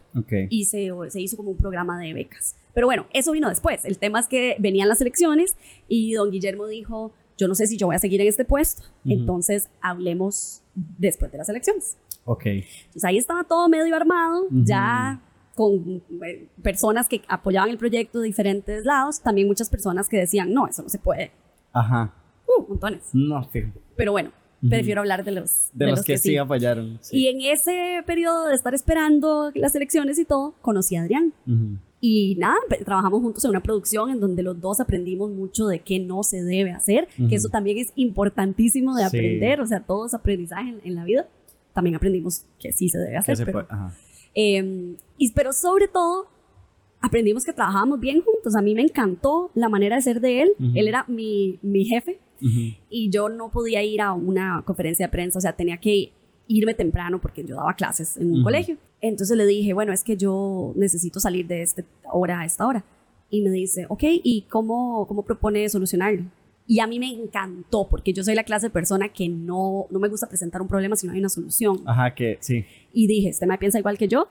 Y 0.49 0.65
se, 0.65 0.89
se, 1.09 1.21
hizo 1.21 1.37
como 1.37 1.51
un 1.51 1.57
programa 1.57 1.99
de 1.99 2.13
becas. 2.13 2.55
Pero 2.73 2.87
bueno, 2.87 3.05
eso 3.13 3.31
vino 3.33 3.49
después. 3.49 3.85
El 3.85 3.99
tema 3.99 4.19
es 4.19 4.27
que 4.27 4.55
venían 4.59 4.87
las 4.87 5.01
elecciones 5.01 5.55
y 5.87 6.13
don 6.13 6.31
Guillermo 6.31 6.65
dijo, 6.67 7.13
yo 7.37 7.47
no 7.47 7.55
sé 7.55 7.67
si 7.67 7.77
yo 7.77 7.87
voy 7.87 7.95
a 7.95 7.99
seguir 7.99 8.21
en 8.21 8.27
este 8.27 8.45
puesto, 8.45 8.83
entonces 9.05 9.69
hablemos 9.81 10.61
después 10.73 11.31
de 11.31 11.37
las 11.37 11.49
elecciones. 11.49 11.97
Ok. 12.25 12.45
Entonces 12.45 13.03
ahí 13.03 13.17
estaba 13.17 13.43
todo 13.43 13.67
medio 13.69 13.95
armado, 13.95 14.47
ya 14.51 15.21
con 15.55 16.01
eh, 16.25 16.47
personas 16.61 17.07
que 17.07 17.21
apoyaban 17.27 17.69
el 17.69 17.77
proyecto 17.77 18.19
de 18.19 18.27
diferentes 18.27 18.85
lados, 18.85 19.21
también 19.21 19.47
muchas 19.47 19.69
personas 19.69 20.09
que 20.09 20.17
decían, 20.17 20.53
no, 20.53 20.67
eso 20.67 20.83
no 20.83 20.89
se 20.89 20.99
puede. 20.99 21.31
Ajá. 21.73 22.13
Uh, 22.47 22.67
montones. 22.67 23.09
No, 23.13 23.43
sí. 23.51 23.63
Pero 23.95 24.11
bueno, 24.11 24.31
prefiero 24.69 25.01
hablar 25.01 25.23
de 25.23 25.31
los, 25.31 25.69
de, 25.73 25.87
los, 25.87 26.03
que, 26.03 26.17
sí 26.17 26.37
apoyaron. 26.37 26.99
Y 27.11 27.27
en 27.27 27.41
ese 27.41 28.03
periodo 28.05 28.47
de 28.47 28.55
estar 28.55 28.73
esperando 28.73 29.51
las 29.55 29.75
elecciones 29.75 30.19
y 30.19 30.25
todo, 30.25 30.55
conocí 30.61 30.95
a 30.95 31.01
Adrián. 31.01 31.33
Y 31.99 32.35
nada, 32.35 32.55
trabajamos 32.83 33.21
juntos 33.21 33.43
en 33.45 33.51
una 33.51 33.63
producción 33.63 34.09
en 34.09 34.19
donde 34.19 34.43
los 34.43 34.59
dos 34.59 34.79
aprendimos 34.81 35.31
mucho 35.31 35.67
de 35.67 35.79
qué 35.79 35.99
no 35.99 36.23
se 36.23 36.43
debe 36.43 36.71
hacer, 36.71 37.07
que 37.29 37.35
eso 37.35 37.49
también 37.49 37.77
es 37.77 37.93
importantísimo 37.95 38.95
de 38.95 39.05
aprender, 39.05 39.61
o 39.61 39.65
sea, 39.65 39.81
todo 39.81 40.05
es 40.05 40.13
aprendizaje 40.13 40.75
en, 40.83 40.95
la 40.95 41.05
vida. 41.05 41.27
También 41.73 41.95
aprendimos 41.95 42.45
que 42.59 42.71
sí 42.71 42.89
se 42.89 42.99
debe 42.99 43.17
hacer. 43.17 43.37
pero, 43.45 43.65
em, 44.33 44.95
y, 45.17 45.31
pero 45.31 45.53
sobre 45.53 45.87
todo, 45.87 46.27
aprendimos 46.99 47.43
que 47.43 47.53
trabajábamos 47.53 47.99
bien 47.99 48.21
juntos. 48.21 48.55
A 48.55 48.61
mí 48.61 48.75
me 48.75 48.81
encantó 48.81 49.51
la 49.53 49.69
manera 49.69 49.95
de 49.95 50.01
ser 50.01 50.21
de 50.21 50.41
él. 50.41 50.49
Él 50.75 50.87
era 50.87 51.05
mi, 51.07 51.59
mi 51.61 51.85
jefe 51.85 52.19
y 52.89 53.09
yo 53.09 53.29
no 53.29 53.49
podía 53.49 53.83
ir 53.83 54.01
a 54.01 54.13
una 54.13 54.63
conferencia 54.65 55.07
de 55.07 55.11
prensa, 55.11 55.39
o 55.39 55.41
sea, 55.41 55.53
tenía 55.53 55.77
que 55.77 56.11
irme 56.47 56.73
temprano 56.73 57.21
porque 57.21 57.43
yo 57.43 57.55
daba 57.55 57.73
clases 57.75 58.17
en 58.17 58.31
un 58.31 58.43
colegio. 58.43 58.77
Entonces 59.01 59.35
le 59.37 59.45
dije, 59.45 59.73
bueno, 59.73 59.93
es 59.93 60.03
que 60.03 60.17
yo 60.17 60.73
necesito 60.75 61.19
salir 61.19 61.47
de 61.47 61.61
esta 61.61 61.83
hora 62.11 62.41
a 62.41 62.45
esta 62.45 62.67
hora. 62.67 62.83
Y 63.29 63.41
me 63.41 63.49
dice, 63.49 63.85
ok, 63.89 64.03
¿y 64.03 64.45
cómo, 64.49 65.07
cómo 65.07 65.23
propone 65.23 65.67
solucionarlo? 65.69 66.25
Y 66.65 66.79
a 66.79 66.87
mí 66.87 66.99
me 66.99 67.09
encantó 67.09 67.87
porque 67.89 68.13
yo 68.13 68.23
soy 68.23 68.35
la 68.35 68.43
clase 68.43 68.67
de 68.67 68.69
persona 68.69 69.09
que 69.09 69.27
no, 69.27 69.87
no 69.89 69.99
me 69.99 70.07
gusta 70.07 70.27
presentar 70.27 70.61
un 70.61 70.67
problema 70.67 70.95
si 70.95 71.07
no 71.07 71.13
hay 71.13 71.19
una 71.19 71.29
solución. 71.29 71.81
Ajá, 71.85 72.13
que 72.15 72.37
sí. 72.39 72.65
Y 72.93 73.07
dije, 73.07 73.29
¿este 73.29 73.45
me 73.45 73.57
piensa 73.57 73.79
igual 73.79 73.97
que 73.97 74.07
yo? 74.07 74.29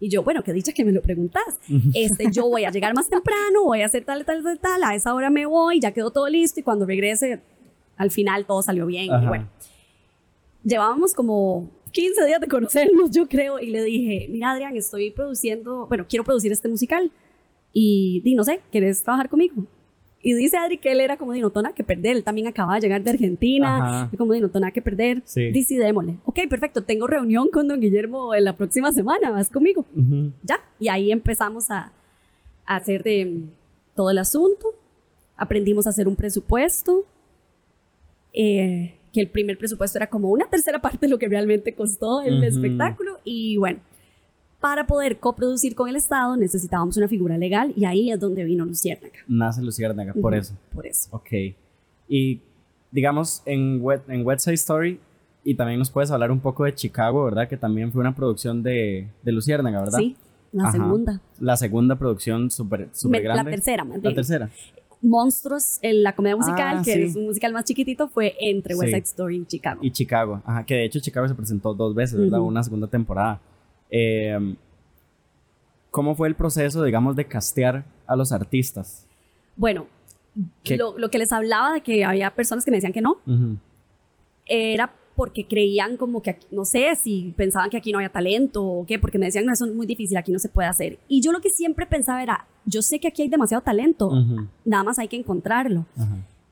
Y 0.00 0.08
yo, 0.10 0.22
bueno, 0.22 0.42
qué 0.44 0.52
dicha 0.52 0.72
que 0.72 0.84
me 0.84 0.92
lo 0.92 1.02
preguntas. 1.02 1.58
Este, 1.92 2.30
yo 2.30 2.48
voy 2.48 2.64
a 2.64 2.70
llegar 2.70 2.94
más 2.94 3.08
temprano, 3.08 3.64
voy 3.64 3.82
a 3.82 3.86
hacer 3.86 4.04
tal, 4.04 4.24
tal, 4.24 4.42
tal, 4.42 4.58
tal, 4.58 4.84
a 4.84 4.94
esa 4.94 5.14
hora 5.14 5.28
me 5.28 5.44
voy, 5.46 5.80
ya 5.80 5.92
quedó 5.92 6.10
todo 6.10 6.28
listo 6.28 6.60
y 6.60 6.62
cuando 6.62 6.86
regrese, 6.86 7.40
al 7.96 8.10
final 8.10 8.46
todo 8.46 8.62
salió 8.62 8.86
bien. 8.86 9.06
Y 9.06 9.26
bueno, 9.26 9.48
llevábamos 10.62 11.14
como 11.14 11.70
15 11.90 12.26
días 12.26 12.40
de 12.40 12.46
conocernos, 12.46 13.10
yo 13.10 13.28
creo, 13.28 13.58
y 13.58 13.70
le 13.70 13.82
dije, 13.82 14.28
mira 14.30 14.52
Adrián, 14.52 14.76
estoy 14.76 15.10
produciendo, 15.10 15.86
bueno, 15.88 16.06
quiero 16.08 16.24
producir 16.24 16.52
este 16.52 16.68
musical 16.68 17.10
y 17.72 18.20
di, 18.24 18.34
no 18.34 18.44
sé, 18.44 18.60
¿quieres 18.70 19.02
trabajar 19.02 19.28
conmigo? 19.28 19.64
Y 20.20 20.34
dice 20.34 20.56
Adri 20.56 20.78
que 20.78 20.90
él 20.90 21.00
era 21.00 21.16
como 21.16 21.32
de 21.32 21.40
no 21.40 21.52
que 21.74 21.84
perder, 21.84 22.16
él 22.16 22.24
también 22.24 22.48
acaba 22.48 22.74
de 22.74 22.80
llegar 22.80 23.02
de 23.02 23.10
Argentina, 23.10 24.08
y 24.12 24.16
como 24.16 24.32
de 24.32 24.40
no 24.40 24.50
que 24.72 24.82
perder, 24.82 25.22
sí. 25.24 25.50
démosle. 25.76 26.16
Ok, 26.24 26.40
perfecto, 26.50 26.82
tengo 26.82 27.06
reunión 27.06 27.48
con 27.50 27.68
don 27.68 27.80
Guillermo 27.80 28.34
en 28.34 28.44
la 28.44 28.56
próxima 28.56 28.92
semana, 28.92 29.30
vas 29.30 29.48
conmigo. 29.48 29.86
Ya, 30.42 30.60
y 30.80 30.88
ahí 30.88 31.12
empezamos 31.12 31.70
a, 31.70 31.92
a 32.66 32.76
hacer 32.76 33.04
de 33.04 33.42
todo 33.94 34.10
el 34.10 34.18
asunto, 34.18 34.74
aprendimos 35.36 35.86
a 35.86 35.90
hacer 35.90 36.08
un 36.08 36.16
presupuesto, 36.16 37.04
eh, 38.32 38.94
que 39.12 39.20
el 39.20 39.28
primer 39.28 39.56
presupuesto 39.56 39.98
era 39.98 40.08
como 40.08 40.30
una 40.30 40.48
tercera 40.48 40.80
parte 40.82 40.98
de 41.06 41.08
lo 41.08 41.18
que 41.18 41.28
realmente 41.28 41.74
costó 41.74 42.22
el 42.22 42.42
espectáculo. 42.44 43.18
Y 43.24 43.56
bueno, 43.56 43.80
para 44.60 44.86
poder 44.86 45.18
coproducir 45.18 45.74
con 45.74 45.88
el 45.88 45.96
Estado 45.96 46.36
necesitábamos 46.36 46.96
una 46.96 47.08
figura 47.08 47.38
legal 47.38 47.72
y 47.76 47.84
ahí 47.84 48.10
es 48.10 48.18
donde 48.18 48.44
vino 48.44 48.64
Luciérnaga. 48.64 49.18
Nace 49.26 49.62
Luciérnaga, 49.62 50.12
por 50.14 50.34
eso. 50.34 50.54
Por 50.74 50.86
eso. 50.86 51.08
Ok. 51.12 51.30
Y 52.08 52.40
digamos, 52.90 53.42
en, 53.44 53.80
Wet, 53.80 54.08
en 54.08 54.26
West 54.26 54.44
Side 54.44 54.54
Story, 54.54 55.00
y 55.44 55.54
también 55.54 55.78
nos 55.78 55.90
puedes 55.90 56.10
hablar 56.10 56.30
un 56.30 56.40
poco 56.40 56.64
de 56.64 56.74
Chicago, 56.74 57.24
¿verdad? 57.24 57.48
Que 57.48 57.56
también 57.56 57.92
fue 57.92 58.00
una 58.00 58.14
producción 58.14 58.62
de, 58.62 59.08
de 59.22 59.32
Luciérnaga, 59.32 59.80
¿verdad? 59.80 59.98
Sí. 59.98 60.16
La 60.52 60.72
segunda. 60.72 61.20
La 61.40 61.56
segunda 61.56 61.96
producción 61.96 62.50
súper 62.50 62.88
super 62.92 63.22
grande. 63.22 63.44
La 63.44 63.50
tercera, 63.50 63.84
más 63.84 64.02
La 64.02 64.14
tercera. 64.14 64.50
Monstruos, 65.00 65.78
en 65.82 66.02
la 66.02 66.14
comedia 66.14 66.36
musical, 66.36 66.78
ah, 66.78 66.82
que 66.82 67.04
es 67.04 67.14
un 67.14 67.26
musical 67.26 67.52
más 67.52 67.64
chiquitito, 67.64 68.08
fue 68.08 68.34
entre 68.40 68.74
West 68.74 68.90
Side 68.90 69.04
Story 69.04 69.36
y 69.36 69.46
Chicago. 69.46 69.80
Y 69.82 69.90
Chicago, 69.92 70.42
ajá, 70.44 70.64
que 70.64 70.74
de 70.74 70.84
hecho 70.86 70.98
Chicago 71.00 71.28
se 71.28 71.34
presentó 71.34 71.72
dos 71.74 71.94
veces, 71.94 72.18
¿verdad? 72.18 72.40
Una 72.40 72.62
segunda 72.64 72.88
temporada. 72.88 73.40
Em, 73.90 74.56
¿Cómo 75.90 76.14
fue 76.14 76.28
el 76.28 76.34
proceso, 76.34 76.84
digamos, 76.84 77.16
de 77.16 77.26
castear 77.26 77.84
a 78.06 78.14
los 78.14 78.30
artistas? 78.32 79.06
Bueno, 79.56 79.86
lo, 80.64 80.98
lo, 80.98 81.10
que 81.10 81.18
les 81.18 81.32
hablaba 81.32 81.72
de 81.72 81.80
que 81.80 82.04
había 82.04 82.34
personas 82.34 82.64
que 82.64 82.70
me 82.70 82.76
decían 82.76 82.92
que 82.92 83.00
no, 83.00 83.18
era 84.46 84.94
porque 85.16 85.48
creían 85.48 85.96
como 85.96 86.22
que, 86.22 86.38
no 86.52 86.64
sé, 86.64 86.94
si 86.94 87.34
pensaban 87.36 87.70
que 87.70 87.76
aquí 87.76 87.90
no 87.90 87.98
había 87.98 88.10
talento 88.10 88.64
o 88.64 88.86
qué, 88.86 89.00
porque 89.00 89.18
me 89.18 89.26
decían, 89.26 89.46
no, 89.46 89.52
eso 89.52 89.66
es 89.66 89.74
muy 89.74 89.84
difícil, 89.84 90.16
aquí 90.16 90.30
no 90.30 90.38
se 90.38 90.48
puede 90.48 90.68
hacer. 90.68 91.00
Y 91.08 91.20
yo 91.22 91.32
lo 91.32 91.40
que 91.40 91.50
siempre 91.50 91.86
pensaba 91.86 92.22
era, 92.22 92.46
yo 92.64 92.82
sé 92.82 93.00
que 93.00 93.08
aquí 93.08 93.22
hay 93.22 93.28
demasiado 93.28 93.64
talento, 93.64 94.12
nada 94.64 94.84
más 94.84 95.00
hay 95.00 95.08
que 95.08 95.16
encontrarlo. 95.16 95.86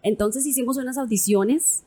Entonces 0.03 0.45
hicimos 0.47 0.79
unas 0.79 0.99
audiciones 0.99 1.85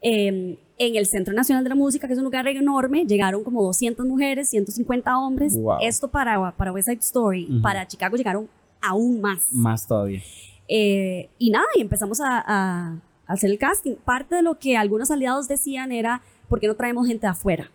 em, 0.00 0.56
en 0.78 0.96
el 0.96 1.06
Centro 1.06 1.34
Nacional 1.34 1.62
de 1.62 1.70
la 1.70 1.76
Música, 1.76 2.06
que 2.06 2.14
es 2.14 2.18
un 2.18 2.24
lugar 2.24 2.46
enorme, 2.48 3.04
llegaron 3.04 3.44
como 3.44 3.62
200 3.62 4.06
mujeres, 4.06 4.48
150 4.48 5.18
hombres. 5.18 5.58
Esto 5.80 6.08
para, 6.08 6.52
para 6.52 6.72
West 6.72 6.88
Side 6.88 7.00
Story, 7.00 7.60
para 7.62 7.86
Chicago 7.86 8.16
llegaron 8.16 8.48
aún 8.80 9.20
más. 9.20 9.52
Más 9.52 9.86
todavía. 9.86 10.22
Eh, 10.68 11.28
y 11.38 11.50
nada, 11.50 11.66
y 11.76 11.80
empezamos 11.80 12.20
a 12.22 13.00
hacer 13.26 13.50
el 13.50 13.58
casting. 13.58 13.94
Parte 14.04 14.36
de 14.36 14.42
lo 14.42 14.58
que 14.58 14.76
algunos 14.76 15.10
aliados 15.10 15.48
decían 15.48 15.92
era, 15.92 16.22
¿por 16.48 16.60
qué 16.60 16.66
no 16.66 16.74
traemos 16.74 17.06
gente 17.06 17.26
de 17.26 17.30
afuera? 17.30 17.70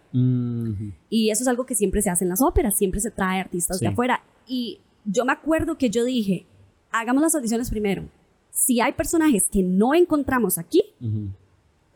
Y 1.09 1.29
eso 1.29 1.43
es 1.43 1.47
algo 1.47 1.65
que 1.65 1.75
siempre 1.75 2.01
se 2.01 2.09
hace 2.09 2.25
en 2.25 2.29
las 2.29 2.41
óperas, 2.41 2.77
siempre 2.77 2.99
se 2.99 3.09
trae 3.09 3.39
artistas 3.39 3.79
de 3.79 3.87
afuera. 3.87 4.21
Y 4.47 4.79
yo 5.05 5.25
me 5.25 5.31
acuerdo 5.31 5.77
que 5.77 5.89
yo 5.89 6.03
dije, 6.03 6.45
hagamos 6.91 7.21
las 7.21 7.35
audiciones 7.35 7.69
primero. 7.69 8.03
Si 8.51 8.81
hay 8.81 8.93
personajes 8.93 9.45
que 9.49 9.63
no 9.63 9.93
encontramos 9.93 10.57
aquí, 10.57 10.83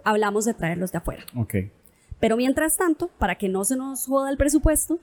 hablamos 0.04 0.46
de 0.46 0.54
traerlos 0.54 0.92
de 0.92 0.98
afuera. 0.98 1.24
Okay. 1.36 1.72
Pero 2.20 2.38
mientras 2.38 2.78
tanto, 2.78 3.10
para 3.18 3.36
que 3.36 3.50
no 3.50 3.64
se 3.64 3.76
nos 3.76 4.06
joda 4.06 4.30
el 4.30 4.38
presupuesto, 4.38 5.00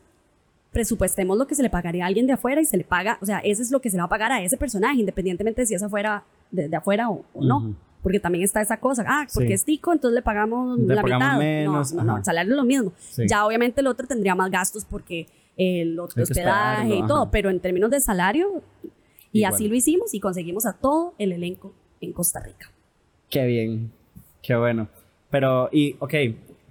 presupuestemos 0.72 1.38
lo 1.38 1.46
que 1.46 1.54
se 1.54 1.62
le 1.62 1.70
pagaría 1.70 2.04
a 2.04 2.06
alguien 2.08 2.26
de 2.26 2.34
afuera 2.34 2.60
y 2.60 2.64
se 2.64 2.76
le 2.76 2.84
paga, 2.84 3.18
o 3.22 3.26
sea, 3.26 3.38
eso 3.38 3.62
es 3.62 3.70
lo 3.70 3.80
que 3.80 3.90
se 3.90 3.96
le 3.96 4.02
va 4.02 4.06
a 4.06 4.10
pagar 4.10 4.32
a 4.32 4.42
ese 4.42 4.56
personaje, 4.56 5.00
independientemente 5.00 5.62
de 5.62 5.66
si 5.66 5.74
es 5.74 5.82
afuera, 5.82 6.24
de, 6.50 6.74
afuera 6.76 7.08
o, 7.08 7.24
no 7.40 7.74
porque 8.06 8.20
también 8.20 8.44
está 8.44 8.60
esa 8.60 8.78
cosa, 8.78 9.04
ah, 9.04 9.26
porque 9.34 9.54
es 9.54 9.64
tico, 9.64 9.92
entonces 9.92 10.14
le 10.14 10.22
pagamos 10.22 10.78
la 10.78 11.02
mitad. 11.02 11.38
Menos, 11.38 11.92
no, 11.92 12.04
no, 12.04 12.18
el 12.18 12.24
salario 12.24 12.52
es 12.52 12.56
lo 12.56 12.62
mismo. 12.62 12.92
Ya 13.26 13.44
obviamente 13.44 13.80
el 13.80 13.88
otro 13.88 14.06
tendría 14.06 14.36
más 14.36 14.48
gastos 14.48 14.84
porque 14.84 15.26
el 15.56 15.98
otro 15.98 16.22
hospedaje 16.22 16.94
y 16.98 17.06
todo, 17.08 17.32
pero 17.32 17.50
en 17.50 17.58
términos 17.58 17.90
de 17.90 18.00
salario, 18.00 18.62
y, 19.32 19.42
así 19.42 19.66
lo 19.66 19.74
hicimos 19.74 20.14
y 20.14 20.20
conseguimos 20.20 20.66
a 20.66 20.74
todo 20.74 21.14
el 21.18 21.32
elenco 21.32 21.74
en 22.00 22.12
Costa 22.12 22.38
Rica. 22.38 22.70
Qué 23.28 23.44
bien, 23.44 23.90
qué 24.46 24.54
bueno. 24.54 24.88
Pero, 25.30 25.68
y, 25.72 25.96
ok, 25.98 26.14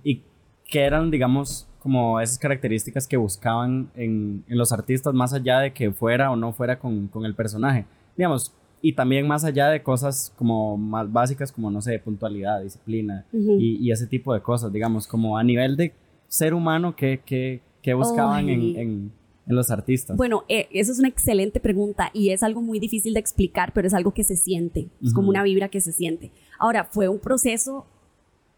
¿y 0.04 0.22
qué 0.64 0.82
eran, 0.82 1.12
digamos, 1.12 1.68
como 1.80 2.20
esas 2.22 2.40
características 2.40 3.08
que 3.08 3.18
buscaban 3.18 3.90
en, 3.96 4.44
en 4.48 4.58
los 4.58 4.72
artistas, 4.72 5.14
más 5.14 5.34
allá 5.34 5.60
de 5.60 5.74
que 5.74 5.92
fuera 5.92 6.32
o 6.32 6.36
no 6.36 6.54
fuera 6.54 6.80
con, 6.80 7.08
con 7.10 7.26
el 7.26 7.36
personaje? 7.36 7.86
Digamos, 8.16 8.54
y 8.82 8.94
también 8.94 9.28
más 9.28 9.44
allá 9.44 9.70
de 9.70 9.84
cosas 9.84 10.34
como 10.38 10.78
más 10.78 11.12
básicas 11.12 11.52
como, 11.52 11.70
no 11.70 11.82
sé, 11.82 12.00
puntualidad, 12.00 12.62
disciplina 12.62 13.26
y, 13.34 13.92
ese 13.92 14.08
tipo 14.08 14.34
de 14.34 14.42
cosas, 14.42 14.72
digamos, 14.72 15.08
como 15.08 15.38
a 15.38 15.44
nivel 15.44 15.76
de 15.76 15.94
ser 16.28 16.54
humano, 16.54 16.96
¿qué, 16.96 17.22
qué, 17.26 17.62
qué 17.82 17.94
buscaban 17.94 18.48
en, 18.50 18.76
en 18.78 19.12
los 19.54 19.70
artistas? 19.70 20.18
Bueno, 20.18 20.44
eh, 20.50 20.68
esa 20.72 20.92
es 20.92 21.00
una 21.00 21.08
excelente 21.08 21.60
pregunta 21.60 22.10
y 22.14 22.30
es 22.30 22.42
algo 22.44 22.62
muy 22.62 22.80
difícil 22.80 23.14
de 23.14 23.20
explicar, 23.20 23.74
pero 23.74 23.88
es 23.88 23.94
algo 23.94 24.14
que 24.14 24.24
se 24.24 24.36
siente, 24.36 24.90
es 25.04 25.14
como 25.14 25.30
una 25.30 25.44
vibra 25.44 25.70
que 25.70 25.82
se 25.82 25.92
siente. 25.92 26.32
Ahora, 26.58 26.86
fue 26.86 27.08
un 27.08 27.20
proceso 27.20 27.86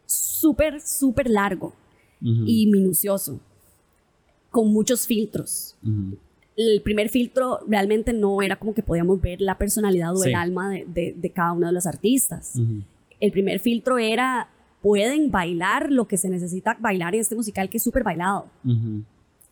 súper, 0.05 0.81
súper 0.81 1.29
largo 1.29 1.73
y 2.21 2.67
minucioso, 2.67 3.39
con 4.49 4.71
muchos 4.71 5.05
filtros. 5.05 5.75
El 6.55 6.81
primer 6.81 7.09
filtro 7.09 7.59
realmente 7.67 8.13
no 8.13 8.41
era 8.41 8.55
como 8.55 8.73
que 8.73 8.81
podíamos 8.81 9.21
ver 9.21 9.41
la 9.41 9.57
personalidad 9.57 10.15
o 10.15 10.23
el 10.23 10.33
alma 10.33 10.71
de, 10.71 11.31
cada 11.35 11.51
uno 11.51 11.67
de 11.67 11.73
los 11.73 11.85
artistas. 11.85 12.53
El 13.19 13.31
primer 13.31 13.59
filtro 13.59 13.97
era, 13.97 14.49
pueden 14.81 15.31
bailar 15.31 15.91
lo 15.91 16.07
que 16.07 16.17
se 16.17 16.29
necesita 16.29 16.77
bailar 16.79 17.13
en 17.13 17.21
este 17.21 17.35
musical 17.35 17.69
que 17.69 17.77
es 17.77 17.83
súper 17.83 18.03
bailado. 18.03 18.49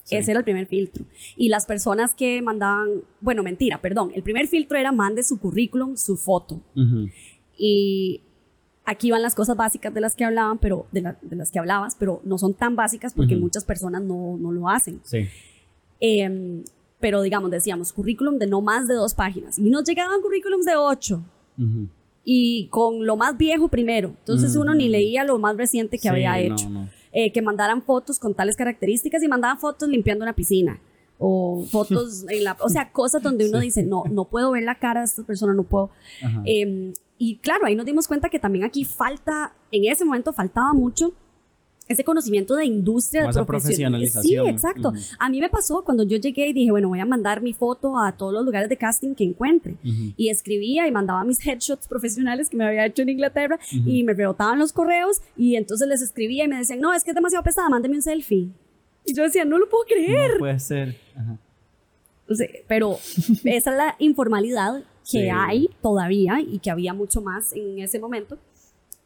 Ese 0.10 0.32
era 0.32 0.40
el 0.40 0.44
primer 0.44 0.68
filtro. 0.68 1.06
Y 1.36 1.50
las 1.50 1.66
personas 1.66 2.14
que 2.14 2.42
mandaban, 2.42 3.02
bueno, 3.22 3.42
mentira, 3.42 3.82
perdón, 3.82 4.12
el 4.14 4.22
primer 4.22 4.48
filtro 4.48 4.78
era 4.78 4.92
mande 4.92 5.24
su 5.24 5.40
currículum, 5.40 5.96
su 5.98 6.16
foto. 6.16 6.62
Y 7.58 8.22
aquí 8.86 9.10
van 9.10 9.22
las 9.22 9.34
cosas 9.34 9.58
básicas 9.58 9.94
de 9.94 10.02
las 10.02 10.16
que 10.16 10.24
hablaban, 10.24 10.60
pero 10.60 10.86
de, 10.92 11.16
las 11.32 11.52
que 11.52 11.60
hablabas, 11.60 11.96
pero 11.98 12.22
no 12.24 12.38
son 12.38 12.54
tan 12.54 12.76
básicas 12.76 13.14
porque 13.14 13.36
muchas 13.36 13.66
personas 13.66 14.04
no, 14.04 14.38
no, 14.38 14.52
lo 14.52 14.70
hacen. 14.70 15.02
Sí. 15.04 15.28
Em, 16.00 16.64
pero 17.00 17.22
digamos, 17.22 17.50
decíamos 17.52 17.92
currículum 17.92 18.38
de 18.38 18.48
no 18.48 18.62
más 18.62 18.88
de 18.88 18.94
dos 18.94 19.14
páginas. 19.14 19.58
Y 19.58 19.70
nos 19.70 19.84
llegaban 19.84 20.22
currículums 20.22 20.66
de 20.66 20.76
ocho. 20.76 21.24
Y 22.24 22.68
con 22.68 23.06
lo 23.06 23.16
más 23.16 23.38
viejo 23.38 23.70
primero. 23.70 24.10
Entonces 24.20 24.56
uno 24.56 24.76
ni 24.76 24.90
leía 24.90 25.24
lo 25.24 25.40
más 25.40 25.58
reciente 25.58 25.98
que 25.98 26.10
había 26.10 26.40
hecho. 26.40 26.70
Eh, 27.18 27.32
que 27.32 27.42
mandaran 27.42 27.82
fotos 27.82 28.20
con 28.20 28.34
tales 28.34 28.58
características 28.58 29.24
y 29.24 29.30
mandaban 29.30 29.58
fotos 29.58 29.88
limpiando 29.88 30.26
una 30.26 30.34
piscina 30.34 30.82
o 31.18 31.66
fotos 31.72 32.26
en 32.28 32.44
la, 32.44 32.58
o 32.60 32.68
sea, 32.68 32.92
cosas 32.92 33.24
donde 33.24 33.48
uno 33.48 33.62
dice, 33.62 33.84
no, 33.84 34.04
no 34.12 34.26
puedo 34.26 34.52
ver 34.52 34.64
la 34.64 34.76
cara 34.76 35.00
de 35.00 35.06
esta 35.06 35.24
persona, 35.24 35.54
no 35.54 35.64
puedo. 35.64 35.92
Eh, 36.44 36.92
y 37.18 37.38
claro, 37.38 37.68
ahí 37.68 37.76
nos 37.76 37.86
dimos 37.86 38.10
cuenta 38.10 38.28
que 38.28 38.38
también 38.38 38.66
aquí 38.66 38.84
falta, 38.84 39.54
en 39.72 39.90
ese 39.90 40.04
momento 40.04 40.34
faltaba 40.34 40.74
mucho 40.74 41.14
ese 41.88 42.04
conocimiento 42.04 42.56
de 42.56 42.66
industria, 42.66 43.28
de 43.28 43.46
profesionalización. 43.46 44.46
Sí, 44.46 44.52
exacto. 44.52 44.94
A 45.20 45.30
mí 45.30 45.40
me 45.40 45.50
pasó 45.50 45.84
cuando 45.84 46.04
yo 46.04 46.18
llegué 46.18 46.48
y 46.48 46.54
dije, 46.54 46.72
bueno, 46.72 46.90
voy 46.90 47.00
a 47.00 47.06
mandar 47.06 47.42
mi 47.42 47.54
foto 47.54 47.98
a 48.00 48.12
todos 48.14 48.34
los 48.34 48.44
lugares 48.44 48.70
de 48.70 48.78
casting 48.78 49.14
que 49.14 49.24
encuentre. 49.24 49.76
Y 50.18 50.30
escribía 50.30 50.88
y 50.88 50.92
mandaba 50.92 51.24
mis 51.24 51.38
headshots 51.46 51.88
profesionales 51.88 52.50
que 52.50 52.58
me 52.58 52.66
había 52.66 52.86
hecho 52.86 53.04
en 53.04 53.10
Inglaterra 53.10 53.60
y 53.72 54.04
me 54.04 54.14
rebotaban 54.14 54.58
los 54.58 54.74
correos 54.74 55.22
y 55.38 55.56
entonces 55.56 55.88
les 55.88 56.02
escribía 56.02 56.46
y 56.46 56.48
me 56.48 56.58
decían, 56.58 56.80
no, 56.80 56.94
es 56.94 57.04
que 57.04 57.12
es 57.12 57.16
demasiado 57.16 57.44
pesada, 57.44 57.70
mándeme 57.70 57.96
un 57.96 58.02
selfie. 58.02 58.50
Y 59.06 59.14
yo 59.14 59.24
decía, 59.24 59.46
no 59.46 59.60
lo 59.60 59.70
puedo 59.70 59.84
creer. 59.86 60.34
No 60.34 60.40
puede 60.40 60.60
ser. 60.60 60.98
pero 62.68 62.98
esa 63.44 63.72
es 63.72 63.78
la 63.78 63.96
informalidad 64.00 64.84
que 65.10 65.30
hay 65.30 65.70
todavía 65.84 66.40
y 66.42 66.58
que 66.58 66.72
había 66.72 66.94
mucho 66.96 67.22
más 67.22 67.54
en 67.54 67.78
ese 67.78 68.00
momento 68.00 68.40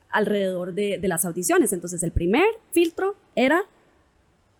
alrededor 0.09 0.73
de, 0.73 0.99
las 1.03 1.25
audiciones. 1.25 1.73
Entonces, 1.73 2.03
el 2.03 2.11
primer 2.11 2.45
filtro 2.71 3.15
era 3.35 3.61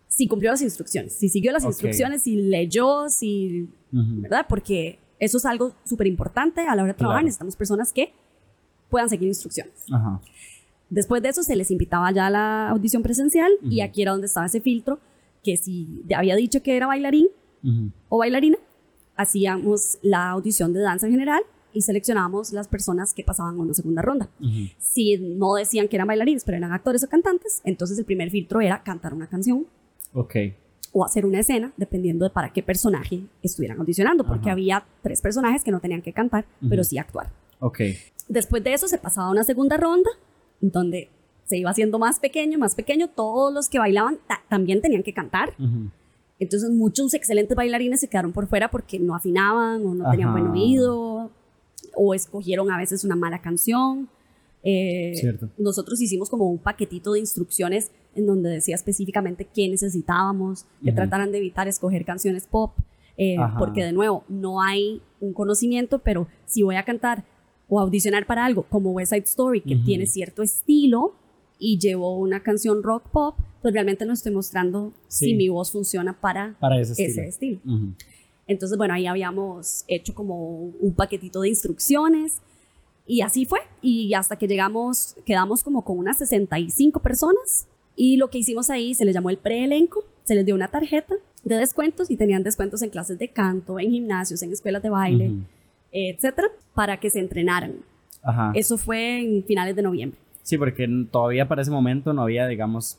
si 0.08 0.28
cumplió 0.28 0.52
las 0.52 0.62
instrucciones, 0.62 1.14
si 1.14 1.30
siguió 1.30 1.52
las 1.52 1.64
instrucciones, 1.64 2.24
si 2.24 2.36
leyó, 2.36 3.10
si, 3.10 3.70
¿verdad? 3.92 4.46
Porque 4.50 5.00
eso 5.20 5.38
es 5.38 5.46
algo 5.46 5.74
súper 5.86 6.08
importante 6.08 6.62
a 6.62 6.76
la 6.76 6.84
hora 6.84 6.94
de 6.94 6.98
trabajar. 6.98 7.24
Necesitamos 7.24 7.56
personas 7.56 7.94
que 7.94 8.12
puedan 8.90 9.10
seguir 9.10 9.28
instrucciones. 9.28 9.86
Después 10.90 11.22
de 11.22 11.30
eso 11.30 11.44
se 11.44 11.56
les 11.56 11.70
invitaba 11.70 12.12
ya 12.12 12.28
a 12.28 12.30
la 12.30 12.70
audición 12.70 13.04
presencial 13.04 13.52
y 13.62 13.82
aquí 13.82 14.02
era 14.02 14.12
donde 14.12 14.28
estaba 14.28 14.48
ese 14.48 14.62
filtro 14.62 15.00
que 15.44 15.56
si 15.56 16.04
había 16.16 16.36
dicho 16.36 16.62
que 16.64 16.76
era 16.76 16.88
bailarín 16.88 17.28
o 18.10 18.18
bailarina, 18.18 18.58
hacíamos 19.16 20.00
la 20.02 20.30
audición 20.30 20.74
de 20.74 20.80
danza 20.80 21.06
en 21.06 21.12
general 21.12 21.42
y 21.80 21.82
seleccionábamos 21.82 22.52
las 22.52 22.68
personas 22.68 23.14
que 23.14 23.24
pasaban 23.24 23.56
a 23.56 23.62
una 23.62 23.74
segunda 23.74 24.02
ronda. 24.02 24.28
Si 24.80 25.18
no 25.18 25.54
decían 25.54 25.88
que 25.88 25.96
eran 25.96 26.10
bailarines, 26.10 26.44
pero 26.44 26.58
eran 26.58 26.74
actores 26.74 27.06
o 27.06 27.08
cantantes, 27.08 27.62
entonces 27.64 27.98
el 27.98 28.04
primer 28.04 28.30
filtro 28.30 28.60
era 28.60 28.84
cantar 28.84 29.14
una 29.14 29.28
canción. 29.28 29.66
Ok. 30.14 30.36
O 30.92 31.06
hacer 31.06 31.26
una 31.26 31.40
escena, 31.40 31.72
dependiendo 31.78 32.26
de 32.26 32.32
para 32.32 32.52
qué 32.52 32.62
personaje 32.62 33.22
estuvieran 33.42 33.80
audicionando, 33.80 34.26
porque 34.28 34.50
había 34.50 34.84
tres 35.02 35.22
personajes 35.22 35.64
que 35.64 35.72
no 35.72 35.80
tenían 35.80 36.02
que 36.02 36.12
cantar, 36.12 36.46
pero 36.68 36.84
sí 36.84 36.98
actuar. 36.98 37.32
Ok. 37.62 37.80
Después 38.28 38.62
de 38.62 38.74
eso 38.74 38.90
se 38.90 38.98
pasaba 38.98 39.28
a 39.28 39.32
una 39.32 39.46
segunda 39.46 39.78
ronda, 39.78 40.10
donde 40.60 41.10
se 41.46 41.60
iba 41.60 41.70
haciendo 41.70 41.98
más 41.98 42.20
pequeño, 42.20 42.60
más 42.60 42.76
pequeño. 42.76 43.08
Todos 43.08 43.54
los 43.54 43.70
que 43.70 43.80
bailaban 43.80 44.18
también 44.50 44.82
tenían 44.82 45.04
que 45.04 45.14
cantar. 45.14 45.54
Entonces 46.40 46.72
muchos 46.72 47.14
excelentes 47.14 47.56
bailarines 47.56 48.02
se 48.02 48.10
quedaron 48.10 48.34
por 48.34 48.48
fuera 48.48 48.70
porque 48.70 49.00
no 49.00 49.16
afinaban 49.16 49.86
o 49.86 49.96
no 49.96 50.12
tenían 50.12 50.34
buen 50.34 50.48
oído 50.48 51.32
o 51.96 52.14
escogieron 52.14 52.72
a 52.72 52.78
veces 52.78 53.04
una 53.04 53.16
mala 53.16 53.42
canción. 53.42 54.10
Eh, 54.64 55.14
nosotros 55.58 56.02
hicimos 56.02 56.30
como 56.30 56.50
un 56.50 56.58
paquetito 56.58 57.14
de 57.14 57.20
instrucciones 57.20 57.92
en 58.16 58.26
donde 58.26 58.50
decía 58.50 58.76
específicamente 58.76 59.48
qué 59.54 59.70
necesitábamos, 59.70 60.66
que 60.84 60.92
trataran 60.92 61.32
de 61.32 61.38
evitar 61.38 61.68
escoger 61.68 62.04
canciones 62.04 62.48
pop, 62.48 62.74
eh, 63.18 63.38
porque 63.58 63.84
de 63.84 63.94
nuevo, 63.94 64.24
no 64.28 64.62
hay 64.62 65.02
un 65.20 65.34
conocimiento, 65.34 66.00
pero 66.00 66.28
si 66.46 66.64
voy 66.64 66.76
a 66.76 66.84
cantar 66.84 67.24
o 67.68 67.80
audicionar 67.80 68.26
para 68.26 68.46
algo 68.46 68.64
como 68.64 68.92
West 68.92 69.14
Side 69.14 69.26
Story, 69.26 69.62
que 69.62 69.76
tiene 69.76 70.08
cierto 70.08 70.42
estilo 70.42 71.14
y 71.60 71.78
llevo 71.78 72.18
una 72.18 72.42
canción 72.42 72.82
rock 72.82 73.10
pop, 73.10 73.36
pues 73.62 73.74
realmente 73.74 74.06
no 74.06 74.14
estoy 74.14 74.32
mostrando 74.32 74.94
si 75.08 75.36
mi 75.36 75.50
voz 75.50 75.72
funciona 75.72 76.20
para, 76.20 76.56
ese 76.80 77.28
estilo. 77.28 77.60
Entonces, 78.50 78.80
bueno, 78.80 78.96
ahí 78.96 79.06
habíamos 79.06 79.86
hecho 79.88 80.16
como 80.16 80.72
un 80.82 80.94
paquetito 80.96 81.42
de 81.42 81.50
instrucciones 81.50 82.42
y 83.06 83.22
así 83.22 83.46
fue. 83.46 83.60
Y 83.80 84.12
hasta 84.16 84.38
que 84.38 84.48
llegamos, 84.48 85.16
quedamos 85.24 85.64
como 85.64 85.86
con 85.86 86.00
unas 86.00 86.18
65 86.18 87.00
personas 87.00 87.68
y 87.96 88.18
lo 88.18 88.32
que 88.32 88.40
hicimos 88.40 88.72
ahí 88.72 88.96
se 88.96 89.06
les 89.06 89.14
llamó 89.14 89.30
el 89.30 89.38
preelenco, 89.38 90.04
se 90.24 90.34
les 90.34 90.48
dio 90.48 90.56
una 90.56 90.68
tarjeta 90.68 91.14
de 91.44 91.58
descuentos 91.58 92.10
y 92.10 92.18
tenían 92.18 92.42
descuentos 92.42 92.82
en 92.82 92.90
clases 92.90 93.20
de 93.20 93.28
canto, 93.28 93.80
en 93.80 93.92
gimnasios, 93.92 94.42
en 94.42 94.52
escuelas 94.52 94.82
de 94.82 94.90
baile, 94.90 95.32
etcétera, 95.92 96.48
para 96.74 97.00
que 97.00 97.12
se 97.12 97.20
entrenaran. 97.20 97.76
Eso 98.56 98.80
fue 98.80 99.20
en 99.20 99.44
finales 99.44 99.76
de 99.76 99.84
noviembre. 99.84 100.20
Sí, 100.42 100.58
porque 100.58 100.90
todavía 101.12 101.48
para 101.48 101.62
ese 101.62 101.70
momento 101.70 102.14
no 102.14 102.24
había, 102.24 102.48
digamos, 102.48 102.98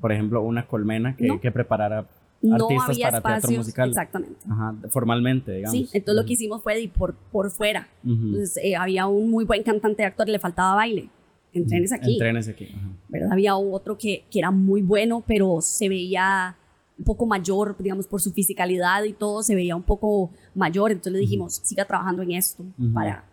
por 0.00 0.10
ejemplo, 0.10 0.42
una 0.42 0.66
colmena 0.66 1.14
que, 1.14 1.38
que 1.40 1.52
preparara 1.52 2.08
no 2.40 2.68
había 2.80 3.10
para 3.20 3.40
teatro 3.40 3.56
musical. 3.56 3.88
Exactamente. 3.88 4.36
Ajá, 4.48 4.74
formalmente, 4.90 5.52
digamos. 5.52 5.72
Sí, 5.72 5.88
entonces 5.92 6.22
lo 6.22 6.26
que 6.26 6.34
hicimos 6.34 6.62
fue 6.62 6.80
ir 6.80 6.90
por, 6.92 7.14
por 7.14 7.50
fuera. 7.50 7.88
Entonces 8.04 8.58
eh, 8.62 8.76
había 8.76 9.06
un 9.06 9.30
muy 9.30 9.44
buen 9.44 9.62
cantante 9.62 10.02
de 10.02 10.06
actor, 10.06 10.28
le 10.28 10.38
faltaba 10.38 10.74
baile. 10.76 11.10
Entrenes 11.52 11.92
aquí. 11.92 12.12
Entrenes 12.12 12.48
aquí. 12.48 12.68
¿verdad? 13.08 13.32
Había 13.32 13.56
otro 13.56 13.96
que, 13.96 14.24
que 14.30 14.38
era 14.38 14.50
muy 14.50 14.82
bueno, 14.82 15.24
pero 15.26 15.60
se 15.60 15.88
veía 15.88 16.56
un 16.98 17.04
poco 17.04 17.26
mayor, 17.26 17.76
digamos, 17.78 18.06
por 18.06 18.20
su 18.20 18.32
fisicalidad 18.32 19.04
y 19.04 19.12
todo, 19.12 19.42
se 19.42 19.54
veía 19.54 19.74
un 19.74 19.82
poco 19.82 20.30
mayor. 20.54 20.92
Entonces 20.92 21.14
le 21.14 21.20
dijimos, 21.20 21.60
siga 21.64 21.84
trabajando 21.84 22.22
en 22.22 22.32
esto 22.32 22.64
para, 22.92 23.24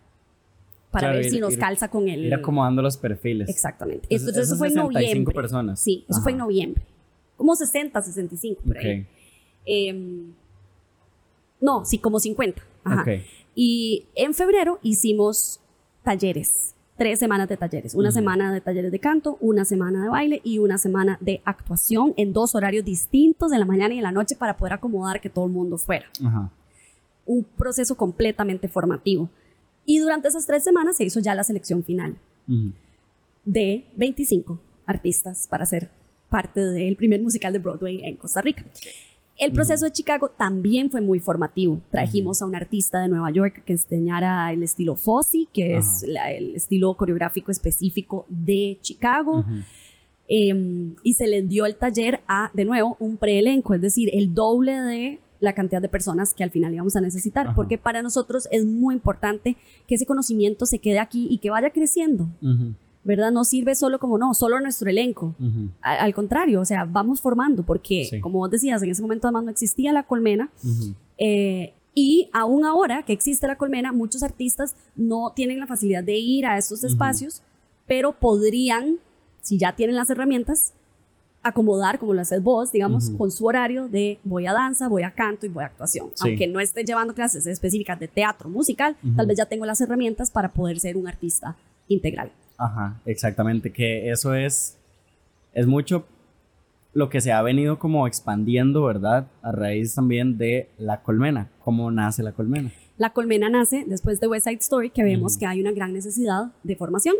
para 0.91 1.11
ver 1.11 1.25
si 1.25 1.39
nos 1.39 1.57
calza 1.57 1.89
con 1.89 2.07
él. 2.07 2.25
Ir 2.25 2.33
acomodando 2.33 2.81
los 2.81 2.97
perfiles. 2.97 3.49
Exactamente. 3.49 4.07
Entonces, 4.09 4.47
eso 4.47 4.55
fue 4.55 4.69
en 4.69 4.75
noviembre. 4.75 5.33
personas. 5.33 5.79
Sí, 5.79 6.05
eso 6.07 6.21
fue 6.21 6.31
en 6.31 6.39
noviembre 6.39 6.85
como 7.38 7.56
60, 7.56 8.02
65 8.02 8.62
por 8.65 8.78
ahí. 8.78 9.06
Em, 9.65 10.34
no, 11.62 11.86
sí, 11.86 11.98
como 11.98 12.19
50. 12.19 12.62
Y 13.56 14.06
en 14.15 14.34
febrero 14.34 14.80
hicimos 14.84 15.60
talleres, 16.04 16.76
tres 16.98 17.19
semanas 17.19 17.50
de 17.50 17.58
talleres, 17.58 17.95
una 17.95 18.12
semana 18.12 18.54
de 18.54 18.62
talleres 18.62 18.91
de 18.91 19.00
canto, 19.00 19.38
una 19.39 19.65
semana 19.65 20.04
de 20.04 20.10
baile 20.10 20.41
y 20.43 20.60
una 20.60 20.78
semana 20.78 21.17
de 21.21 21.41
actuación 21.45 22.13
en 22.17 22.34
dos 22.34 22.54
horarios 22.54 22.86
distintos, 22.86 23.52
en 23.52 23.60
la 23.60 23.65
mañana 23.65 23.93
y 23.93 23.98
en 23.98 24.04
la 24.04 24.12
noche, 24.12 24.36
para 24.36 24.58
poder 24.58 24.74
acomodar 24.74 25.21
que 25.21 25.30
todo 25.30 25.45
el 25.45 25.52
mundo 25.52 25.78
fuera. 25.78 26.06
Un 27.26 27.43
proceso 27.43 27.95
completamente 27.95 28.67
formativo. 28.67 29.30
Y 29.86 30.00
durante 30.00 30.28
esas 30.28 30.45
tres 30.45 30.63
semanas 30.63 30.98
se 30.98 31.06
hizo 31.06 31.19
ya 31.19 31.34
la 31.34 31.43
selección 31.43 31.84
final 31.84 32.17
de 33.45 33.86
25 33.95 34.60
artistas 34.86 35.48
para 35.48 35.63
hacer 35.63 35.89
parte 36.36 36.60
del 36.60 36.98
primer 36.98 37.21
musical 37.21 37.54
de 37.54 37.60
Broadway 37.60 38.02
en 38.04 38.17
Costa 38.17 38.41
Rica. 38.41 38.65
El 39.38 39.54
proceso 39.54 39.86
de 39.86 39.91
Chicago 39.93 40.28
también 40.28 40.91
fue 40.91 41.00
muy 41.00 41.21
formativo. 41.21 41.80
Trajimos 41.91 42.41
a 42.41 42.45
un 42.45 42.54
artista 42.54 43.02
de 43.02 43.08
Nueva 43.08 43.32
York 43.32 43.63
que 43.65 43.71
enseñara 43.71 44.52
el 44.52 44.62
estilo 44.62 44.98
Fosse, 44.98 45.48
que 45.54 45.78
es 45.78 46.04
el 46.04 46.56
estilo 46.56 46.93
coreográfico 46.95 47.52
específico 47.52 48.26
de 48.28 48.78
Chicago. 48.82 49.45
Em, 50.28 50.95
y 51.04 51.13
se 51.13 51.26
les 51.28 51.48
dio 51.48 51.65
el 51.65 51.78
taller 51.78 52.19
a, 52.28 52.52
de 52.54 52.65
nuevo, 52.65 52.98
un 53.00 53.15
preelenco, 53.15 53.74
es 53.74 53.82
decir, 53.82 54.10
el 54.12 54.34
doble 54.34 54.74
de 54.74 55.19
la 55.39 55.54
cantidad 55.54 55.82
de 55.82 55.88
personas 55.88 56.34
que 56.34 56.43
al 56.43 56.52
final 56.52 56.74
íbamos 56.74 56.98
a 56.98 57.02
necesitar, 57.02 57.56
porque 57.56 57.78
para 57.78 58.02
nosotros 58.02 58.50
es 58.52 58.65
muy 58.65 58.93
importante 58.95 59.56
que 59.88 59.95
ese 59.95 60.06
conocimiento 60.06 60.65
se 60.65 60.80
quede 60.80 61.00
aquí 61.00 61.28
y 61.30 61.38
que 61.38 61.50
vaya 61.50 61.69
creciendo 61.69 62.28
¿verdad? 63.05 63.31
No 63.31 63.45
sirve 63.45 63.75
solo 63.75 63.99
como, 63.99 64.17
no, 64.17 64.33
solo 64.33 64.59
nuestro 64.59 64.89
elenco. 64.89 65.35
al, 65.81 66.13
contrario, 66.13 66.59
o 66.59 66.65
sea, 66.65 66.85
vamos 66.85 67.21
formando, 67.21 67.63
porque, 67.63 68.19
como 68.21 68.39
vos 68.39 68.49
decías, 68.49 68.81
en 68.83 68.89
ese 68.89 69.01
momento 69.01 69.27
además 69.27 69.45
no 69.45 69.51
existía 69.51 69.93
la 69.93 70.03
colmena. 70.03 70.49
Eh, 71.17 71.73
y 71.93 72.29
aún 72.33 72.65
ahora 72.65 73.03
que 73.03 73.13
existe 73.13 73.47
la 73.47 73.57
colmena, 73.57 73.93
muchos 73.93 74.23
artistas 74.23 74.75
no 74.95 75.31
tienen 75.33 75.59
la 75.59 75.67
facilidad 75.67 76.03
de 76.03 76.17
ir 76.17 76.45
a 76.45 76.57
estos 76.57 76.83
espacios, 76.83 77.41
pero 77.87 78.11
podrían, 78.11 78.97
si 79.41 79.57
ya 79.57 79.75
tienen 79.75 79.95
las 79.95 80.09
herramientas, 80.09 80.73
acomodar, 81.43 81.99
como 81.99 82.15
lo 82.15 82.21
haces 82.21 82.41
vos, 82.41 82.71
digamos, 82.71 83.11
con 83.11 83.29
su 83.29 83.45
horario 83.45 83.87
de 83.87 84.17
voy 84.23 84.47
a 84.47 84.51
danza, 84.51 84.87
voy 84.87 85.03
a 85.03 85.11
canto 85.11 85.45
y 85.45 85.49
voy 85.49 85.63
a 85.63 85.67
actuación. 85.67 86.09
Aunque 86.21 86.47
no 86.47 86.59
esté 86.59 86.83
llevando 86.83 87.13
clases 87.13 87.45
específicas 87.45 87.99
de 87.99 88.07
teatro 88.07 88.49
musical, 88.49 88.97
tal 89.15 89.27
vez 89.27 89.37
ya 89.37 89.45
tengo 89.45 89.63
las 89.67 89.79
herramientas 89.79 90.31
para 90.31 90.51
poder 90.51 90.79
ser 90.79 90.97
un 90.97 91.07
artista 91.07 91.55
integral. 91.87 92.31
Ajá, 92.57 92.99
exactamente, 93.05 93.71
que 93.71 94.09
eso 94.09 94.33
es, 94.33 94.77
es 95.53 95.67
mucho 95.67 96.05
lo 96.93 97.09
que 97.09 97.19
se 97.19 97.31
ha 97.33 97.41
venido 97.41 97.77
como 97.77 98.07
expandiendo, 98.07 98.83
¿verdad? 98.83 99.27
A 99.41 99.51
raíz 99.51 99.95
también 99.95 100.37
de 100.37 100.69
la 100.77 101.01
colmena. 101.01 101.49
¿Cómo 101.63 101.91
nace 101.91 102.23
la 102.23 102.31
colmena? 102.31 102.71
La 102.97 103.09
colmena 103.09 103.49
nace 103.49 103.83
después 103.85 104.21
de 104.21 104.27
West 104.27 104.47
Side 104.47 104.59
Story, 104.61 104.89
que 104.89 105.03
vemos 105.03 105.37
que 105.37 105.45
hay 105.45 105.59
una 105.59 105.73
gran 105.73 105.91
necesidad 105.91 106.53
de 106.63 106.77
formación 106.77 107.15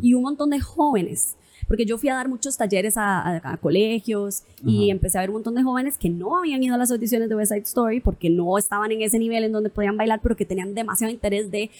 y 0.00 0.14
un 0.14 0.22
montón 0.22 0.50
de 0.50 0.60
jóvenes 0.60 1.36
porque 1.70 1.84
yo 1.84 1.98
fui 1.98 2.08
a 2.08 2.14
dar 2.14 2.28
muchos 2.28 2.56
talleres 2.56 2.94
a, 2.96 3.56
colegios 3.62 4.42
y 4.66 4.90
empecé 4.90 5.18
a 5.18 5.20
ver 5.20 5.30
un 5.30 5.34
montón 5.34 5.54
de 5.54 5.62
jóvenes 5.62 5.98
que 5.98 6.10
no 6.10 6.36
habían 6.36 6.60
ido 6.64 6.74
a 6.74 6.78
las 6.78 6.90
audiciones 6.90 7.28
de 7.28 7.36
West 7.36 7.52
Side 7.52 7.62
Story 7.62 8.00
porque 8.00 8.28
no 8.28 8.58
estaban 8.58 8.90
en 8.90 9.02
ese 9.02 9.20
nivel 9.20 9.44
en 9.44 9.52
donde 9.52 9.70
podían 9.70 9.96
bailar, 9.96 10.18
pero 10.20 10.36
que 10.36 10.44
tenían 10.44 10.74
demasiado 10.74 11.12
interés 11.12 11.48
de 11.52 11.70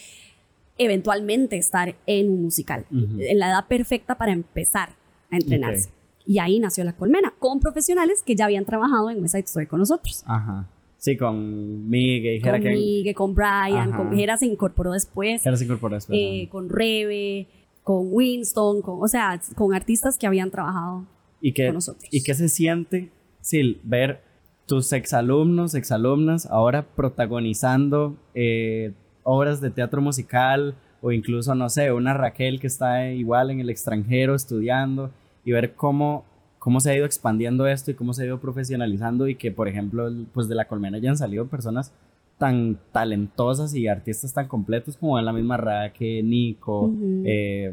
eventualmente 0.80 1.58
estar 1.58 1.94
en 2.06 2.30
un 2.30 2.42
musical, 2.42 2.86
en 2.90 3.38
la 3.38 3.50
edad 3.50 3.68
perfecta 3.68 4.16
para 4.16 4.32
empezar 4.32 4.90
a 5.30 5.36
entrenarse. 5.36 5.90
Y 6.24 6.38
ahí 6.38 6.58
nació 6.58 6.84
La 6.84 6.96
Colmena, 6.96 7.34
con 7.38 7.60
profesionales 7.60 8.22
que 8.24 8.34
ya 8.34 8.46
habían 8.46 8.64
trabajado 8.64 9.10
en 9.10 9.20
West 9.20 9.34
Side 9.34 9.44
Story 9.44 9.66
con 9.66 9.80
nosotros. 9.80 10.22
Ajá. 10.26 10.68
Sí, 10.96 11.18
con 11.18 11.88
Miguel. 11.88 12.40
Con 12.40 12.62
Miguel, 12.62 13.14
con 13.14 13.34
Brian, 13.34 13.92
con 13.92 14.14
Jera 14.14 14.38
se 14.38 14.46
incorporó 14.46 14.92
después. 14.92 15.42
Jera 15.42 15.56
se 15.56 15.64
incorporó 15.64 15.96
después. 15.96 16.18
Eh, 16.18 16.48
con 16.50 16.70
Rebe, 16.70 17.46
con 17.82 18.08
Winston, 18.10 18.80
con, 18.80 19.02
o 19.02 19.08
sea, 19.08 19.38
con 19.56 19.74
artistas 19.74 20.16
que 20.16 20.26
habían 20.26 20.50
trabajado 20.50 21.06
¿Y 21.42 21.52
con 21.52 21.74
nosotros. 21.74 22.08
¿Y 22.10 22.22
qué 22.22 22.34
se 22.34 22.48
siente, 22.48 23.10
Sil, 23.44 23.80
ver 23.82 24.22
tus 24.66 24.92
exalumnos, 24.94 25.74
exalumnas 25.74 26.46
ahora 26.46 26.86
protagonizando 26.94 28.16
eh, 28.34 28.92
obras 29.22 29.60
de 29.60 29.70
teatro 29.70 30.00
musical 30.00 30.74
o 31.02 31.12
incluso, 31.12 31.54
no 31.54 31.68
sé, 31.68 31.92
una 31.92 32.14
Raquel 32.14 32.60
que 32.60 32.66
está 32.66 33.10
igual 33.10 33.50
en 33.50 33.60
el 33.60 33.70
extranjero 33.70 34.34
estudiando 34.34 35.10
y 35.44 35.52
ver 35.52 35.74
cómo, 35.74 36.24
cómo 36.58 36.80
se 36.80 36.90
ha 36.90 36.96
ido 36.96 37.06
expandiendo 37.06 37.66
esto 37.66 37.90
y 37.90 37.94
cómo 37.94 38.12
se 38.12 38.22
ha 38.22 38.26
ido 38.26 38.38
profesionalizando 38.38 39.28
y 39.28 39.34
que, 39.34 39.50
por 39.50 39.68
ejemplo, 39.68 40.10
pues 40.32 40.48
de 40.48 40.54
la 40.54 40.66
colmena 40.66 40.98
ya 40.98 41.10
han 41.10 41.16
salido 41.16 41.46
personas 41.46 41.92
tan 42.38 42.78
talentosas 42.92 43.74
y 43.74 43.86
artistas 43.86 44.32
tan 44.32 44.48
completos 44.48 44.96
como 44.96 45.18
en 45.18 45.26
la 45.26 45.32
misma 45.32 45.58
Raquel, 45.58 46.28
Nico, 46.28 46.90
eh, 47.24 47.72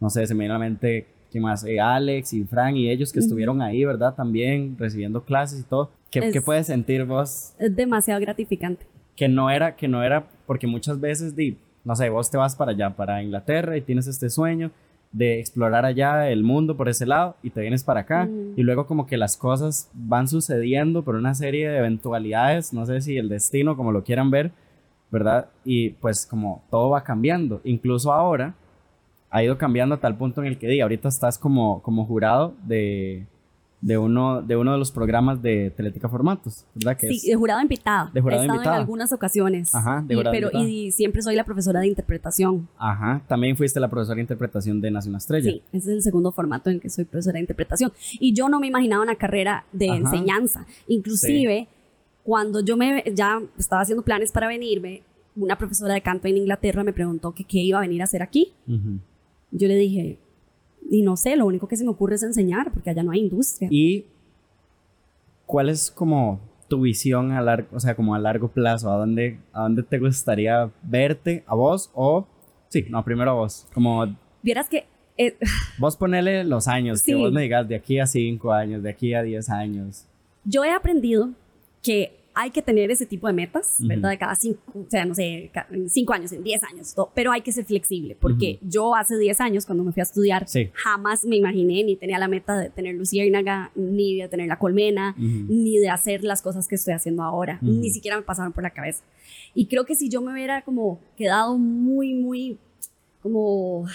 no 0.00 0.10
sé, 0.10 0.26
se 0.26 0.34
me 0.34 0.40
viene 0.40 0.54
a 0.54 0.58
la 0.58 0.64
mente, 0.64 1.06
¿qué 1.30 1.40
más? 1.40 1.64
Eh, 1.64 1.78
Alex 1.78 2.32
y 2.32 2.44
Frank 2.44 2.74
y 2.74 2.90
ellos 2.90 3.12
que 3.12 3.20
estuvieron 3.20 3.62
ahí, 3.62 3.84
¿verdad? 3.84 4.14
También 4.14 4.76
recibiendo 4.78 5.24
clases 5.24 5.60
y 5.60 5.62
todo. 5.62 5.92
¿Qué, 6.10 6.30
¿qué 6.32 6.40
puedes 6.40 6.66
sentir 6.66 7.04
vos? 7.04 7.54
Es 7.58 7.74
demasiado 7.76 8.20
gratificante. 8.20 8.84
Que 9.14 9.28
no 9.28 9.48
era, 9.48 9.76
que 9.76 9.86
no 9.86 10.02
era, 10.02 10.26
porque 10.50 10.66
muchas 10.66 10.98
veces, 10.98 11.36
di, 11.36 11.56
no 11.84 11.94
sé, 11.94 12.08
vos 12.10 12.28
te 12.28 12.36
vas 12.36 12.56
para 12.56 12.72
allá, 12.72 12.90
para 12.90 13.22
Inglaterra 13.22 13.76
y 13.76 13.82
tienes 13.82 14.08
este 14.08 14.28
sueño 14.28 14.72
de 15.12 15.38
explorar 15.38 15.84
allá 15.84 16.28
el 16.28 16.42
mundo 16.42 16.76
por 16.76 16.88
ese 16.88 17.06
lado 17.06 17.36
y 17.40 17.50
te 17.50 17.60
vienes 17.60 17.84
para 17.84 18.00
acá 18.00 18.24
mm. 18.24 18.54
y 18.58 18.62
luego 18.64 18.84
como 18.84 19.06
que 19.06 19.16
las 19.16 19.36
cosas 19.36 19.88
van 19.94 20.26
sucediendo 20.26 21.04
por 21.04 21.14
una 21.14 21.36
serie 21.36 21.70
de 21.70 21.78
eventualidades, 21.78 22.72
no 22.72 22.84
sé 22.84 23.00
si 23.00 23.16
el 23.16 23.28
destino 23.28 23.76
como 23.76 23.92
lo 23.92 24.02
quieran 24.02 24.32
ver, 24.32 24.50
¿verdad? 25.12 25.50
Y 25.64 25.90
pues 25.90 26.26
como 26.26 26.64
todo 26.68 26.90
va 26.90 27.04
cambiando, 27.04 27.60
incluso 27.62 28.12
ahora 28.12 28.56
ha 29.30 29.44
ido 29.44 29.56
cambiando 29.56 29.94
a 29.94 30.00
tal 30.00 30.16
punto 30.16 30.40
en 30.40 30.48
el 30.48 30.58
que 30.58 30.66
diga, 30.66 30.82
ahorita 30.82 31.06
estás 31.06 31.38
como, 31.38 31.80
como 31.82 32.06
jurado 32.06 32.54
de, 32.64 33.24
de 33.80 33.96
uno, 33.96 34.42
de 34.42 34.56
uno 34.56 34.72
de 34.72 34.78
los 34.78 34.90
programas 34.90 35.40
de 35.40 35.70
Teletica 35.70 36.08
Formatos, 36.08 36.66
¿verdad? 36.74 36.96
Que 36.96 37.08
sí, 37.08 37.28
de 37.28 37.34
jurado 37.34 37.60
invitado. 37.62 38.10
De 38.12 38.20
jurado 38.20 38.42
He 38.42 38.46
estado 38.46 38.62
en 38.62 38.68
algunas 38.68 39.12
ocasiones. 39.12 39.74
Ajá, 39.74 40.04
de 40.06 40.14
jurado 40.14 40.36
y, 40.36 40.40
pero, 40.40 40.58
Y 40.58 40.90
siempre 40.92 41.22
soy 41.22 41.34
la 41.34 41.44
profesora 41.44 41.80
de 41.80 41.86
interpretación. 41.86 42.68
Ajá, 42.78 43.22
también 43.26 43.56
fuiste 43.56 43.80
la 43.80 43.88
profesora 43.88 44.16
de 44.16 44.22
interpretación 44.22 44.80
de 44.80 44.90
Nación 44.90 45.14
Estrella. 45.16 45.50
Sí, 45.50 45.62
ese 45.72 45.90
es 45.90 45.96
el 45.96 46.02
segundo 46.02 46.30
formato 46.32 46.70
en 46.70 46.80
que 46.80 46.90
soy 46.90 47.04
profesora 47.04 47.34
de 47.34 47.40
interpretación. 47.40 47.92
Y 48.18 48.34
yo 48.34 48.48
no 48.48 48.60
me 48.60 48.66
imaginaba 48.66 49.02
una 49.02 49.16
carrera 49.16 49.64
de 49.72 49.86
enseñanza. 49.86 50.66
Inclusive, 50.86 51.68
cuando 52.22 52.60
yo 52.60 52.76
me, 52.76 53.04
ya 53.14 53.40
estaba 53.58 53.82
haciendo 53.82 54.02
planes 54.02 54.30
para 54.30 54.46
venirme, 54.46 55.02
una 55.36 55.56
profesora 55.56 55.94
de 55.94 56.02
canto 56.02 56.28
en 56.28 56.36
Inglaterra 56.36 56.84
me 56.84 56.92
preguntó 56.92 57.32
que 57.32 57.44
qué 57.44 57.58
iba 57.58 57.78
a 57.78 57.82
venir 57.82 58.02
a 58.02 58.04
hacer 58.04 58.22
aquí. 58.22 58.52
Yo 59.52 59.68
le 59.68 59.76
dije, 59.76 60.18
y 60.90 61.02
no 61.02 61.16
sé, 61.16 61.36
lo 61.36 61.46
único 61.46 61.68
que 61.68 61.76
se 61.76 61.84
me 61.84 61.90
ocurre 61.90 62.16
es 62.16 62.22
enseñar, 62.24 62.72
porque 62.72 62.90
allá 62.90 63.04
no 63.04 63.12
hay 63.12 63.20
industria. 63.20 63.68
¿Y 63.70 64.06
cuál 65.46 65.68
es 65.68 65.88
como 65.88 66.40
tu 66.68 66.80
visión 66.80 67.30
a 67.30 67.40
largo, 67.40 67.68
o 67.72 67.78
sea, 67.78 67.94
como 67.94 68.14
a 68.14 68.18
largo 68.18 68.48
plazo? 68.48 68.90
¿A 68.90 68.96
dónde, 68.96 69.38
a 69.52 69.62
dónde 69.62 69.84
te 69.84 69.98
gustaría 69.98 70.68
verte? 70.82 71.44
¿A 71.46 71.54
vos 71.54 71.90
o...? 71.94 72.26
Sí, 72.68 72.86
no, 72.90 73.04
primero 73.04 73.30
a 73.30 73.34
vos. 73.34 73.68
Como... 73.72 74.04
Vieras 74.42 74.68
que... 74.68 74.86
Eh, 75.16 75.36
vos 75.78 75.96
ponele 75.96 76.42
los 76.42 76.66
años, 76.66 77.02
que 77.04 77.14
vos 77.14 77.32
me 77.32 77.42
digas 77.42 77.68
de 77.68 77.76
aquí 77.76 78.00
a 78.00 78.06
cinco 78.06 78.52
años, 78.52 78.82
de 78.82 78.90
aquí 78.90 79.14
a 79.14 79.22
diez 79.22 79.48
años. 79.48 80.06
Yo 80.44 80.64
he 80.64 80.72
aprendido 80.72 81.30
que 81.82 82.19
hay 82.34 82.50
que 82.50 82.62
tener 82.62 82.90
ese 82.90 83.06
tipo 83.06 83.26
de 83.26 83.32
metas, 83.32 83.76
¿verdad? 83.80 84.10
De 84.10 84.18
cada 84.18 84.34
cinco, 84.34 84.60
o 84.74 84.86
sea, 84.88 85.04
no 85.04 85.14
sé, 85.14 85.50
en 85.70 85.88
cinco 85.88 86.12
años, 86.12 86.32
en 86.32 86.42
diez 86.42 86.62
años, 86.62 86.94
pero 87.14 87.32
hay 87.32 87.40
que 87.40 87.52
ser 87.52 87.64
flexible, 87.64 88.16
porque 88.18 88.58
yo 88.62 88.94
hace 88.94 89.18
diez 89.18 89.40
años, 89.40 89.66
cuando 89.66 89.84
me 89.84 89.92
fui 89.92 90.00
a 90.00 90.04
estudiar, 90.04 90.46
jamás 90.74 91.24
me 91.24 91.36
imaginé 91.36 91.82
ni 91.84 91.96
tenía 91.96 92.18
la 92.18 92.28
meta 92.28 92.58
de 92.58 92.70
tener 92.70 92.94
luciérnaga, 92.94 93.72
ni 93.74 94.16
de 94.16 94.28
tener 94.28 94.48
la 94.48 94.58
colmena, 94.58 95.14
ni 95.18 95.78
de 95.78 95.90
hacer 95.90 96.22
las 96.24 96.42
cosas 96.42 96.68
que 96.68 96.76
estoy 96.76 96.94
haciendo 96.94 97.22
ahora, 97.22 97.58
ni 97.62 97.90
siquiera 97.90 98.16
me 98.16 98.22
pasaron 98.22 98.52
por 98.52 98.62
la 98.62 98.70
cabeza. 98.70 99.02
Y 99.54 99.66
creo 99.66 99.84
que 99.84 99.94
si 99.94 100.08
yo 100.08 100.20
me 100.20 100.32
hubiera 100.32 100.62
como 100.62 101.00
quedado 101.16 101.58
muy, 101.58 102.14
muy, 102.14 102.58
como 103.22 103.86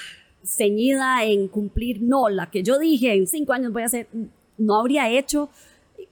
ceñida 0.44 1.24
en 1.24 1.48
cumplir, 1.48 2.02
no, 2.02 2.30
la 2.30 2.52
que 2.52 2.64
yo 2.64 2.78
dije 2.78 3.14
en 3.14 3.28
cinco 3.28 3.54
años 3.54 3.72
voy 3.72 3.84
a 3.84 3.86
hacer, 3.86 4.08
no 4.58 4.80
habría 4.80 5.10
hecho 5.10 5.50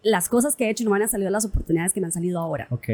las 0.03 0.29
cosas 0.29 0.55
que 0.55 0.65
he 0.65 0.69
hecho 0.69 0.83
no 0.83 0.91
van 0.91 1.01
a 1.01 1.07
salir 1.07 1.31
las 1.31 1.45
oportunidades 1.45 1.93
que 1.93 2.01
me 2.01 2.07
han 2.07 2.11
salido 2.11 2.39
ahora. 2.39 2.67
Ok. 2.69 2.89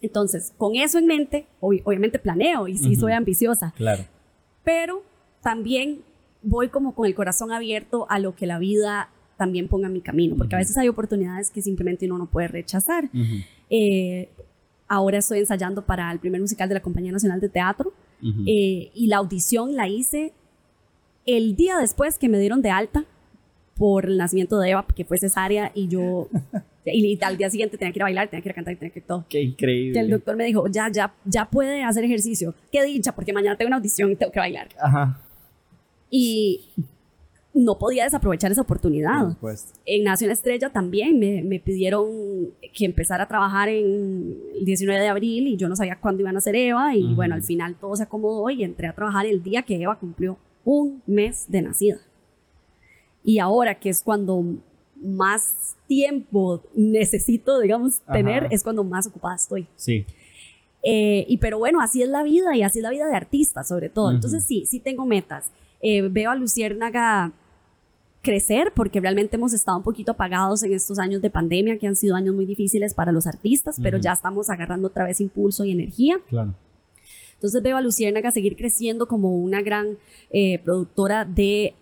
Entonces, 0.00 0.52
con 0.56 0.76
eso 0.76 0.98
en 0.98 1.06
mente, 1.06 1.46
obviamente 1.60 2.18
planeo 2.18 2.68
y 2.68 2.78
sí 2.78 2.94
soy 2.94 3.12
ambiciosa. 3.12 3.72
Claro. 3.76 4.04
Pero 4.62 5.02
también 5.42 6.02
voy 6.42 6.68
como 6.68 6.94
con 6.94 7.06
el 7.06 7.14
corazón 7.14 7.50
abierto 7.50 8.06
a 8.08 8.18
lo 8.18 8.36
que 8.36 8.46
la 8.46 8.58
vida 8.58 9.10
también 9.36 9.68
ponga 9.68 9.86
en 9.86 9.94
mi 9.94 10.00
camino, 10.00 10.36
porque 10.36 10.54
a 10.54 10.58
veces 10.58 10.76
hay 10.76 10.88
oportunidades 10.88 11.50
que 11.50 11.62
simplemente 11.62 12.06
uno 12.06 12.18
no 12.18 12.26
puede 12.26 12.48
rechazar. 12.48 13.08
Eh, 13.70 14.28
ahora 14.88 15.18
estoy 15.18 15.38
ensayando 15.38 15.84
para 15.84 16.10
el 16.12 16.18
primer 16.18 16.40
musical 16.40 16.68
de 16.68 16.74
la 16.74 16.82
Compañía 16.82 17.12
Nacional 17.12 17.40
de 17.40 17.48
Teatro 17.48 17.92
eh, 18.46 18.90
y 18.94 19.06
la 19.06 19.18
audición 19.18 19.74
la 19.76 19.88
hice 19.88 20.32
el 21.24 21.56
día 21.56 21.78
después 21.78 22.18
que 22.18 22.28
me 22.28 22.38
dieron 22.38 22.62
de 22.62 22.70
alta 22.70 23.04
por 23.78 24.06
el 24.06 24.18
nacimiento 24.18 24.58
de 24.58 24.70
Eva, 24.70 24.84
que 24.94 25.04
fue 25.04 25.16
cesárea 25.18 25.70
y 25.74 25.88
yo, 25.88 26.28
y, 26.84 27.18
al 27.22 27.36
día 27.36 27.48
siguiente 27.48 27.78
tenía 27.78 27.92
que 27.92 27.98
ir 27.98 28.02
a 28.02 28.06
bailar, 28.06 28.28
tenía 28.28 28.42
que 28.42 28.48
ir 28.48 28.52
a 28.52 28.54
cantar 28.54 28.74
y 28.74 28.76
tenía 28.76 28.92
que 28.92 28.98
ir 28.98 29.06
todo. 29.06 29.24
Qué 29.28 29.40
increíble. 29.40 29.98
Y 29.98 30.02
el 30.02 30.10
doctor 30.10 30.36
me 30.36 30.44
dijo, 30.44 30.66
ya, 30.68 30.90
ya, 30.90 31.14
ya 31.24 31.48
puede 31.48 31.84
hacer 31.84 32.04
ejercicio. 32.04 32.54
Qué 32.72 32.84
dicha, 32.84 33.14
porque 33.14 33.32
mañana 33.32 33.56
tengo 33.56 33.68
una 33.68 33.76
audición 33.76 34.10
y 34.10 34.16
tengo 34.16 34.32
que 34.32 34.40
bailar. 34.40 34.68
Ajá. 34.80 35.20
Y 36.10 36.70
no 37.54 37.78
podía 37.78 38.04
desaprovechar 38.04 38.50
esa 38.50 38.62
oportunidad. 38.62 39.36
En 39.84 40.04
Nación 40.04 40.30
Estrella 40.30 40.70
también 40.70 41.18
me, 41.18 41.42
me, 41.42 41.60
pidieron 41.60 42.06
que 42.74 42.84
empezara 42.84 43.24
a 43.24 43.28
trabajar 43.28 43.68
en 43.68 44.36
el 44.56 44.64
19 44.64 45.00
de 45.00 45.08
abril 45.08 45.46
y 45.46 45.56
yo 45.56 45.68
no 45.68 45.76
sabía 45.76 45.98
cuándo 46.00 46.22
iban 46.22 46.36
a 46.36 46.40
ser 46.40 46.56
Eva 46.56 46.94
y 46.94 47.14
bueno, 47.14 47.34
al 47.34 47.42
final 47.42 47.76
todo 47.76 47.96
se 47.96 48.04
acomodó 48.04 48.48
y 48.50 48.64
entré 48.64 48.86
a 48.88 48.92
trabajar 48.92 49.26
el 49.26 49.42
día 49.42 49.62
que 49.62 49.80
Eva 49.80 49.98
cumplió 49.98 50.38
un 50.64 51.02
mes 51.06 51.46
de 51.48 51.62
nacida. 51.62 51.98
Y 53.28 53.40
ahora 53.40 53.74
que 53.74 53.90
es 53.90 54.02
cuando 54.02 54.42
más 54.96 55.76
tiempo 55.86 56.62
necesito, 56.74 57.60
digamos, 57.60 58.00
tener, 58.10 58.48
es 58.50 58.62
cuando 58.62 58.84
más 58.84 59.06
ocupada 59.06 59.34
estoy. 59.34 59.66
Sí. 59.76 60.06
Eh, 60.82 61.26
y 61.28 61.36
pero 61.36 61.58
bueno, 61.58 61.82
así 61.82 62.02
es 62.02 62.08
la 62.08 62.22
vida 62.22 62.56
y 62.56 62.62
así 62.62 62.78
es 62.78 62.82
la 62.82 62.88
vida 62.88 63.06
de 63.06 63.14
artista 63.14 63.64
sobre 63.64 63.90
todo. 63.90 64.12
Entonces 64.12 64.44
sí, 64.44 64.64
sí 64.66 64.80
tengo 64.80 65.04
metas. 65.04 65.52
Eh, 65.82 66.08
veo 66.08 66.30
a 66.30 66.36
Luciérnaga 66.36 67.34
crecer 68.22 68.72
porque 68.74 68.98
realmente 68.98 69.36
hemos 69.36 69.52
estado 69.52 69.76
un 69.76 69.84
poquito 69.84 70.12
apagados 70.12 70.62
en 70.62 70.72
estos 70.72 70.98
años 70.98 71.20
de 71.20 71.28
pandemia 71.28 71.78
que 71.78 71.86
han 71.86 71.96
sido 71.96 72.16
años 72.16 72.34
muy 72.34 72.46
difíciles 72.46 72.94
para 72.94 73.12
los 73.12 73.26
artistas, 73.26 73.78
pero 73.82 73.98
ya 73.98 74.12
estamos 74.12 74.48
agarrando 74.48 74.88
otra 74.88 75.04
vez 75.04 75.20
impulso 75.20 75.66
y 75.66 75.72
energía. 75.72 76.18
Claro. 76.30 76.54
Entonces 77.34 77.62
veo 77.62 77.76
a 77.76 77.82
Luciérnaga 77.82 78.30
seguir 78.30 78.56
creciendo 78.56 79.06
como 79.06 79.36
una 79.36 79.60
gran 79.60 79.98
eh, 80.30 80.60
productora 80.60 81.26
de 81.26 81.74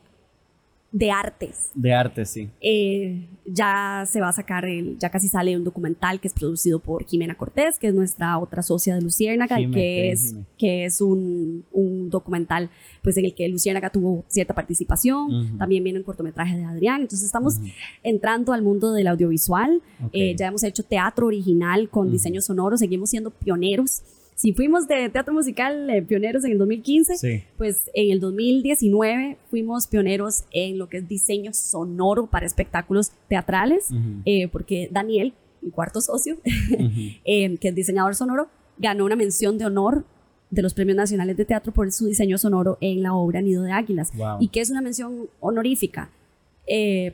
de 0.96 1.10
artes. 1.10 1.70
De 1.74 1.92
artes, 1.92 2.30
sí. 2.30 2.48
Eh, 2.58 3.28
ya 3.44 4.04
se 4.10 4.18
va 4.18 4.30
a 4.30 4.32
sacar, 4.32 4.64
el, 4.64 4.96
ya 4.98 5.10
casi 5.10 5.28
sale 5.28 5.54
un 5.54 5.62
documental 5.62 6.20
que 6.20 6.28
es 6.28 6.32
producido 6.32 6.78
por 6.78 7.04
Jimena 7.04 7.34
Cortés, 7.34 7.78
que 7.78 7.88
es 7.88 7.94
nuestra 7.94 8.38
otra 8.38 8.62
socia 8.62 8.94
de 8.94 9.02
Luciérnaga, 9.02 9.60
y 9.60 9.70
que 9.70 10.10
es, 10.10 10.34
que 10.56 10.86
es 10.86 11.02
un, 11.02 11.66
un, 11.70 12.08
documental 12.08 12.70
pues, 13.02 13.18
en 13.18 13.26
el 13.26 13.34
que 13.34 13.46
Luciérnaga 13.46 13.90
tuvo 13.90 14.24
cierta 14.28 14.54
participación. 14.54 15.58
También 15.58 15.84
viene 15.84 15.98
un 15.98 16.04
cortometraje 16.04 16.56
de 16.56 16.64
Adrián. 16.64 17.02
Entonces 17.02 17.26
estamos 17.26 17.56
entrando 18.02 18.54
al 18.54 18.62
mundo 18.62 18.94
del 18.94 19.08
audiovisual. 19.08 19.82
Eh, 20.14 20.34
ya 20.34 20.46
hemos 20.46 20.62
hecho 20.62 20.82
teatro 20.82 21.26
original 21.26 21.90
con 21.90 22.10
diseño 22.10 22.40
sonoro, 22.40 22.78
seguimos 22.78 23.10
siendo 23.10 23.30
pioneros 23.30 24.00
si 24.36 24.52
fuimos 24.52 24.86
de 24.86 25.08
teatro 25.08 25.32
musical 25.32 25.88
eh, 25.88 26.02
pioneros 26.02 26.44
en 26.44 26.52
el 26.52 26.58
2015, 26.58 27.46
pues 27.56 27.90
en 27.94 28.12
el 28.12 28.20
2019 28.20 29.38
fuimos 29.48 29.86
pioneros 29.86 30.44
en 30.50 30.76
lo 30.76 30.90
que 30.90 30.98
es 30.98 31.08
diseño 31.08 31.54
sonoro 31.54 32.26
para 32.26 32.44
espectáculos 32.44 33.12
teatrales, 33.28 33.88
eh, 34.26 34.48
porque 34.48 34.90
Daniel, 34.92 35.32
mi 35.62 35.70
cuarto 35.70 36.02
socio, 36.02 36.36
eh, 37.24 37.56
que 37.56 37.68
es 37.68 37.74
diseñador 37.74 38.14
sonoro, 38.14 38.48
ganó 38.76 39.06
una 39.06 39.16
mención 39.16 39.56
de 39.56 39.64
honor 39.64 40.04
de 40.50 40.60
los 40.60 40.74
premios 40.74 40.98
nacionales 40.98 41.38
de 41.38 41.46
teatro 41.46 41.72
por 41.72 41.90
su 41.90 42.04
diseño 42.04 42.36
sonoro 42.36 42.76
en 42.82 43.02
la 43.02 43.14
obra 43.14 43.40
Nido 43.40 43.62
de 43.62 43.72
Águilas. 43.72 44.12
Y 44.38 44.48
que 44.48 44.60
es 44.60 44.68
una 44.68 44.82
mención 44.82 45.30
honorífica. 45.40 46.10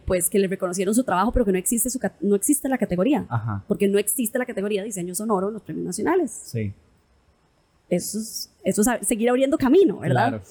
pues 0.06 0.28
que 0.28 0.40
le 0.40 0.48
reconocieron 0.48 0.92
su 0.92 1.04
trabajo, 1.04 1.30
pero 1.30 1.44
que 1.44 1.52
no 1.52 1.58
existe, 1.58 1.88
su, 1.88 2.00
no 2.20 2.34
existe 2.34 2.68
la 2.68 2.78
categoría. 2.78 3.28
Porque 3.68 3.86
no 3.86 3.98
existe 4.00 4.40
la 4.40 4.44
categoría 4.44 4.80
de 4.80 4.86
diseño 4.86 5.14
sonoro 5.14 5.48
en 5.48 5.54
los 5.54 5.62
premios 5.62 5.86
nacionales. 5.86 6.32
Sí 6.46 6.74
eso 7.96 8.18
es, 8.18 8.50
eso 8.64 8.82
seguir 9.02 9.28
abriendo 9.28 9.58
camino, 9.58 9.98
¿verdad? 9.98 10.42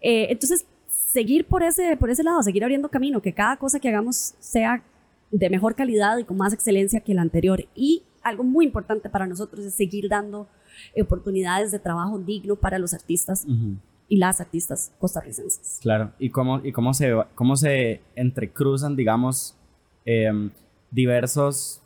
Eh, 0.00 0.28
entonces, 0.30 0.64
seguir 0.86 1.44
por 1.44 1.62
ese, 1.62 1.96
por 1.96 2.08
ese 2.08 2.22
lado, 2.22 2.42
seguir 2.42 2.62
abriendo 2.62 2.88
camino, 2.88 3.20
que 3.20 3.32
cada 3.32 3.56
cosa 3.56 3.80
que 3.80 3.88
hagamos 3.88 4.34
sea 4.38 4.82
de 5.32 5.50
mejor 5.50 5.74
calidad 5.74 6.18
y 6.18 6.24
con 6.24 6.36
más 6.36 6.52
excelencia 6.52 7.00
que 7.00 7.14
la 7.14 7.22
anterior. 7.22 7.64
Y 7.74 8.04
algo 8.22 8.44
muy 8.44 8.64
importante 8.64 9.08
para 9.08 9.26
nosotros 9.26 9.64
es 9.64 9.74
seguir 9.74 10.08
dando 10.08 10.46
oportunidades 11.00 11.72
de 11.72 11.80
trabajo 11.80 12.18
digno 12.18 12.54
para 12.54 12.78
los 12.78 12.94
artistas 12.94 13.44
y 14.08 14.16
las 14.16 14.40
artistas 14.40 14.92
costarricenses. 15.00 15.78
Claro, 15.82 16.12
y 16.18 16.30
cómo, 16.30 16.60
y 16.64 16.70
cómo, 16.70 16.94
se, 16.94 17.12
cómo 17.34 17.56
se 17.56 18.02
entrecruzan, 18.14 18.94
digamos, 18.94 19.56
em, 20.04 20.50
diversos, 20.92 21.80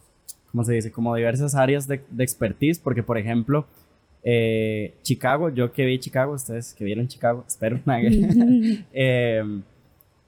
¿cómo 0.50 0.64
se 0.64 0.74
dice? 0.74 0.92
Como 0.92 1.14
diversas 1.14 1.54
áreas 1.54 1.86
de, 1.88 2.04
de 2.10 2.24
expertise, 2.24 2.78
porque, 2.78 3.02
por 3.02 3.16
ejemplo, 3.16 3.66
eh, 4.28 4.96
Chicago, 5.02 5.50
yo 5.50 5.70
que 5.70 5.86
vi 5.86 6.00
Chicago, 6.00 6.32
ustedes 6.32 6.74
que 6.74 6.84
vieron 6.84 7.06
Chicago, 7.06 7.44
espero. 7.48 7.80
eh, 7.86 9.62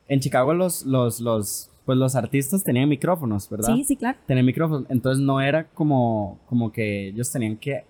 en 0.06 0.20
Chicago 0.20 0.54
los, 0.54 0.86
los, 0.86 1.18
los, 1.20 1.68
pues 1.84 1.98
los 1.98 2.14
artistas 2.14 2.62
tenían 2.62 2.88
micrófonos, 2.88 3.50
¿verdad? 3.50 3.74
Sí, 3.74 3.82
sí, 3.82 3.96
claro. 3.96 4.16
Tenían 4.24 4.46
micrófonos, 4.46 4.88
entonces 4.88 5.22
no 5.22 5.40
era 5.40 5.64
como, 5.70 6.38
como 6.46 6.70
que 6.70 7.08
ellos 7.08 7.28
tenían 7.32 7.56
que, 7.56 7.82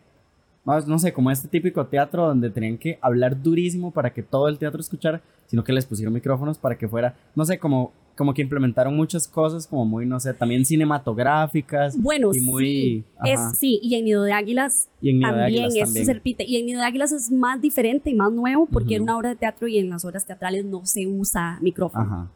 no 0.64 0.98
sé, 0.98 1.12
como 1.12 1.30
este 1.30 1.46
típico 1.46 1.86
teatro 1.86 2.26
donde 2.26 2.48
tenían 2.48 2.78
que 2.78 2.98
hablar 3.02 3.42
durísimo 3.42 3.90
para 3.90 4.10
que 4.10 4.22
todo 4.22 4.48
el 4.48 4.58
teatro 4.58 4.80
escuchara, 4.80 5.20
sino 5.46 5.62
que 5.62 5.74
les 5.74 5.84
pusieron 5.84 6.14
micrófonos 6.14 6.56
para 6.56 6.78
que 6.78 6.88
fuera, 6.88 7.16
no 7.34 7.44
sé, 7.44 7.58
como 7.58 7.92
como 8.18 8.34
que 8.34 8.42
implementaron 8.42 8.96
muchas 8.96 9.28
cosas 9.28 9.64
como 9.68 9.84
muy, 9.84 10.04
no 10.04 10.18
sé, 10.18 10.34
también 10.34 10.64
cinematográficas. 10.64 11.96
Bueno, 11.96 12.32
y 12.34 12.40
muy, 12.40 12.64
sí, 12.64 13.04
es, 13.24 13.40
sí, 13.56 13.78
y 13.80 13.94
en 13.94 14.06
Nido 14.06 14.24
de 14.24 14.32
Águilas 14.32 14.88
también 15.00 15.70
eso 15.72 15.92
se 15.92 16.12
repite. 16.12 16.44
Y 16.44 16.56
en 16.56 16.66
Nido 16.66 16.80
de 16.80 16.86
Águilas 16.86 17.12
es 17.12 17.30
más 17.30 17.62
diferente 17.62 18.10
y 18.10 18.14
más 18.14 18.32
nuevo 18.32 18.66
porque 18.66 18.96
era 18.96 19.04
una 19.04 19.16
obra 19.16 19.28
de 19.28 19.36
teatro 19.36 19.68
y 19.68 19.78
en 19.78 19.88
las 19.88 20.04
obras 20.04 20.26
teatrales 20.26 20.64
no 20.64 20.84
se 20.84 21.06
usa 21.06 21.60
micrófono. 21.62 22.04
Ajá. 22.04 22.30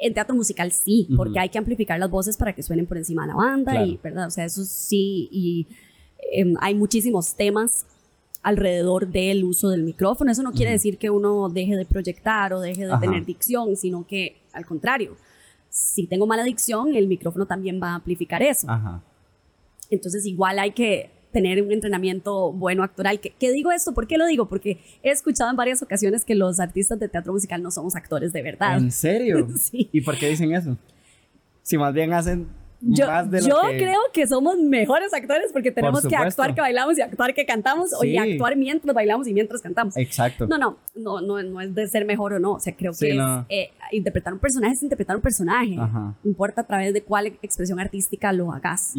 En 0.00 0.14
teatro 0.14 0.34
musical 0.34 0.72
sí, 0.72 1.06
porque 1.16 1.38
hay 1.38 1.48
que 1.48 1.58
amplificar 1.58 2.00
las 2.00 2.10
voces 2.10 2.36
para 2.36 2.52
que 2.52 2.64
suenen 2.64 2.86
por 2.86 2.98
encima 2.98 3.22
de 3.22 3.28
la 3.28 3.36
banda 3.36 3.86
y, 3.86 4.00
¿verdad? 4.02 4.26
O 4.26 4.30
sea, 4.30 4.44
eso 4.44 4.64
sí, 4.64 5.28
y 5.30 5.68
em, 6.32 6.56
hay 6.60 6.74
muchísimos 6.74 7.36
temas 7.36 7.86
alrededor 8.42 9.06
del 9.06 9.44
uso 9.44 9.68
del 9.68 9.84
micrófono. 9.84 10.32
Eso 10.32 10.42
no 10.42 10.50
quiere 10.50 10.72
decir 10.72 10.98
que 10.98 11.08
uno 11.08 11.48
deje 11.48 11.76
de 11.76 11.84
proyectar 11.84 12.52
o 12.52 12.60
deje 12.60 12.84
de 12.84 12.98
tener 12.98 13.24
dicción, 13.24 13.76
sino 13.76 14.04
que 14.08 14.41
al 14.52 14.66
contrario, 14.66 15.16
si 15.68 16.06
tengo 16.06 16.26
mala 16.26 16.44
dicción, 16.44 16.94
el 16.94 17.06
micrófono 17.06 17.46
también 17.46 17.80
va 17.82 17.90
a 17.90 17.94
amplificar 17.94 18.42
eso. 18.42 18.66
Entonces 19.90 20.26
igual 20.26 20.58
hay 20.58 20.72
que 20.72 21.10
tener 21.32 21.62
un 21.62 21.72
entrenamiento 21.72 22.52
bueno 22.52 22.82
actoral. 22.82 23.20
¿Qué, 23.20 23.52
digo 23.52 23.72
esto? 23.72 23.94
¿Por 23.94 24.06
qué 24.06 24.18
lo 24.18 24.26
digo? 24.26 24.48
Porque 24.48 24.78
he 25.02 25.10
escuchado 25.10 25.50
en 25.50 25.56
varias 25.56 25.82
ocasiones 25.82 26.24
que 26.24 26.34
los 26.34 26.60
artistas 26.60 27.00
de 27.00 27.08
teatro 27.08 27.32
musical 27.32 27.62
no 27.62 27.70
somos 27.70 27.96
actores 27.96 28.32
de 28.32 28.42
verdad. 28.42 28.78
¿En 28.78 28.92
serio? 28.92 29.48
sí. 29.58 29.88
¿Y 29.92 30.02
por 30.02 30.18
qué 30.18 30.28
dicen 30.28 30.54
eso? 30.54 30.76
Si 31.62 31.78
más 31.78 31.94
bien 31.94 32.12
hacen 32.12 32.48
yo, 32.82 33.06
yo 33.30 33.60
creo 33.76 34.00
que 34.12 34.26
somos 34.26 34.58
mejores 34.58 35.14
actores 35.14 35.52
porque 35.52 35.70
tenemos 35.70 36.04
que 36.06 36.16
actuar 36.16 36.54
que 36.54 36.60
bailamos 36.60 36.98
y 36.98 37.02
actuar 37.02 37.32
que 37.34 37.46
cantamos 37.46 37.90
y 38.02 38.16
actuar 38.16 38.56
mientras 38.56 38.94
bailamos 38.94 39.28
y 39.28 39.34
mientras 39.34 39.62
cantamos. 39.62 39.96
Exacto. 39.96 40.46
No, 40.46 40.58
no, 40.58 40.76
no, 40.94 41.20
no, 41.20 41.42
no 41.42 41.60
es 41.60 41.74
de 41.74 41.86
ser 41.88 42.04
mejor 42.04 42.34
o 42.34 42.38
no. 42.38 42.54
O 42.54 42.60
sea, 42.60 42.74
creo 42.74 42.92
que 42.98 43.10
es, 43.10 43.20
eh, 43.48 43.70
interpretar 43.92 44.32
un 44.32 44.38
personaje 44.38 44.74
es 44.74 44.82
interpretar 44.82 45.16
un 45.16 45.22
personaje. 45.22 45.76
No 45.76 46.16
importa 46.24 46.62
a 46.62 46.66
través 46.66 46.92
de 46.92 47.02
cuál 47.02 47.26
expresión 47.42 47.78
artística 47.78 48.32
lo 48.32 48.52
hagas. 48.52 48.94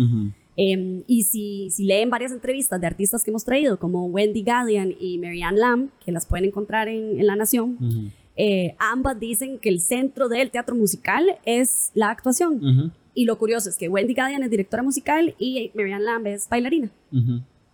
Em, 0.55 1.03
y 1.07 1.23
si, 1.23 1.69
si, 1.71 1.85
leen 1.85 2.09
varias 2.09 2.31
entrevistas 2.31 2.79
de 2.79 2.85
artistas 2.85 3.23
que 3.23 3.31
hemos 3.31 3.43
traído, 3.43 3.79
como 3.79 4.05
Wendy 4.05 4.43
Gadian 4.43 4.93
y 4.99 5.17
Marianne 5.17 5.57
Lamb, 5.57 5.89
que 6.05 6.11
las 6.11 6.27
pueden 6.27 6.45
encontrar 6.45 6.87
en, 6.87 7.19
en 7.19 7.25
La 7.25 7.35
Nación, 7.35 8.11
eh, 8.35 8.75
ambas 8.79 9.19
dicen 9.19 9.59
que 9.59 9.69
el 9.69 9.79
centro 9.79 10.29
del 10.29 10.51
teatro 10.51 10.75
musical 10.75 11.25
es 11.45 11.91
la 11.93 12.09
actuación. 12.09 12.93
Y 13.13 13.25
lo 13.25 13.37
curioso 13.37 13.69
es 13.69 13.77
que 13.77 13.89
Wendy 13.89 14.13
Gadian 14.13 14.43
es 14.43 14.49
directora 14.49 14.83
musical 14.83 15.35
y 15.37 15.71
Marianne 15.75 16.03
Lamb 16.03 16.27
es 16.27 16.49
bailarina. 16.49 16.89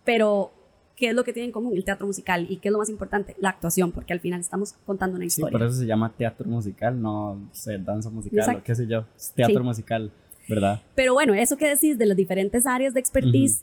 Pero, 0.04 0.52
¿qué 0.96 1.08
es 1.08 1.14
lo 1.14 1.24
que 1.24 1.32
tienen 1.32 1.48
en 1.48 1.52
común? 1.52 1.74
El 1.74 1.84
teatro 1.84 2.06
musical. 2.06 2.46
¿Y 2.48 2.58
qué 2.58 2.68
es 2.68 2.72
lo 2.72 2.78
más 2.78 2.90
importante? 2.90 3.34
La 3.38 3.50
actuación, 3.50 3.92
porque 3.92 4.12
al 4.12 4.20
final 4.20 4.40
estamos 4.40 4.74
contando 4.84 5.16
una 5.16 5.24
historia. 5.24 5.48
Sí, 5.48 5.52
por 5.52 5.62
eso 5.66 5.76
se 5.78 5.86
llama 5.86 6.12
teatro 6.16 6.48
musical, 6.48 7.00
no 7.00 7.48
sé, 7.52 7.78
danza 7.78 8.10
musical 8.10 8.56
o 8.56 8.62
qué 8.62 8.74
sé 8.74 8.86
yo. 8.86 9.04
teatro 9.34 9.64
musical, 9.64 10.10
¿verdad? 10.48 10.82
Pero 10.94 11.14
bueno, 11.14 11.32
eso 11.34 11.56
que 11.56 11.68
decís 11.68 11.96
de 11.96 12.06
las 12.06 12.16
diferentes 12.16 12.66
áreas 12.66 12.92
de 12.92 13.00
expertise, 13.00 13.62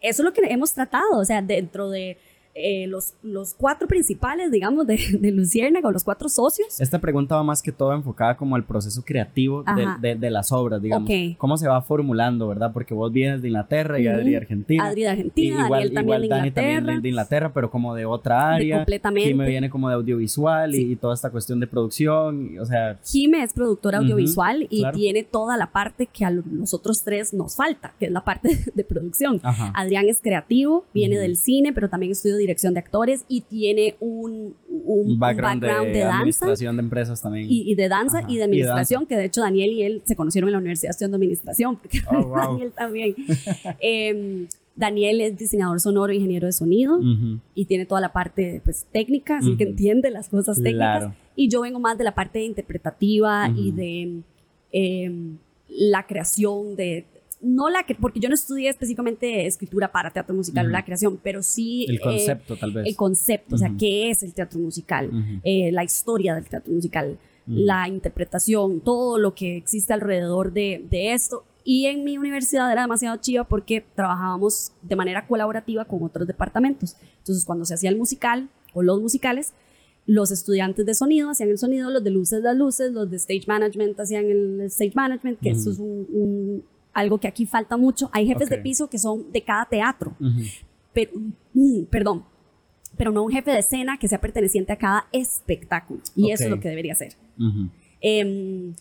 eso 0.00 0.22
es 0.22 0.24
lo 0.24 0.32
que 0.32 0.42
hemos 0.48 0.72
tratado. 0.74 1.18
O 1.18 1.24
sea, 1.24 1.42
dentro 1.42 1.90
de 1.90 2.18
eh, 2.58 2.86
los, 2.86 3.14
los 3.22 3.54
cuatro 3.54 3.86
principales, 3.86 4.50
digamos, 4.50 4.86
de, 4.86 4.98
de 5.20 5.30
Luciérnaga 5.30 5.88
o 5.88 5.92
los 5.92 6.04
cuatro 6.04 6.28
socios. 6.28 6.80
Esta 6.80 6.98
pregunta 6.98 7.36
va 7.36 7.42
más 7.42 7.62
que 7.62 7.70
todo 7.70 7.92
enfocada 7.92 8.36
como 8.36 8.56
al 8.56 8.64
proceso 8.64 9.02
creativo 9.04 9.62
de, 10.00 10.14
de, 10.14 10.30
las 10.30 10.52
obras, 10.52 10.80
digamos. 10.80 11.10
¿Cómo 11.36 11.56
se 11.56 11.68
va 11.68 11.80
formulando, 11.82 12.48
verdad? 12.48 12.72
Porque 12.72 12.94
vos 12.94 13.12
vienes 13.12 13.42
de 13.42 13.48
Inglaterra 13.48 13.98
y 14.00 14.06
Adri 14.06 14.30
de 14.30 14.36
Argentina. 14.38 14.86
Adri 14.86 15.02
de 15.02 15.08
Argentina, 15.08 15.64
igual, 15.66 15.92
Daniel 15.92 15.94
también 15.94 16.22
de 16.22 16.28
Dani 16.28 16.50
también 16.50 17.02
de 17.02 17.08
Inglaterra, 17.08 17.52
pero 17.52 17.70
como 17.70 17.94
de 17.94 18.06
otra 18.06 18.54
área. 18.54 18.78
completamente. 18.78 19.34
me 19.34 19.46
viene 19.46 19.68
como 19.68 19.88
de 19.88 19.94
audiovisual 19.94 20.74
y, 20.74 20.96
toda 20.96 21.14
esta 21.14 21.30
cuestión 21.30 21.60
de 21.60 21.66
producción, 21.66 22.58
o 22.58 22.64
sea... 22.64 22.98
Jime 23.04 23.42
es 23.42 23.52
productora 23.52 23.98
audiovisual 23.98 24.66
y 24.70 24.82
tiene 24.92 25.24
toda 25.24 25.58
la 25.58 25.72
parte 25.72 26.06
que 26.06 26.24
a 26.24 26.30
los 26.30 26.72
otros 26.72 27.02
tres 27.04 27.34
nos 27.34 27.54
falta, 27.54 27.94
que 27.98 28.06
es 28.06 28.12
la 28.12 28.24
parte 28.24 28.58
de 28.74 28.84
producción. 28.84 29.40
Adrián 29.42 30.08
es 30.08 30.20
creativo, 30.22 30.86
viene 30.94 31.18
del 31.18 31.36
cine, 31.36 31.72
pero 31.72 31.90
también 31.90 32.12
estudió 32.12 32.36
dirección 32.46 32.74
de 32.74 32.80
actores 32.80 33.24
y 33.28 33.42
tiene 33.42 33.96
un, 34.00 34.54
un, 34.68 35.18
background, 35.18 35.62
de, 35.62 35.68
danza. 35.68 36.18
Administración 36.18 36.76
de 36.76 36.82
empresas 36.82 37.22
también. 37.22 37.46
Y, 37.48 37.74
de 37.74 37.88
danza 37.88 38.22
y 38.28 38.36
de 38.36 38.44
administración, 38.44 39.06
que 39.06 39.16
de 39.16 39.26
hecho 39.26 39.40
Daniel 39.40 39.70
y 39.70 39.82
él 39.82 40.02
se 40.04 40.16
conocieron 40.16 40.48
en 40.48 40.52
la 40.52 40.58
universidad 40.58 40.90
estudiando 40.90 41.16
administración, 41.16 41.76
porque 41.82 42.00
oh, 42.10 42.36
Daniel 42.36 42.72
también. 42.72 43.14
Em, 43.80 44.46
Daniel 44.74 45.20
es 45.22 45.38
diseñador 45.38 45.80
sonoro, 45.80 46.12
ingeniero 46.12 46.46
de 46.46 46.52
sonido 46.52 47.00
y 47.54 47.64
tiene 47.64 47.86
toda 47.86 48.00
la 48.02 48.12
parte 48.12 48.60
pues, 48.62 48.86
técnica, 48.92 49.38
así 49.38 49.56
que 49.56 49.64
entiende 49.64 50.10
las 50.10 50.28
cosas 50.28 50.62
técnicas. 50.62 51.14
Y 51.34 51.48
yo 51.48 51.62
vengo 51.62 51.80
más 51.80 51.96
de 51.96 52.04
la 52.04 52.14
parte 52.14 52.44
interpretativa 52.44 53.50
y 53.56 53.72
de 53.72 54.20
em, 54.72 55.38
la 55.68 56.06
creación 56.06 56.76
de 56.76 57.06
no 57.46 57.70
la 57.70 57.86
porque 58.00 58.20
yo 58.20 58.28
no 58.28 58.34
estudié 58.34 58.68
específicamente 58.68 59.46
escritura 59.46 59.90
para 59.92 60.10
teatro 60.10 60.34
musical 60.34 60.66
o 60.66 60.70
la 60.70 60.84
creación, 60.84 61.18
pero 61.22 61.42
sí 61.42 61.86
el 61.88 62.00
concepto 62.00 62.56
tal 62.56 62.72
vez. 62.72 62.86
El 62.86 62.96
concepto, 62.96 63.54
o 63.54 63.58
sea, 63.58 63.72
qué 63.78 64.10
es 64.10 64.22
el 64.22 64.34
teatro 64.34 64.58
musical, 64.58 65.10
eh, 65.44 65.70
la 65.72 65.84
historia 65.84 66.34
del 66.34 66.48
teatro 66.48 66.72
musical, 66.72 67.18
la 67.46 67.88
interpretación, 67.88 68.80
todo 68.80 69.18
lo 69.18 69.34
que 69.34 69.56
existe 69.56 69.92
alrededor 69.92 70.52
de, 70.52 70.84
de, 70.90 71.12
esto. 71.12 71.44
Y 71.62 71.86
en 71.86 72.04
mi 72.04 72.18
universidad 72.18 72.70
era 72.70 72.82
demasiado 72.82 73.16
chiva 73.18 73.44
porque 73.44 73.84
trabajábamos 73.94 74.72
de 74.82 74.96
manera 74.96 75.26
colaborativa 75.26 75.84
con 75.84 76.02
otros 76.02 76.26
departamentos. 76.26 76.96
Entonces, 77.18 77.44
cuando 77.44 77.64
se 77.64 77.74
hacía 77.74 77.90
el 77.90 77.96
musical 77.96 78.48
o 78.74 78.82
los 78.82 79.00
musicales, 79.00 79.52
los 80.06 80.30
estudiantes 80.30 80.86
de 80.86 80.94
sonido 80.94 81.30
hacían 81.30 81.50
el 81.50 81.58
sonido, 81.58 81.90
los 81.90 82.02
de 82.02 82.10
luces 82.10 82.42
las 82.42 82.56
luces, 82.56 82.92
los 82.92 83.10
de 83.10 83.16
stage 83.16 83.44
management 83.46 83.98
hacían 83.98 84.24
el 84.26 84.60
stage 84.62 84.92
management, 84.94 85.40
que 85.40 85.50
eso 85.50 85.70
es 85.70 85.78
un, 85.78 86.64
algo 86.96 87.18
que 87.18 87.28
aquí 87.28 87.44
falta 87.44 87.76
mucho. 87.76 88.08
Hay 88.12 88.26
jefes 88.26 88.48
de 88.48 88.58
piso 88.58 88.88
que 88.88 88.98
son 88.98 89.30
de 89.30 89.42
cada 89.42 89.66
teatro. 89.66 90.16
Pero, 90.92 91.10
mm, 91.52 91.84
perdón, 91.90 92.24
pero 92.96 93.12
no 93.12 93.22
un 93.22 93.30
jefe 93.30 93.50
de 93.50 93.58
escena 93.58 93.98
que 93.98 94.08
sea 94.08 94.18
perteneciente 94.18 94.72
a 94.72 94.76
cada 94.76 95.06
espectáculo. 95.12 96.00
Y 96.16 96.30
eso 96.30 96.44
es 96.44 96.50
lo 96.50 96.58
que 96.58 96.70
debería 96.70 96.94
ser. 96.94 97.12
Em, 98.00 98.74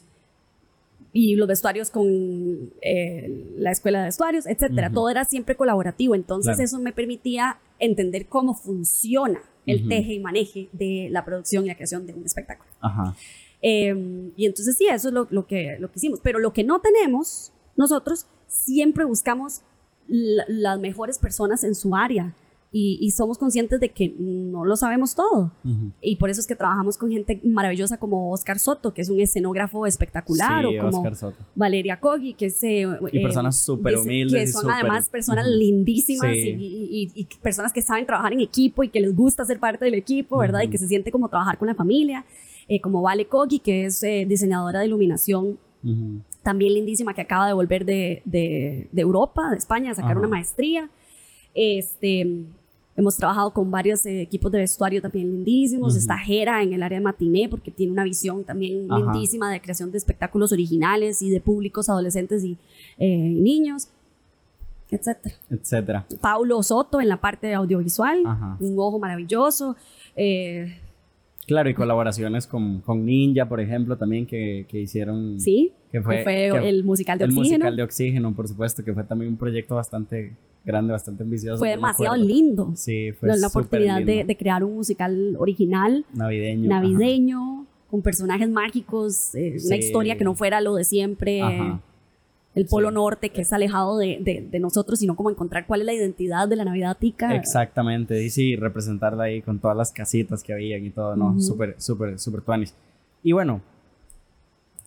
y 1.11 1.36
los 1.36 1.47
vestuarios 1.47 1.89
con 1.89 2.72
eh, 2.82 3.53
la 3.57 3.72
escuela 3.72 3.99
de 3.99 4.05
vestuarios, 4.05 4.45
etcétera. 4.45 4.89
Todo 4.91 5.09
era 5.09 5.26
siempre 5.26 5.55
colaborativo. 5.55 6.16
Entonces, 6.16 6.59
eso 6.59 6.80
me 6.80 6.93
permitía 6.93 7.57
entender 7.80 8.28
cómo 8.28 8.53
funciona 8.55 9.41
el 9.66 9.89
teje 9.89 10.13
y 10.13 10.20
maneje 10.20 10.70
de 10.72 11.09
la 11.11 11.26
producción 11.26 11.66
y 11.66 11.68
la 11.68 11.76
creación 11.76 12.07
de 12.07 12.13
un 12.13 12.26
espectáculo. 12.26 12.70
Em, 13.61 14.32
y 14.38 14.45
entonces, 14.45 14.78
sí, 14.78 14.88
eso 14.88 15.09
es 15.09 15.13
lo, 15.13 15.28
lo, 15.30 15.47
que, 15.47 15.78
lo 15.80 15.91
que 15.91 15.97
hicimos. 15.97 16.22
Pero 16.22 16.39
lo 16.39 16.53
que 16.53 16.63
no 16.63 16.80
tenemos 16.80 17.51
nosotros, 17.76 18.28
siempre 18.48 19.06
buscamos 19.06 19.62
las 20.08 20.80
mejores 20.80 21.18
personas 21.18 21.64
en 21.64 21.76
su 21.76 21.96
área 21.96 22.34
y, 22.78 23.10
somos 23.12 23.38
conscientes 23.38 23.80
de 23.80 23.88
que 23.88 24.14
no 24.20 24.66
lo 24.66 24.76
sabemos 24.76 25.16
todo. 25.16 25.50
Y 26.02 26.18
por 26.18 26.30
eso 26.30 26.42
es 26.42 26.48
que 26.48 26.58
trabajamos 26.58 26.98
con 26.98 27.10
gente 27.10 27.40
maravillosa 27.46 27.98
como 27.98 28.32
Oscar 28.32 28.60
Soto, 28.60 28.94
que 28.94 29.02
es 29.02 29.10
un 29.10 29.22
escenógrafo 29.22 29.86
espectacular, 29.86 30.66
o 30.66 30.72
como 30.82 31.06
Valeria 31.56 32.02
Kogi, 32.02 32.34
que 32.34 32.48
es... 32.48 32.62
Eh, 32.66 32.86
y 33.14 33.22
personas 33.22 33.56
eh, 33.56 33.64
súper 33.64 33.98
humildes. 33.98 34.42
Que 34.42 34.48
son 34.48 34.70
además 34.70 35.08
personas 35.08 35.48
lindísimas 35.48 36.36
y, 36.36 37.28
personas 37.42 37.72
que 37.72 37.82
saben 37.82 38.06
trabajar 38.06 38.34
en 38.34 38.42
equipo 38.42 38.84
y 38.84 38.90
que 38.90 39.00
les 39.00 39.16
gusta 39.16 39.46
ser 39.46 39.58
parte 39.58 39.86
del 39.86 39.94
equipo, 39.94 40.38
¿verdad? 40.38 40.62
Y 40.64 40.68
que 40.68 40.78
se 40.78 40.90
siente 40.90 41.14
como 41.14 41.30
trabajar 41.30 41.58
con 41.58 41.70
la 41.70 41.76
familia. 41.76 42.26
Eh, 42.68 42.82
como 42.82 43.02
Vale 43.02 43.26
Kogi, 43.28 43.60
que 43.60 43.86
es 43.86 44.02
diseñadora 44.28 44.82
de 44.82 44.88
iluminación 44.88 45.58
también 46.46 46.76
lindísima, 46.76 47.16
que 47.16 47.22
acaba 47.22 47.48
de 47.48 47.54
volver 47.54 47.86
de, 47.86 48.22
de, 48.24 48.88
Europa, 49.02 49.50
de 49.50 49.58
España, 49.58 49.91
a 49.91 49.96
sacar 49.96 50.16
una 50.16 50.28
maestría. 50.28 50.91
Este, 51.56 52.46
hemos 52.96 53.18
trabajado 53.18 53.52
con 53.52 53.72
varios 53.72 54.06
eh, 54.06 54.22
equipos 54.22 54.52
de 54.52 54.60
vestuario 54.60 55.02
también 55.02 55.32
lindísimos. 55.32 55.96
Está 55.96 56.20
Jera 56.20 56.62
en 56.62 56.72
el 56.74 56.84
área 56.84 57.00
de 57.00 57.04
matiné, 57.04 57.50
porque 57.50 57.72
tiene 57.72 57.93
una 57.93 58.04
visión 58.04 58.43
también 58.43 58.88
lindísima 58.88 59.52
de 59.52 59.60
creación 59.60 59.91
de 59.91 59.98
espectáculos 59.98 60.52
originales 60.52 61.24
y 61.24 61.32
de 61.32 61.41
públicos 61.41 61.89
adolescentes 61.89 62.43
y 62.43 62.60
eh, 63.00 63.18
niños 63.18 63.88
etcétera. 64.91 65.36
Etcétera. 65.50 66.06
Paulo 66.22 66.62
Soto 66.62 67.02
en 67.02 67.10
la 67.10 67.18
parte 67.18 67.56
audiovisual, 67.56 68.20
un 68.60 68.76
ojo 68.78 69.00
maravilloso. 69.00 69.76
Eh, 70.16 70.80
Claro, 71.48 71.70
y 71.70 71.74
colaboraciones 71.74 72.48
con, 72.48 72.82
con 72.82 73.06
Ninja, 73.06 73.48
por 73.48 73.60
ejemplo, 73.60 73.98
también 73.98 74.26
que, 74.26 74.66
que 74.68 74.80
hicieron. 74.80 75.39
Sí, 75.39 75.72
que 75.91 76.02
fue, 76.02 76.24
el 76.68 76.84
musical 76.84 77.20
de 77.20 77.26
Oxígeno. 77.26 77.43
El 77.43 77.50
musical 77.52 77.76
de 77.76 77.84
Oxígeno, 77.84 78.36
por 78.36 78.48
supuesto, 78.48 78.84
que 78.84 78.93
fue 78.93 79.04
también 79.04 79.32
un 79.32 79.38
proyecto 79.38 79.76
bastante 79.76 80.34
grande, 80.66 80.91
bastante 80.91 81.24
ambicioso. 81.24 81.60
Fue 81.60 81.70
demasiado 81.70 82.16
lindo. 82.16 82.72
Sí, 82.76 83.12
fue 83.12 83.38
La, 83.38 83.48
oportunidad 83.48 84.02
de, 84.02 84.24
de, 84.24 84.38
crear 84.38 84.64
un 84.64 84.76
musical 84.76 85.36
original. 85.38 86.04
Navideño. 86.14 86.68
Navideño, 86.68 87.68
con 87.91 88.02
personajes 88.02 88.50
mágicos, 88.50 89.36
eh, 89.36 89.58
una 89.66 89.76
historia 89.76 90.18
que 90.18 90.24
no 90.24 90.34
fuera 90.34 90.62
lo 90.62 90.76
de 90.76 90.84
siempre. 90.84 91.41
Ajá 91.41 91.82
el 92.56 92.66
Polo 92.66 92.89
Norte, 92.89 93.30
que 93.30 93.41
es 93.41 93.51
alejado 93.51 93.97
de, 93.97 94.47
de, 94.49 94.60
nosotros, 94.60 94.99
sino 94.99 95.16
como 95.16 95.30
encontrar 95.30 95.68
cuál 95.68 95.82
es 95.82 95.86
la 95.86 95.93
identidad 95.93 96.47
de 96.47 96.56
la 96.56 96.64
Navidad 96.64 96.97
tica. 96.97 97.36
Exactamente, 97.36 98.24
y 98.24 98.30
sí, 98.30 98.56
representarla 98.56 99.26
ahí 99.26 99.41
con 99.41 99.60
todas 99.60 99.76
las 99.76 99.91
casitas 99.91 100.41
que 100.41 100.53
había 100.53 100.78
y 100.78 100.89
todo, 100.89 101.16
¿no? 101.16 101.39
Súper, 101.39 101.76
súper, 101.78 102.18
súper 102.18 102.41
tuanis. 102.41 102.74
Y 103.24 103.34
bueno, 103.34 103.62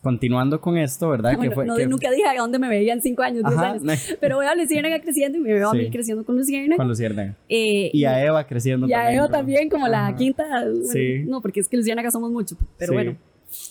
continuando 0.01 0.59
con 0.59 0.77
esto, 0.77 1.09
¿verdad? 1.09 1.37
que 1.41 1.51
fue, 1.51 1.65
no, 1.65 1.77
nunca 1.87 2.09
dije 2.09 2.27
a 2.27 2.39
dónde 2.39 2.57
me 2.57 2.69
veía 2.69 2.93
en 2.93 3.01
cinco 3.01 3.21
años, 3.21 3.43
diez 3.47 3.59
años. 3.59 3.83
Pero 4.19 4.39
veo 4.39 4.49
a 4.49 4.55
Luciérnaga 4.55 4.99
creciendo 4.99 5.37
y 5.37 5.41
me 5.41 5.53
veo 5.53 5.69
a 5.69 5.73
mí 5.73 5.89
creciendo 5.91 6.25
con 6.25 6.37
Luciérnaga. 6.37 6.77
Con 6.77 6.87
Luciérnaga. 6.87 7.35
Eh, 7.47 7.91
y 7.93 8.03
a 8.05 8.23
Eva 8.23 8.45
creciendo 8.47 8.87
y 8.87 8.91
también. 8.91 9.11
Y 9.11 9.15
a 9.15 9.17
Eva 9.17 9.29
también, 9.29 9.69
como 9.69 9.87
la 9.87 10.15
quinta. 10.15 10.43
sí. 10.91 11.23
No, 11.25 11.41
porque 11.41 11.59
es 11.59 11.67
que 11.67 11.77
Luciérnaga 11.77 12.09
somos 12.11 12.31
mucho, 12.31 12.55
pero 12.77 12.93
bueno. 12.93 13.15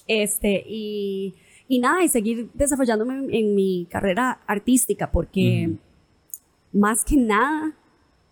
Este, 0.07 0.65
y 0.67 1.35
y 1.69 1.79
nada, 1.81 2.03
y 2.03 2.09
seguir 2.09 2.51
desarrollándome 2.55 3.27
en, 3.31 3.55
mi 3.55 3.87
carrera 3.91 4.41
artística, 4.47 5.13
porque 5.13 5.77
más 6.73 7.05
que 7.05 7.17
nada, 7.17 7.75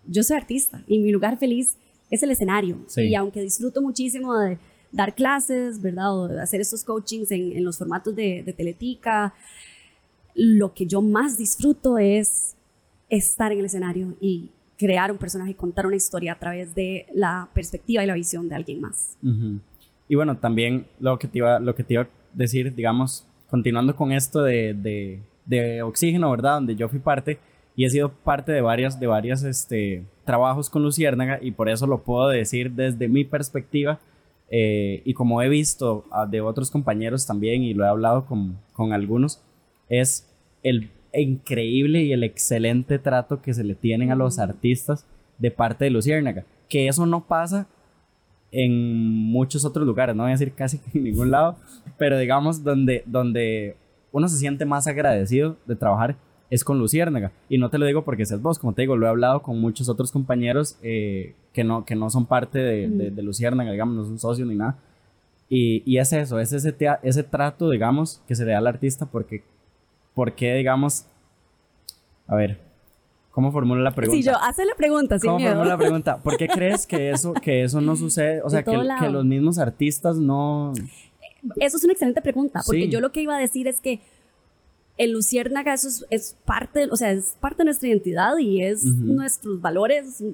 yo 0.06 0.22
soy 0.22 0.36
artista 0.38 0.82
y 0.86 0.98
mi 0.98 1.12
lugar 1.12 1.38
feliz 1.38 1.76
es 2.10 2.22
el 2.22 2.30
escenario. 2.30 2.78
Y 2.96 3.14
aunque 3.14 3.42
disfruto 3.42 3.82
muchísimo 3.82 4.36
de 4.38 4.58
dar 4.90 5.14
clases, 5.14 5.82
¿verdad? 5.82 6.16
O 6.16 6.28
de 6.28 6.40
hacer 6.40 6.60
estos 6.60 6.82
coachings 6.82 7.30
en, 7.30 7.62
los 7.62 7.76
formatos 7.76 8.16
de, 8.16 8.42
de, 8.42 8.52
Teletica, 8.54 9.34
lo 10.34 10.72
que 10.72 10.86
yo 10.86 11.02
más 11.02 11.36
disfruto 11.36 11.98
es 11.98 12.56
estar 13.10 13.52
en 13.52 13.58
el 13.58 13.66
escenario 13.66 14.16
y 14.20 14.50
crear 14.78 15.10
un 15.10 15.18
personaje 15.18 15.52
y 15.52 15.54
contar 15.54 15.86
una 15.86 15.96
historia 15.96 16.32
a 16.32 16.38
través 16.38 16.74
de 16.74 17.06
la 17.12 17.48
perspectiva 17.54 18.02
y 18.02 18.06
la 18.06 18.14
visión 18.14 18.48
de 18.48 18.54
alguien 18.54 18.80
más. 18.80 19.16
Y 20.08 20.14
bueno, 20.14 20.38
también 20.38 20.86
lo 21.00 21.18
que 21.18 21.28
te 21.28 21.38
iba, 21.38 21.58
lo 21.58 21.74
que 21.74 21.82
te 21.82 21.94
iba 21.94 22.08
decir, 22.36 22.74
digamos, 22.74 23.26
continuando 23.50 23.96
con 23.96 24.12
esto 24.12 24.42
de, 24.42 24.74
de, 24.74 25.20
de, 25.46 25.82
Oxígeno, 25.82 26.30
¿verdad? 26.30 26.54
Donde 26.54 26.76
yo 26.76 26.88
fui 26.88 26.98
parte 26.98 27.38
y 27.74 27.84
he 27.84 27.90
sido 27.90 28.10
parte 28.10 28.52
de 28.52 28.60
varias, 28.60 29.00
de 29.00 29.06
varias, 29.06 29.42
este, 29.42 30.04
trabajos 30.24 30.70
con 30.70 30.82
Luciérnaga 30.82 31.38
y 31.42 31.50
por 31.50 31.68
eso 31.68 31.86
lo 31.86 32.02
puedo 32.02 32.28
decir 32.28 32.72
desde 32.72 33.08
mi 33.08 33.24
perspectiva 33.24 33.98
eh, 34.50 35.02
y 35.04 35.14
como 35.14 35.42
he 35.42 35.48
visto 35.48 36.04
de 36.30 36.40
otros 36.40 36.70
compañeros 36.70 37.26
también 37.26 37.62
y 37.62 37.74
lo 37.74 37.84
he 37.84 37.88
hablado 37.88 38.26
con, 38.26 38.58
con 38.72 38.92
algunos, 38.92 39.42
es 39.88 40.28
el 40.62 40.90
increíble 41.12 42.02
y 42.02 42.12
el 42.12 42.22
excelente 42.22 42.98
trato 42.98 43.40
que 43.40 43.54
se 43.54 43.64
le 43.64 43.74
tienen 43.74 44.12
a 44.12 44.16
los 44.16 44.38
artistas 44.38 45.06
de 45.38 45.50
parte 45.50 45.84
de 45.84 45.90
Luciérnaga. 45.90 46.44
Que 46.68 46.88
eso 46.88 47.06
no 47.06 47.24
pasa 47.26 47.66
en 48.56 48.72
muchos 49.30 49.64
otros 49.66 49.86
lugares, 49.86 50.16
no 50.16 50.22
voy 50.22 50.30
a 50.30 50.34
decir 50.34 50.54
casi 50.54 50.80
en 50.94 51.04
ningún 51.04 51.30
lado, 51.30 51.56
pero 51.98 52.18
digamos 52.18 52.64
donde, 52.64 53.02
donde 53.06 53.76
uno 54.12 54.28
se 54.28 54.38
siente 54.38 54.64
más 54.64 54.86
agradecido 54.86 55.56
de 55.66 55.76
trabajar 55.76 56.16
es 56.48 56.64
con 56.64 56.78
Luciérnaga. 56.78 57.32
Y 57.48 57.58
no 57.58 57.68
te 57.68 57.78
lo 57.78 57.84
digo 57.84 58.04
porque 58.04 58.24
seas 58.24 58.40
vos, 58.40 58.58
como 58.58 58.72
te 58.72 58.82
digo, 58.82 58.96
lo 58.96 59.06
he 59.06 59.10
hablado 59.10 59.42
con 59.42 59.60
muchos 59.60 59.88
otros 59.88 60.10
compañeros 60.10 60.78
eh, 60.82 61.34
que, 61.52 61.64
no, 61.64 61.84
que 61.84 61.96
no 61.96 62.08
son 62.08 62.24
parte 62.24 62.58
de, 62.58 63.10
de, 63.10 63.22
Luciérnaga, 63.22 63.72
digamos, 63.72 63.96
no 63.96 64.04
son 64.04 64.18
socios 64.18 64.48
ni 64.48 64.54
nada. 64.54 64.78
Y, 65.48 65.82
y 65.84 65.98
es 65.98 66.12
eso, 66.12 66.40
es 66.40 66.52
ese, 66.52 66.74
ese 67.02 67.22
trato, 67.24 67.68
digamos, 67.68 68.22
que 68.26 68.34
se 68.34 68.44
le 68.46 68.52
da 68.52 68.58
al 68.58 68.66
artista 68.66 69.06
porque, 69.06 69.44
porque 70.14 70.54
digamos, 70.54 71.06
a 72.26 72.36
ver, 72.36 72.60
¿Cómo 73.36 73.52
formula 73.52 73.82
la 73.82 73.90
pregunta? 73.90 74.16
Sí, 74.16 74.22
yo, 74.22 74.32
hace 74.40 74.64
la 74.64 74.74
pregunta, 74.74 75.18
sin 75.18 75.28
¿Cómo 75.28 75.44
formula 75.44 75.68
la 75.68 75.76
pregunta? 75.76 76.22
¿Por 76.22 76.38
qué 76.38 76.48
crees 76.48 76.86
que 76.86 77.10
eso, 77.10 77.34
que 77.34 77.64
eso 77.64 77.82
no 77.82 77.94
sucede? 77.96 78.40
O 78.40 78.48
sea, 78.48 78.62
que, 78.62 78.70
que, 78.70 79.10
los 79.10 79.26
mismos 79.26 79.58
artistas 79.58 80.16
no... 80.16 80.72
Eso 81.56 81.76
es 81.76 81.84
una 81.84 81.92
excelente 81.92 82.22
pregunta, 82.22 82.62
porque 82.64 82.88
yo 82.88 82.98
lo 82.98 83.12
que 83.12 83.20
iba 83.20 83.36
a 83.36 83.38
decir 83.38 83.68
es 83.68 83.82
que 83.82 84.00
el 84.96 85.12
luciérnaga 85.12 85.74
eso 85.74 86.06
es, 86.08 86.38
parte, 86.46 86.88
o 86.90 86.96
sea, 86.96 87.12
es 87.12 87.36
parte 87.38 87.58
de 87.58 87.66
nuestra 87.66 87.88
identidad 87.90 88.38
y 88.38 88.62
es 88.62 88.86
nuestros 88.86 89.60
valores 89.60 90.24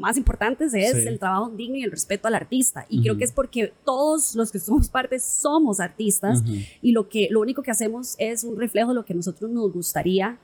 más 0.00 0.16
importantes 0.16 0.74
es 0.74 1.06
el 1.06 1.20
trabajo 1.20 1.50
digno 1.50 1.76
y 1.76 1.84
el 1.84 1.92
respeto 1.92 2.26
al 2.26 2.34
artista. 2.34 2.86
Y 2.88 3.02
creo 3.02 3.16
que 3.16 3.22
es 3.22 3.30
porque 3.30 3.72
todos 3.84 4.34
los 4.34 4.50
que 4.50 4.58
somos 4.58 4.88
parte 4.88 5.20
somos 5.20 5.78
artistas 5.78 6.42
y 6.82 6.90
lo 6.90 7.08
que 7.08 7.28
lo 7.30 7.40
único 7.40 7.62
que 7.62 7.70
hacemos 7.70 8.16
es 8.18 8.42
un 8.42 8.58
reflejo 8.58 8.88
de 8.88 8.96
lo 8.96 9.04
que 9.04 9.14
nosotros 9.14 9.48
nos 9.48 9.72
gustaría 9.72 10.38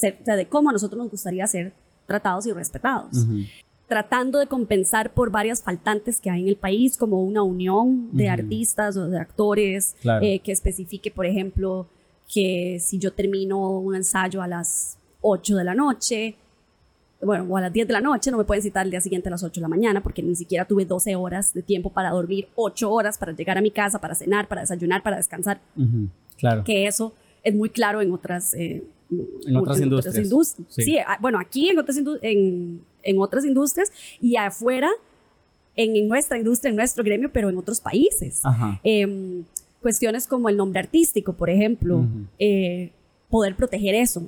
de 0.00 0.46
cómo 0.48 0.70
a 0.70 0.72
nosotros 0.72 0.98
nos 0.98 1.10
gustaría 1.10 1.46
ser 1.46 1.72
tratados 2.06 2.46
y 2.46 2.52
respetados. 2.52 3.26
Tratando 3.88 4.38
de 4.38 4.46
compensar 4.46 5.12
por 5.14 5.30
varias 5.30 5.62
faltantes 5.62 6.20
que 6.20 6.30
hay 6.30 6.42
en 6.42 6.48
el 6.48 6.56
país, 6.56 6.96
como 6.96 7.22
una 7.22 7.42
unión 7.42 8.08
de 8.12 8.28
artistas 8.28 8.96
o 8.96 9.08
de 9.08 9.18
actores 9.18 9.94
eh, 10.22 10.40
que 10.40 10.52
especifique, 10.52 11.10
por 11.10 11.26
ejemplo, 11.26 11.88
que 12.32 12.78
si 12.80 12.98
yo 12.98 13.12
termino 13.12 13.78
un 13.78 13.94
ensayo 13.94 14.42
a 14.42 14.48
las 14.48 14.98
8 15.20 15.56
de 15.56 15.64
la 15.64 15.74
noche, 15.74 16.36
bueno, 17.22 17.46
o 17.48 17.56
a 17.56 17.60
las 17.60 17.72
10 17.72 17.86
de 17.86 17.92
la 17.92 18.00
noche, 18.00 18.30
no 18.30 18.38
me 18.38 18.44
pueden 18.44 18.62
citar 18.62 18.84
el 18.84 18.90
día 18.90 19.00
siguiente 19.00 19.28
a 19.28 19.30
las 19.30 19.42
8 19.42 19.60
de 19.60 19.62
la 19.62 19.68
mañana 19.68 20.02
porque 20.02 20.22
ni 20.22 20.34
siquiera 20.34 20.64
tuve 20.64 20.84
12 20.84 21.16
horas 21.16 21.54
de 21.54 21.62
tiempo 21.62 21.90
para 21.90 22.10
dormir, 22.10 22.48
8 22.56 22.90
horas 22.90 23.18
para 23.18 23.32
llegar 23.32 23.56
a 23.56 23.60
mi 23.60 23.70
casa, 23.70 24.00
para 24.00 24.14
cenar, 24.14 24.48
para 24.48 24.62
desayunar, 24.62 25.02
para 25.02 25.16
descansar. 25.16 25.60
Claro. 26.36 26.64
Que 26.64 26.86
eso 26.86 27.14
es 27.42 27.54
muy 27.54 27.70
claro 27.70 28.02
en 28.02 28.12
otras 28.12 28.52
eh, 28.54 28.84
en 29.10 29.56
otras 29.56 29.80
industrias. 29.80 30.56
sí. 30.68 30.98
Ah, 30.98 31.18
bueno, 31.20 31.38
aquí 31.38 31.68
en 31.68 31.78
otras, 31.78 31.96
en, 32.22 32.80
en 33.02 33.18
otras 33.18 33.44
industrias 33.44 33.92
y 34.20 34.36
afuera, 34.36 34.90
en, 35.76 36.08
nuestra 36.08 36.38
industria, 36.38 36.70
en 36.70 36.76
nuestro 36.76 37.04
gremio, 37.04 37.30
pero 37.32 37.50
en 37.50 37.58
otros 37.58 37.80
países. 37.80 38.42
Em, 38.82 39.44
cuestiones 39.82 40.26
como 40.26 40.48
el 40.48 40.56
nombre 40.56 40.80
artístico, 40.80 41.32
por 41.32 41.50
ejemplo. 41.50 42.06
Eh, 42.38 42.92
poder 43.28 43.56
proteger 43.56 43.94
eso. 43.94 44.22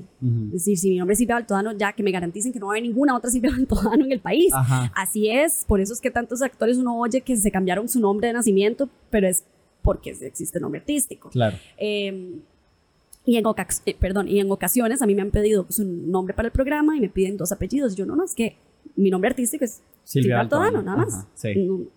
Es 0.47 0.53
decir, 0.53 0.77
si 0.77 0.91
mi 0.91 0.97
nombre 0.97 1.13
es 1.13 1.19
Silvia 1.19 1.37
Baltodano, 1.37 1.73
ya 1.73 1.93
que 1.93 2.03
me 2.03 2.11
garanticen 2.11 2.53
que 2.53 2.59
no 2.59 2.67
va 2.67 2.73
a 2.73 2.75
haber 2.75 2.83
ninguna 2.83 3.17
otra 3.17 3.31
Silvia 3.31 3.51
Baltodano 3.57 4.05
en 4.05 4.13
el 4.13 4.21
país. 4.21 4.53
Así 4.95 5.29
es, 5.29 5.65
por 5.67 5.81
eso 5.81 5.93
es 5.93 6.01
que 6.01 6.11
tantos 6.11 6.43
actores 6.43 6.79
uno 6.79 6.99
oye 6.99 7.21
que 7.21 7.37
se 7.37 7.51
cambiaron 7.51 7.89
su 7.89 8.01
nombre 8.01 8.27
de 8.27 8.35
nacimiento, 8.35 8.89
pero 9.11 9.29
es 9.29 9.45
porque 9.83 10.11
existe 10.11 10.61
nombre 10.61 10.81
artístico. 10.81 11.31
Claro. 11.31 11.57
Eh, 11.79 12.41
y 13.29 13.37
en, 13.37 13.45
eh, 13.85 13.97
perdón, 14.01 14.27
y 14.27 14.41
en 14.41 14.51
ocasiones 14.51 15.03
a 15.03 15.07
mí 15.07 15.15
me 15.15 15.21
han 15.21 15.31
pedido 15.31 15.67
pues, 15.67 15.79
un 15.81 16.11
nombre 16.11 16.33
para 16.33 16.49
el 16.49 16.53
programa 16.53 16.97
y 16.97 17.01
me 17.01 17.11
piden 17.11 17.37
dos 17.37 17.53
apellidos. 17.53 17.95
Yo 17.95 18.07
no, 18.07 18.17
no, 18.17 18.25
es 18.25 18.35
que 18.35 18.57
mi 18.97 19.11
nombre 19.11 19.29
artístico 19.29 19.67
es 19.67 19.83
Silvia 20.03 20.41
Altodano, 20.41 20.81
nada 20.81 21.05
más. 21.05 21.27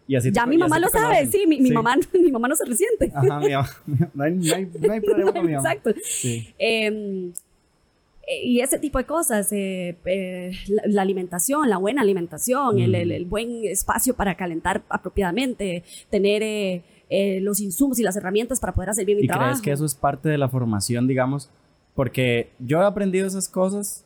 y 0.07 0.15
así 0.17 0.29
ya 0.29 0.45
mi 0.45 0.57
mamá 0.57 0.77
lo 0.77 0.89
sabe, 0.89 1.25
sí 1.27 1.45
mi, 1.47 1.61
mi, 1.61 1.71
Mamá, 1.71 1.95
mi 2.13 2.33
mamá 2.33 2.49
no 2.49 2.55
se 2.57 2.65
resiente. 2.65 3.13
Ajá, 3.15 3.39
mi 3.39 3.49
mamá, 3.49 3.69
no, 4.13 4.23
hay, 4.25 4.33
no, 4.33 4.55
hay, 4.55 4.69
no, 4.77 4.91
hay, 4.91 4.99
problema 4.99 5.31
con 5.31 5.45
mi 5.45 5.53
mamá. 5.53 5.71
Exacto. 5.71 5.93
Eh, 8.27 8.45
y 8.45 8.59
ese 8.59 8.77
tipo 8.77 8.97
de 8.97 9.05
cosas, 9.05 9.53
eh, 9.53 9.95
eh, 10.03 10.51
la, 10.85 11.01
alimentación, 11.01 11.69
la 11.69 11.77
buena 11.77 12.01
alimentación, 12.01 12.77
el, 12.77 12.93
el, 12.93 13.25
buen 13.25 13.63
espacio 13.63 14.15
para 14.15 14.35
calentar 14.35 14.83
apropiadamente, 14.89 15.83
tener 16.09 16.83
eh, 17.11 17.39
los 17.41 17.59
insumos 17.59 17.99
y 17.99 18.03
las 18.03 18.15
herramientas 18.15 18.59
para 18.59 18.73
poder 18.73 18.89
hacer 18.89 19.05
bien 19.05 19.19
mi 19.19 19.25
¿Y 19.25 19.27
trabajo. 19.27 19.49
¿Y 19.49 19.51
crees 19.51 19.61
que 19.61 19.71
eso 19.71 19.85
es 19.85 19.93
parte 19.93 20.29
de 20.29 20.37
la 20.37 20.49
formación, 20.49 21.07
digamos? 21.07 21.51
Porque 21.93 22.49
yo 22.57 22.81
he 22.81 22.85
aprendido 22.85 23.27
esas 23.27 23.47
cosas, 23.47 24.03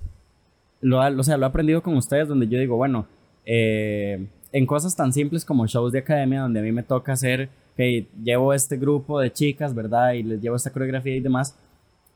lo, 0.81 0.99
o 0.99 1.23
sea, 1.23 1.37
lo 1.37 1.45
he 1.45 1.49
aprendido 1.49 1.81
con 1.81 1.95
ustedes, 1.95 2.27
donde 2.27 2.47
yo 2.47 2.59
digo, 2.59 2.75
bueno, 2.75 3.05
en 3.45 4.65
cosas 4.65 4.95
tan 4.95 5.13
simples 5.13 5.45
como 5.45 5.67
shows 5.67 5.91
de 5.91 5.99
academia, 5.99 6.41
donde 6.41 6.59
a 6.59 6.63
mí 6.63 6.71
me 6.71 6.81
toca 6.81 7.13
hacer, 7.13 7.49
que 7.77 8.07
llevo 8.23 8.53
este 8.53 8.75
grupo 8.75 9.19
de 9.19 9.31
chicas, 9.31 9.75
¿verdad? 9.75 10.13
Y 10.13 10.23
les 10.23 10.41
llevo 10.41 10.55
esta 10.55 10.71
coreografía 10.71 11.15
y 11.15 11.19
demás 11.19 11.55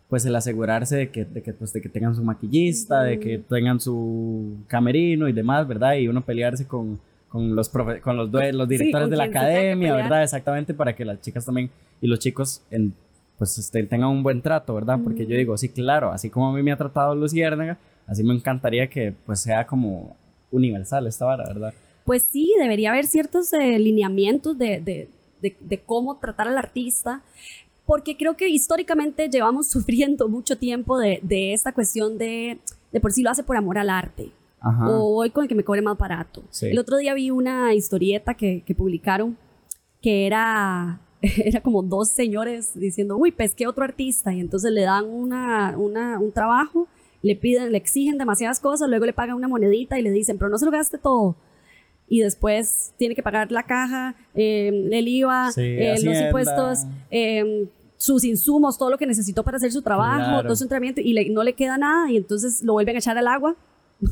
pues 0.09 0.25
el 0.25 0.35
asegurarse 0.35 0.95
de 0.97 1.09
que, 1.11 1.23
de 1.23 1.43
que, 1.43 1.53
pues, 1.53 1.71
de 1.71 1.81
que 1.81 1.87
tengan 1.87 2.15
su 2.15 2.23
maquillista, 2.23 3.03
de 3.03 3.19
que 3.19 3.37
tengan 3.37 3.79
su 3.79 4.57
camerino 4.67 5.29
y 5.29 5.33
demás, 5.33 5.67
¿verdad? 5.67 5.93
Y 5.93 6.07
uno 6.07 6.21
pelearse 6.21 6.65
con, 6.65 6.99
con 7.29 7.55
los, 7.55 7.69
con 7.69 8.17
los, 8.17 8.29
los 8.31 8.67
directores 8.67 9.09
de 9.09 9.15
la 9.15 9.25
academia, 9.25 9.95
¿verdad? 9.95 10.23
Exactamente, 10.23 10.73
para 10.73 10.95
que 10.95 11.05
las 11.05 11.21
chicas 11.21 11.45
también 11.45 11.69
y 12.01 12.07
los 12.07 12.19
chicos 12.19 12.63
en, 12.71 12.93
pues 13.37 13.57
este, 13.57 13.83
tengan 13.83 14.09
un 14.09 14.23
buen 14.23 14.41
trato, 14.41 14.73
¿verdad? 14.73 14.99
Porque 15.03 15.25
yo 15.25 15.37
digo, 15.37 15.57
sí, 15.57 15.69
claro, 15.69 16.11
así 16.11 16.29
como 16.29 16.49
a 16.49 16.53
mí 16.53 16.61
me 16.61 16.71
ha 16.71 16.77
tratado 16.77 17.15
Luciérnaga, 17.15 17.77
así 18.07 18.23
me 18.23 18.33
encantaría 18.33 18.89
que 18.89 19.13
pues 19.25 19.39
sea 19.39 19.65
como 19.65 20.17
universal 20.51 21.07
esta 21.07 21.25
vara, 21.25 21.45
¿verdad? 21.47 21.73
Pues 22.03 22.23
sí, 22.23 22.53
debería 22.59 22.89
haber 22.89 23.05
ciertos 23.05 23.53
eh, 23.53 23.77
lineamientos 23.79 24.57
de, 24.57 24.81
de, 24.81 25.09
de, 25.41 25.55
de, 25.59 25.77
cómo 25.77 26.17
tratar 26.17 26.47
al 26.47 26.57
artista 26.57 27.21
porque 27.85 28.17
creo 28.17 28.35
que 28.35 28.49
históricamente 28.49 29.29
llevamos 29.29 29.67
sufriendo 29.71 30.27
mucho 30.27 30.57
tiempo 30.57 30.97
de, 30.97 31.19
de 31.21 31.53
esta 31.53 31.71
cuestión 31.71 32.17
de, 32.17 32.59
de 32.91 32.99
por 32.99 33.11
sí 33.11 33.21
lo 33.21 33.29
hace 33.29 33.43
por 33.43 33.57
amor 33.57 33.77
al 33.77 33.89
arte. 33.89 34.31
O 34.61 35.13
voy 35.13 35.29
con 35.29 35.43
el 35.43 35.47
que 35.47 35.55
me 35.55 35.63
cobre 35.63 35.81
más 35.81 35.97
barato. 35.97 36.43
El 36.61 36.79
otro 36.79 36.97
día 36.97 37.13
vi 37.13 37.31
una 37.31 37.73
historieta 37.73 38.33
que, 38.33 38.63
que 38.65 38.75
publicaron 38.75 39.37
que 40.01 40.25
era 40.25 41.01
era 41.21 41.61
como 41.61 41.83
dos 41.83 42.09
señores 42.09 42.71
diciendo, 42.75 43.17
uy, 43.17 43.31
pesqué 43.31 43.67
otro 43.67 43.83
artista 43.83 44.33
y 44.33 44.39
entonces 44.39 44.71
le 44.71 44.81
dan 44.81 45.05
una, 45.05 45.77
una, 45.77 46.19
un 46.19 46.31
trabajo, 46.31 46.87
le 47.21 47.35
piden, 47.35 47.71
le 47.71 47.77
exigen 47.77 48.17
demasiadas 48.17 48.59
cosas, 48.59 48.89
luego 48.89 49.05
le 49.05 49.13
pagan 49.13 49.35
una 49.35 49.47
monedita 49.47 49.99
y 49.99 50.01
le 50.01 50.11
dicen, 50.11 50.37
pero 50.37 50.49
no 50.49 50.57
se 50.57 50.65
lo 50.65 50.71
gaste 50.71 50.97
todo. 50.97 51.35
Y 52.07 52.21
después 52.21 52.93
tiene 52.97 53.13
que 53.13 53.21
pagar 53.21 53.51
la 53.51 53.63
caja, 53.63 54.15
eh, 54.33 54.87
el 54.91 55.07
IVA, 55.07 55.51
eh, 55.57 55.95
los 56.03 56.17
impuestos, 56.17 56.79
eh, 57.11 57.67
sus 57.97 58.23
insumos, 58.23 58.77
todo 58.77 58.89
lo 58.89 58.97
que 58.97 59.05
necesitó 59.05 59.43
para 59.43 59.57
hacer 59.57 59.71
su 59.71 59.81
trabajo, 59.81 60.41
todo 60.41 60.55
su 60.55 60.63
entrenamiento, 60.63 61.01
y 61.01 61.29
no 61.29 61.43
le 61.43 61.53
queda 61.53 61.77
nada, 61.77 62.09
y 62.09 62.17
entonces 62.17 62.63
lo 62.63 62.73
vuelven 62.73 62.95
a 62.95 62.99
echar 62.99 63.17
al 63.17 63.27
agua, 63.27 63.55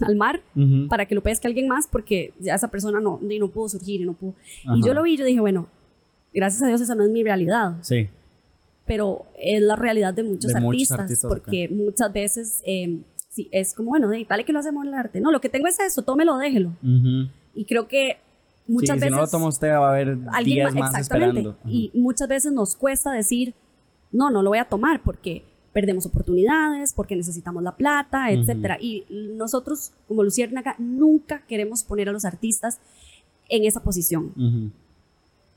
al 0.02 0.16
mar, 0.16 0.42
para 0.90 1.06
que 1.06 1.16
lo 1.16 1.24
pesque 1.24 1.48
alguien 1.48 1.68
más, 1.68 1.88
porque 1.88 2.34
ya 2.40 2.56
esa 2.56 2.70
persona 2.70 3.00
no, 3.00 3.20
no 3.22 3.48
pudo 3.50 3.70
surgir, 3.70 4.02
y 4.02 4.06
no 4.06 4.14
pudo. 4.14 4.36
Y 4.76 4.86
yo 4.86 4.94
lo 4.94 5.04
vi 5.04 5.14
y 5.14 5.18
yo 5.18 5.26
dije, 5.26 5.40
bueno, 5.40 5.68
gracias 6.34 6.62
a 6.64 6.68
Dios 6.68 6.82
esa 6.82 6.96
no 6.96 7.04
es 7.04 7.10
mi 7.10 7.24
realidad. 7.24 7.78
Sí. 7.82 8.10
Pero 8.86 9.26
es 9.38 9.62
la 9.62 9.76
realidad 9.76 10.14
de 10.14 10.24
muchos, 10.24 10.54
artistas, 10.56 11.26
porque 11.28 11.68
muchas 11.70 12.12
veces 12.14 12.62
eh, 12.66 13.02
sí, 13.30 13.50
es 13.52 13.74
como, 13.74 13.90
bueno, 13.90 14.10
vale 14.30 14.46
que 14.46 14.54
lo 14.54 14.60
hacemos 14.60 14.84
en 14.86 14.94
el 14.94 14.94
arte. 14.94 15.20
No, 15.20 15.32
lo 15.32 15.42
que 15.42 15.50
tengo 15.50 15.68
es 15.68 15.80
eso, 15.80 16.02
tómelo, 16.04 16.38
déjelo. 16.38 16.74
Y 17.54 17.66
creo 17.66 17.88
que 17.88 18.18
muchas 18.68 18.98
veces... 18.98 19.10
Si 19.10 19.16
no 19.16 19.22
lo 19.22 19.28
toma 19.28 19.48
usted, 19.48 19.70
va 19.70 19.88
a 19.88 19.92
haber 19.92 20.18
alguien 20.32 20.74
más, 20.76 20.98
exactamente. 20.98 21.54
Y 21.66 21.92
muchas 21.94 22.28
veces 22.28 22.54
nos 22.54 22.76
cuesta 22.76 23.12
decir, 23.12 23.56
no, 24.12 24.30
no 24.30 24.42
lo 24.42 24.50
voy 24.50 24.60
a 24.60 24.66
tomar 24.66 25.02
porque 25.04 25.44
perdemos 25.78 26.08
oportunidades, 26.08 26.92
porque 26.92 27.16
necesitamos 27.16 27.62
la 27.62 27.76
plata, 27.76 28.32
etcétera. 28.32 28.80
Y 28.82 29.06
nosotros, 29.36 29.92
como 30.08 30.24
Luciérnaga, 30.24 30.76
nunca 30.80 31.44
queremos 31.48 31.84
poner 31.84 32.10
a 32.10 32.12
los 32.12 32.26
artistas 32.26 32.80
en 33.48 33.64
esa 33.64 33.84
posición. 33.84 34.74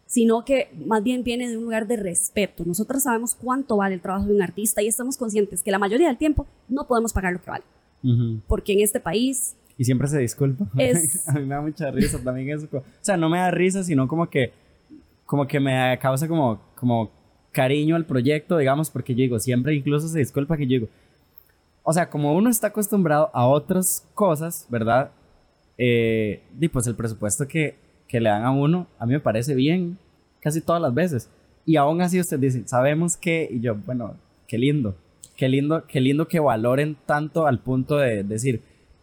Sino 0.04 0.44
que 0.44 0.68
más 0.84 1.02
bien 1.02 1.24
viene 1.24 1.48
de 1.48 1.56
un 1.56 1.64
lugar 1.64 1.86
de 1.86 1.96
respeto. 1.96 2.66
Nosotros 2.66 3.04
sabemos 3.04 3.34
cuánto 3.34 3.78
vale 3.78 3.94
el 3.94 4.02
trabajo 4.02 4.26
de 4.26 4.34
un 4.34 4.42
artista 4.42 4.82
y 4.82 4.88
estamos 4.88 5.16
conscientes 5.16 5.62
que 5.62 5.70
la 5.70 5.78
mayoría 5.78 6.08
del 6.08 6.18
tiempo 6.18 6.46
no 6.68 6.86
podemos 6.86 7.14
pagar 7.14 7.32
lo 7.32 7.40
que 7.40 7.50
vale. 7.50 7.64
Porque 8.46 8.74
en 8.74 8.80
este 8.80 9.00
país 9.00 9.56
y 9.78 9.84
siempre 9.86 10.06
se 10.06 10.18
disculpa. 10.18 10.66
a 11.28 11.32
mí 11.32 11.46
me 11.46 11.54
da 11.54 11.62
mucha 11.62 11.90
risa 11.90 12.22
también 12.22 12.50
eso. 12.50 12.68
O 12.70 12.82
sea, 13.00 13.16
no 13.16 13.30
me 13.30 13.38
da 13.38 13.50
risa, 13.50 13.82
sino 13.82 14.06
como 14.06 14.28
que, 14.28 14.52
como 15.24 15.46
que 15.46 15.58
me 15.58 15.98
causa 15.98 16.28
como, 16.28 16.60
como 16.74 17.10
cariño 17.52 17.96
al 17.96 18.06
proyecto, 18.06 18.58
digamos, 18.58 18.90
porque 18.90 19.14
yo 19.14 19.22
digo, 19.22 19.38
siempre 19.38 19.74
incluso 19.74 20.08
se 20.08 20.18
disculpa 20.18 20.56
que 20.56 20.66
yo 20.66 20.70
digo, 20.70 20.88
o 21.82 21.92
sea, 21.92 22.08
como 22.08 22.34
uno 22.34 22.50
está 22.50 22.68
acostumbrado 22.68 23.30
a 23.32 23.46
otras 23.46 24.06
cosas, 24.14 24.66
¿verdad? 24.68 25.10
Eh, 25.78 26.42
y 26.60 26.68
pues 26.68 26.86
el 26.86 26.94
presupuesto 26.94 27.48
que, 27.48 27.76
que 28.06 28.20
le 28.20 28.28
dan 28.28 28.44
a 28.44 28.50
uno, 28.50 28.86
a 28.98 29.06
mí 29.06 29.12
me 29.12 29.20
parece 29.20 29.54
bien 29.54 29.98
casi 30.40 30.60
todas 30.60 30.80
las 30.80 30.94
veces. 30.94 31.30
Y 31.64 31.76
aún 31.76 32.00
así 32.00 32.20
usted 32.20 32.38
dice, 32.38 32.62
sabemos 32.66 33.16
que, 33.16 33.48
y 33.50 33.60
yo, 33.60 33.74
bueno, 33.74 34.16
qué 34.46 34.58
lindo, 34.58 34.96
qué 35.36 35.48
lindo, 35.48 35.84
qué 35.86 36.00
lindo 36.00 36.28
que 36.28 36.40
valoren 36.40 36.96
tanto 37.06 37.46
al 37.46 37.60
punto 37.60 37.96
de 37.96 38.24
decir, 38.24 38.62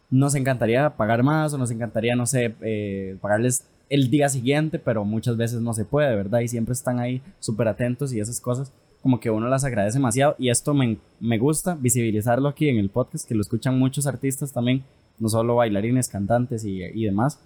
nos 0.10 0.36
encantaría 0.36 0.96
pagar 0.96 1.24
más 1.24 1.54
o 1.54 1.58
nos 1.58 1.72
encantaría, 1.72 2.16
no 2.16 2.26
sé, 2.26 2.56
eh, 2.62 3.18
pagarles 3.22 3.68
el 3.90 4.10
día 4.10 4.30
siguiente, 4.30 4.80
pero 4.80 5.06
muchas 5.06 5.38
veces 5.38 5.62
no 5.62 5.74
se 5.74 5.86
puede, 5.86 6.16
¿verdad? 6.16 6.42
Y 6.42 6.48
siempre 6.48 6.74
están 6.74 7.00
ahí 7.00 7.22
súper 7.40 7.68
atentos 7.68 8.14
y 8.14 8.20
esas 8.20 8.42
cosas 8.42 8.72
como 9.02 9.20
que 9.20 9.30
uno 9.30 9.48
las 9.48 9.64
agradece 9.64 10.00
demasiado 10.00 10.36
y 10.38 10.50
esto 10.50 10.74
me, 10.74 10.98
me, 11.20 11.38
gusta 11.38 11.76
visibilizarlo 11.76 12.50
aquí 12.50 12.68
en 12.68 12.78
el 12.78 12.90
podcast, 12.90 13.28
que 13.28 13.36
lo 13.36 13.42
escuchan 13.42 13.78
muchos 13.80 14.08
artistas 14.08 14.52
también, 14.52 14.84
no 15.20 15.30
solo 15.30 15.56
bailarines, 15.56 16.10
cantantes 16.10 16.66
y, 16.66 16.82
y 16.84 17.06
demás, 17.06 17.40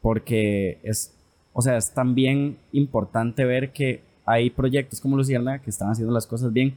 porque 0.00 0.80
es, 0.82 1.14
o 1.52 1.62
sea, 1.62 1.76
es 1.76 1.92
también 1.92 2.56
importante 2.72 3.44
ver 3.44 3.72
que 3.72 4.00
hay 4.24 4.50
proyectos 4.50 5.00
como 5.00 5.16
Luciana 5.16 5.60
que 5.60 5.70
están 5.70 5.90
haciendo 5.90 6.12
las 6.12 6.26
cosas 6.26 6.52
bien 6.52 6.74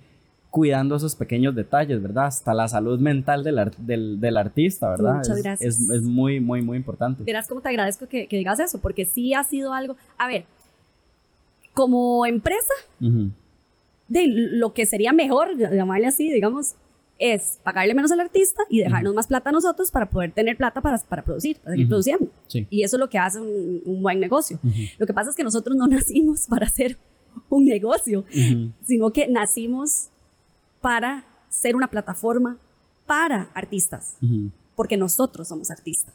cuidando 0.50 0.96
esos 0.96 1.16
pequeños 1.16 1.56
detalles, 1.56 2.02
¿verdad? 2.02 2.26
Hasta 2.26 2.54
la 2.54 2.68
salud 2.68 3.00
mental 3.00 3.44
del, 3.44 3.72
del, 3.78 4.20
del 4.20 4.38
artista, 4.38 4.90
¿verdad? 4.90 5.18
Muchas 5.18 5.42
gracias. 5.44 5.80
Es, 5.80 5.90
es, 5.90 6.02
muy, 6.02 6.40
muy, 6.40 6.62
muy 6.62 6.78
importante. 6.78 7.24
Verás 7.24 7.48
cómo 7.48 7.62
te 7.62 7.70
agradezco 7.70 8.08
que, 8.08 8.28
que, 8.28 8.38
digas 8.38 8.60
eso, 8.60 8.80
porque 8.80 9.06
sí 9.06 9.34
ha 9.34 9.44
sido 9.44 9.74
algo... 9.74 9.96
A 10.18 10.28
ver, 10.28 10.46
como 11.74 12.26
empresa, 12.26 12.74
de 14.08 14.28
lo 14.28 14.74
que 14.74 14.86
sería 14.86 15.14
mejor, 15.14 15.56
llamarle 15.58 16.08
así, 16.08 16.32
digamos, 16.32 16.76
es 17.20 17.60
pagarle 17.64 17.94
menos 17.94 18.12
al 18.12 18.22
artista 18.22 18.64
y 18.70 18.80
dejarnos 18.80 19.14
más 19.14 19.28
plata 19.28 19.50
a 19.50 19.54
nosotros 19.54 19.92
para 19.92 20.10
poder 20.10 20.32
tener 20.32 20.58
plata 20.58 20.82
para, 20.82 20.98
para 20.98 21.24
producir, 21.24 21.58
para 21.58 21.72
seguir 21.72 21.88
produciendo. 21.88 22.28
Sí. 22.48 22.66
Y 22.70 22.84
eso 22.84 22.96
es 22.96 23.00
lo 23.00 23.10
que 23.10 23.18
hace 23.18 23.40
un, 23.40 23.82
un 23.86 24.02
buen 24.02 24.20
negocio. 24.20 24.60
Lo 24.98 25.06
que 25.06 25.14
pasa 25.14 25.30
es 25.30 25.36
que 25.36 25.44
nosotros 25.44 25.78
no 25.78 25.88
nacimos 25.88 26.48
para 26.48 26.66
hacer 26.66 26.98
un 27.50 27.66
negocio, 27.66 28.26
sino 28.84 29.12
que 29.12 29.28
nacimos 29.28 30.10
para 30.82 31.26
ser 31.50 31.76
una 31.76 31.88
plataforma 31.88 32.58
para 33.06 33.50
artistas, 33.54 34.18
porque 34.76 34.98
nosotros 34.98 35.48
somos 35.48 35.72
artistas. 35.72 36.14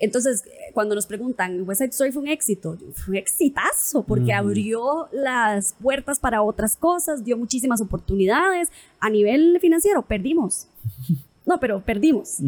Entonces, 0.00 0.44
cuando 0.72 0.94
nos 0.94 1.06
preguntan, 1.06 1.68
West 1.68 1.80
Side 1.80 1.90
Story 1.90 2.12
fue 2.12 2.22
un 2.22 2.28
éxito, 2.28 2.76
fue 2.94 3.12
un 3.12 3.16
exitazo, 3.16 4.02
porque 4.02 4.32
abrió 4.32 5.08
las 5.12 5.74
puertas 5.74 6.18
para 6.18 6.42
otras 6.42 6.76
cosas, 6.76 7.22
dio 7.24 7.36
muchísimas 7.36 7.80
oportunidades. 7.80 8.70
A 8.98 9.10
nivel 9.10 9.58
financiero, 9.60 10.02
perdimos. 10.02 10.68
No, 11.46 11.60
pero 11.60 11.84
perdimos. 11.84 12.38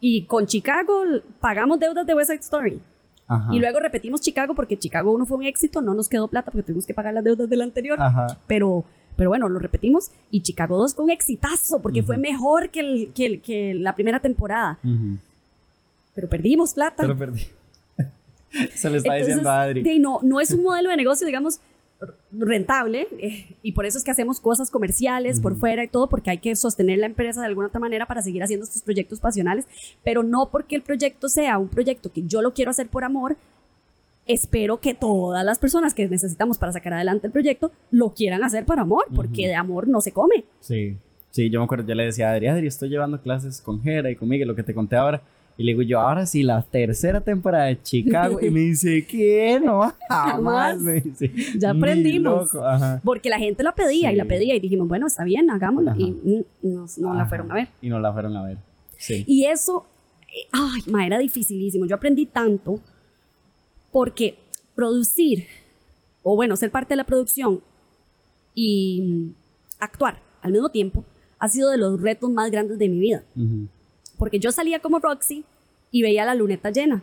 Y 0.00 0.24
con 0.24 0.46
Chicago 0.46 1.02
pagamos 1.38 1.78
deudas 1.78 2.06
de 2.06 2.14
West 2.14 2.30
Side 2.30 2.40
Story. 2.40 2.80
Y 3.52 3.58
luego 3.60 3.78
repetimos 3.78 4.22
Chicago 4.22 4.54
porque 4.54 4.78
Chicago 4.78 5.12
1 5.12 5.26
fue 5.26 5.36
un 5.36 5.44
éxito, 5.44 5.82
no 5.82 5.92
nos 5.92 6.08
quedó 6.08 6.26
plata 6.26 6.50
porque 6.50 6.64
tuvimos 6.64 6.86
que 6.86 6.94
pagar 6.94 7.12
las 7.12 7.22
deudas 7.22 7.48
del 7.50 7.60
anterior. 7.60 7.98
Pero 8.46 8.84
pero 9.20 9.28
bueno, 9.28 9.50
lo 9.50 9.58
repetimos. 9.58 10.10
Y 10.30 10.40
Chicago 10.40 10.78
2 10.78 10.94
fue 10.94 11.04
un 11.04 11.10
exitazo 11.10 11.82
porque 11.82 12.02
fue 12.02 12.16
mejor 12.16 12.70
que, 12.70 12.80
el, 12.80 13.12
que, 13.12 13.38
que, 13.40 13.74
la 13.74 13.94
primera 13.94 14.18
temporada. 14.18 14.78
Pero 16.14 16.26
perdimos 16.26 16.72
plata. 16.72 17.02
Pero 17.02 17.18
perdí. 17.18 17.42
Se 18.74 18.88
le 18.88 18.96
está 18.96 19.16
diciendo 19.16 19.50
a 19.50 19.60
Adri. 19.60 19.98
no, 19.98 20.20
no 20.22 20.40
es 20.40 20.52
un 20.52 20.62
modelo 20.62 20.88
de 20.88 20.96
negocio, 20.96 21.26
digamos, 21.26 21.60
rentable 22.32 23.08
eh, 23.18 23.54
y 23.62 23.72
por 23.72 23.84
eso 23.84 23.98
es 23.98 24.04
que 24.04 24.10
hacemos 24.10 24.40
cosas 24.40 24.70
comerciales 24.70 25.38
por 25.38 25.54
fuera 25.54 25.84
y 25.84 25.88
todo 25.88 26.08
porque 26.08 26.30
hay 26.30 26.38
que 26.38 26.56
sostener 26.56 26.98
la 26.98 27.04
empresa 27.04 27.42
de 27.42 27.48
alguna 27.48 27.66
otra 27.66 27.78
manera 27.78 28.06
para 28.06 28.22
seguir 28.22 28.42
haciendo 28.42 28.64
estos 28.64 28.80
proyectos 28.80 29.20
pasionales, 29.20 29.66
pero 30.02 30.22
no 30.22 30.48
porque 30.50 30.76
el 30.76 30.82
proyecto 30.82 31.28
sea 31.28 31.58
un 31.58 31.68
proyecto 31.68 32.10
que 32.10 32.22
yo 32.22 32.40
lo 32.40 32.54
quiero 32.54 32.70
hacer 32.70 32.88
por 32.88 33.04
amor, 33.04 33.36
espero 34.32 34.80
que 34.80 34.94
todas 34.94 35.44
las 35.44 35.58
personas 35.58 35.94
que 35.94 36.08
necesitamos 36.08 36.58
para 36.58 36.72
sacar 36.72 36.92
adelante 36.94 37.26
el 37.26 37.32
proyecto 37.32 37.70
lo 37.90 38.14
quieran 38.14 38.42
hacer 38.44 38.64
por 38.64 38.78
amor, 38.78 39.04
porque 39.14 39.48
de 39.48 39.54
amor 39.54 39.88
no 39.88 40.00
se 40.00 40.12
come. 40.12 40.44
Sí, 40.60 40.96
sí, 41.30 41.50
yo 41.50 41.60
me 41.60 41.64
acuerdo, 41.64 41.86
yo 41.88 41.94
le 41.94 42.04
decía 42.04 42.28
a 42.30 42.32
Adri, 42.32 42.46
Adri, 42.48 42.66
estoy 42.66 42.88
llevando 42.88 43.20
clases 43.20 43.60
con 43.60 43.82
Jera 43.82 44.10
y 44.10 44.16
con 44.16 44.28
Miguel, 44.28 44.48
lo 44.48 44.54
que 44.54 44.62
te 44.62 44.74
conté 44.74 44.96
ahora, 44.96 45.22
Y 45.56 45.62
le 45.64 45.72
digo 45.72 45.82
yo, 45.82 46.00
ahora 46.00 46.24
sí, 46.24 46.42
la 46.42 46.62
tercera 46.62 47.20
temporada 47.20 47.66
de 47.66 47.82
Chicago. 47.82 48.38
y 48.40 48.48
me 48.50 48.60
dice, 48.60 49.04
¿qué? 49.06 49.60
No, 49.62 49.92
jamás. 50.08 50.78
Me 50.80 51.00
dice, 51.02 51.30
ya 51.58 51.74
"Ni 51.74 51.78
aprendimos. 51.80 52.54
loco". 52.54 52.64
Ajá. 52.66 53.00
Porque 53.04 53.28
la 53.28 53.38
gente 53.38 53.62
la 53.62 53.74
pedía 53.74 54.10
y 54.10 54.16
la 54.16 54.24
pedía 54.24 54.54
y 54.54 54.60
dijimos, 54.60 54.88
bueno, 54.88 55.06
está 55.06 55.22
bien, 55.24 55.50
hagámoslo. 55.50 55.90
Ajá. 55.90 56.00
Y 56.00 56.12
mm, 56.12 56.44
no, 56.98 57.14
la 57.14 57.26
fueron 57.26 57.50
a 57.52 57.54
ver. 57.56 57.68
Y 57.82 57.90
no 57.90 57.98
la 58.00 58.10
fueron 58.12 58.36
a 58.36 58.42
ver. 58.44 58.56
Sí. 58.96 59.24
Y 59.26 59.44
eso, 59.46 59.84
eh, 60.22 60.48
ay, 60.52 60.80
ma, 60.90 61.04
era 61.06 61.18
dificilísimo. 61.18 61.84
Yo 61.84 61.96
aprendí 61.96 62.24
tanto 62.24 62.80
porque 63.92 64.38
producir, 64.74 65.46
o 66.22 66.36
bueno, 66.36 66.56
ser 66.56 66.70
parte 66.70 66.90
de 66.94 66.96
la 66.96 67.04
producción 67.04 67.60
y 68.54 69.02
mm, 69.02 69.34
actuar 69.78 70.20
al 70.42 70.52
mismo 70.52 70.68
tiempo 70.70 71.04
ha 71.38 71.48
sido 71.48 71.70
de 71.70 71.78
los 71.78 72.00
retos 72.00 72.30
más 72.30 72.50
grandes 72.50 72.78
de 72.78 72.88
mi 72.88 72.98
vida. 72.98 73.24
Ujú, 73.36 73.68
Porque 74.18 74.38
yo 74.38 74.52
salía 74.52 74.80
como 74.80 74.98
Roxy 74.98 75.44
y 75.90 76.02
veía 76.02 76.24
la 76.24 76.34
luneta 76.34 76.70
llena. 76.70 77.02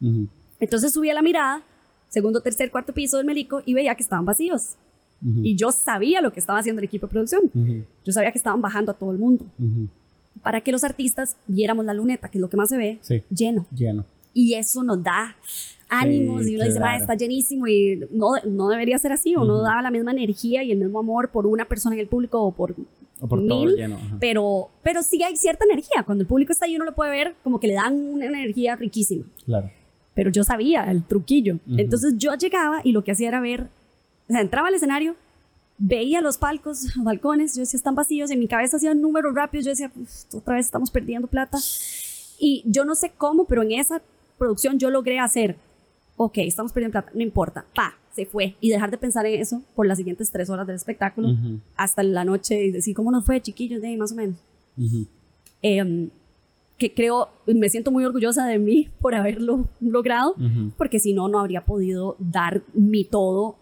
ujú, 0.00 0.28
Entonces 0.60 0.92
subía 0.92 1.14
la 1.14 1.22
mirada, 1.22 1.62
segundo, 2.08 2.40
tercer, 2.40 2.70
cuarto 2.70 2.92
piso 2.92 3.16
del 3.16 3.26
Melico 3.26 3.62
y 3.64 3.74
veía 3.74 3.94
que 3.94 4.02
estaban 4.02 4.24
vacíos. 4.24 4.76
ujú, 5.22 5.40
Y 5.42 5.56
yo 5.56 5.72
sabía 5.72 6.20
lo 6.20 6.32
que 6.32 6.40
estaba 6.40 6.58
haciendo 6.58 6.80
el 6.80 6.84
equipo 6.84 7.06
de 7.06 7.10
producción. 7.12 7.50
Yo 8.04 8.12
sabía 8.12 8.30
que 8.32 8.38
estaban 8.38 8.60
bajando 8.60 8.92
a 8.92 8.94
todo 8.94 9.10
el 9.12 9.18
mundo 9.18 9.46
para 10.42 10.60
que 10.60 10.70
los 10.70 10.84
artistas 10.84 11.36
viéramos 11.46 11.84
la 11.86 11.94
luneta, 11.94 12.28
que 12.30 12.36
es 12.38 12.42
lo 12.42 12.50
que 12.50 12.56
más 12.58 12.68
se 12.68 12.76
ve, 12.76 12.98
Sí. 13.00 13.22
lleno. 13.30 13.66
Lleno. 13.74 14.04
Y 14.38 14.52
eso 14.54 14.82
nos 14.82 15.02
da 15.02 15.34
ánimos 15.88 16.44
Sí, 16.44 16.52
y 16.52 16.56
uno 16.56 16.64
dice, 16.66 16.78
"Ma, 16.78 16.86
claro. 16.88 17.00
está 17.00 17.14
llenísimo 17.14 17.66
y 17.68 18.00
no, 18.10 18.32
no 18.44 18.68
debería 18.68 18.98
ser 18.98 19.12
así, 19.12 19.34
o 19.34 19.44
no 19.44 19.54
Ujú. 19.54 19.62
daba 19.62 19.80
la 19.80 19.90
misma 19.90 20.10
energía 20.10 20.62
y 20.62 20.72
el 20.72 20.78
mismo 20.78 20.98
amor 20.98 21.30
por 21.30 21.46
una 21.46 21.64
persona 21.64 21.94
en 21.94 22.00
el 22.00 22.08
público 22.08 22.42
o 22.42 22.52
por 22.52 22.74
O 23.20 23.26
por 23.28 23.40
mil, 23.40 23.74
lleno. 23.76 23.98
pero, 24.20 24.68
pero 24.82 25.02
sí 25.02 25.22
hay 25.22 25.36
cierta 25.36 25.64
energía. 25.64 26.02
Cuando 26.04 26.20
el 26.22 26.28
público 26.28 26.52
está 26.52 26.66
ahí 26.66 26.76
uno 26.76 26.84
lo 26.84 26.94
puede 26.94 27.12
ver 27.12 27.34
como 27.42 27.58
que 27.60 27.66
le 27.68 27.74
dan 27.74 27.94
una 27.94 28.26
energía 28.26 28.76
riquísima. 28.76 29.24
Claro. 29.46 29.70
Pero 30.14 30.30
yo 30.30 30.44
sabía 30.44 30.90
el 30.90 31.02
truquillo. 31.04 31.54
Ujú. 31.66 31.76
Entonces 31.78 32.14
yo 32.18 32.34
llegaba 32.34 32.80
y 32.84 32.92
lo 32.92 33.02
que 33.04 33.12
hacía 33.12 33.28
era 33.28 33.40
ver, 33.40 33.68
o 34.28 34.32
sea, 34.32 34.40
entraba 34.42 34.68
al 34.68 34.74
escenario, 34.74 35.14
veía 35.78 36.20
los 36.20 36.36
palcos, 36.36 36.94
los 36.96 37.04
balcones, 37.04 37.54
yo 37.54 37.60
decía, 37.60 37.78
están 37.78 37.94
vacíos, 37.94 38.30
en 38.30 38.38
mi 38.40 38.48
cabeza 38.48 38.76
hacían 38.76 39.00
números 39.00 39.34
rápidos, 39.34 39.64
yo 39.64 39.70
decía, 39.70 39.90
"Uf, 39.96 40.34
otra 40.34 40.56
vez 40.56 40.66
estamos 40.66 40.90
perdiendo 40.90 41.26
plata. 41.28 41.58
Y 42.38 42.62
yo 42.66 42.84
no 42.84 42.94
sé 42.94 43.12
cómo, 43.16 43.46
pero 43.46 43.62
en 43.62 43.72
esa 43.72 44.02
producción 44.38 44.78
yo 44.78 44.90
logré 44.90 45.18
hacer, 45.18 45.56
ok, 46.16 46.38
estamos 46.38 46.72
perdiendo 46.72 46.92
plata, 46.92 47.10
no 47.14 47.22
importa, 47.22 47.64
pa, 47.74 47.94
se 48.12 48.26
fue. 48.26 48.56
Y 48.60 48.70
dejar 48.70 48.90
de 48.90 48.98
pensar 48.98 49.26
en 49.26 49.40
eso 49.40 49.62
por 49.74 49.86
las 49.86 49.98
siguientes 49.98 50.30
tres 50.30 50.48
horas 50.50 50.66
del 50.66 50.76
espectáculo 50.76 51.28
Ujú, 51.28 51.60
hasta 51.76 52.02
la 52.02 52.24
noche 52.24 52.64
y 52.64 52.70
decir, 52.70 52.94
¿cómo 52.94 53.10
nos 53.10 53.24
fue, 53.24 53.40
chiquillos? 53.40 53.80
De 53.80 53.88
ahí, 53.88 53.96
más 53.96 54.12
o 54.12 54.14
menos. 54.14 54.36
Em, 55.62 56.10
que 56.78 56.92
creo, 56.92 57.28
me 57.46 57.68
siento 57.70 57.90
muy 57.90 58.04
orgullosa 58.04 58.46
de 58.46 58.58
mí 58.58 58.88
por 59.00 59.14
haberlo 59.14 59.66
logrado, 59.80 60.34
porque 60.76 60.98
si 60.98 61.12
no, 61.12 61.28
no 61.28 61.38
habría 61.40 61.64
podido 61.64 62.16
dar 62.18 62.62
mi 62.74 63.04
todo 63.04 63.56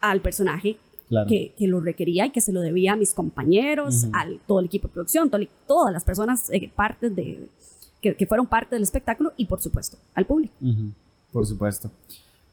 al 0.00 0.20
personaje 0.20 0.76
Claro. 1.08 1.26
que, 1.26 1.52
que 1.58 1.66
lo 1.66 1.80
requería 1.80 2.26
y 2.26 2.30
que 2.30 2.40
se 2.40 2.52
lo 2.52 2.60
debía 2.60 2.92
a 2.92 2.96
mis 2.96 3.14
compañeros, 3.14 4.06
al 4.12 4.38
todo 4.46 4.60
el 4.60 4.66
equipo 4.66 4.86
de 4.86 4.94
producción, 4.94 5.28
todo 5.28 5.42
todas 5.66 5.92
las 5.92 6.04
personas 6.04 6.48
eh, 6.50 6.70
partes 6.72 7.16
de, 7.16 7.48
que, 8.00 8.26
fueron 8.26 8.46
parte 8.46 8.74
del 8.74 8.82
espectáculo 8.82 9.32
y, 9.36 9.44
por 9.46 9.60
supuesto, 9.60 9.98
al 10.14 10.26
público. 10.26 10.54
Por 11.32 11.46
supuesto. 11.46 11.90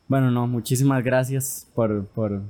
Bueno, 0.07 0.31
no, 0.31 0.47
muchísimas 0.47 1.03
gracias 1.03 1.67
por, 1.73 2.05
por, 2.07 2.41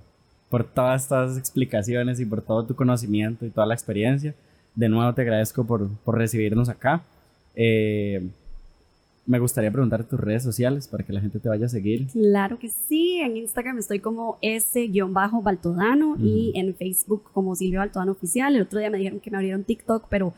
por 0.50 0.64
todas 0.64 1.04
estas 1.04 1.38
explicaciones 1.38 2.20
y 2.20 2.26
por 2.26 2.42
todo 2.42 2.66
tu 2.66 2.76
conocimiento 2.76 3.46
y 3.46 3.50
toda 3.50 3.68
la 3.68 3.74
experiencia. 3.74 4.34
De 4.76 4.90
nuevo 4.90 5.14
te 5.14 5.22
agradezco 5.22 5.64
por, 5.64 5.90
por 5.90 6.18
recibirnos 6.18 6.70
acá. 6.70 7.02
Eh, 7.56 8.28
me 9.28 9.40
gustaría 9.40 9.70
preguntar 9.72 10.06
tus 10.06 10.20
redes 10.20 10.42
sociales 10.42 10.88
para 10.88 11.04
que 11.04 11.12
la 11.14 11.20
gente 11.22 11.40
te 11.40 11.50
vaya 11.50 11.66
a 11.66 11.70
seguir. 11.70 12.08
Claro 12.08 12.58
que 12.58 12.70
sí, 12.70 13.20
en 13.20 13.38
Instagram 13.38 13.78
estoy 13.78 14.00
como 14.00 14.38
S-Baltodano 14.42 16.16
y 16.18 16.50
Ujú. 16.50 16.60
en 16.60 16.76
Facebook 16.76 17.24
como 17.34 17.56
Silvia 17.56 17.80
Baltodano 17.80 18.14
Oficial. 18.14 18.56
El 18.56 18.62
otro 18.64 18.80
día 18.80 18.90
me 18.90 18.98
dijeron 18.98 19.20
que 19.20 19.30
me 19.30 19.38
abrieron 19.38 19.64
TikTok, 19.64 20.06
pero 20.10 20.34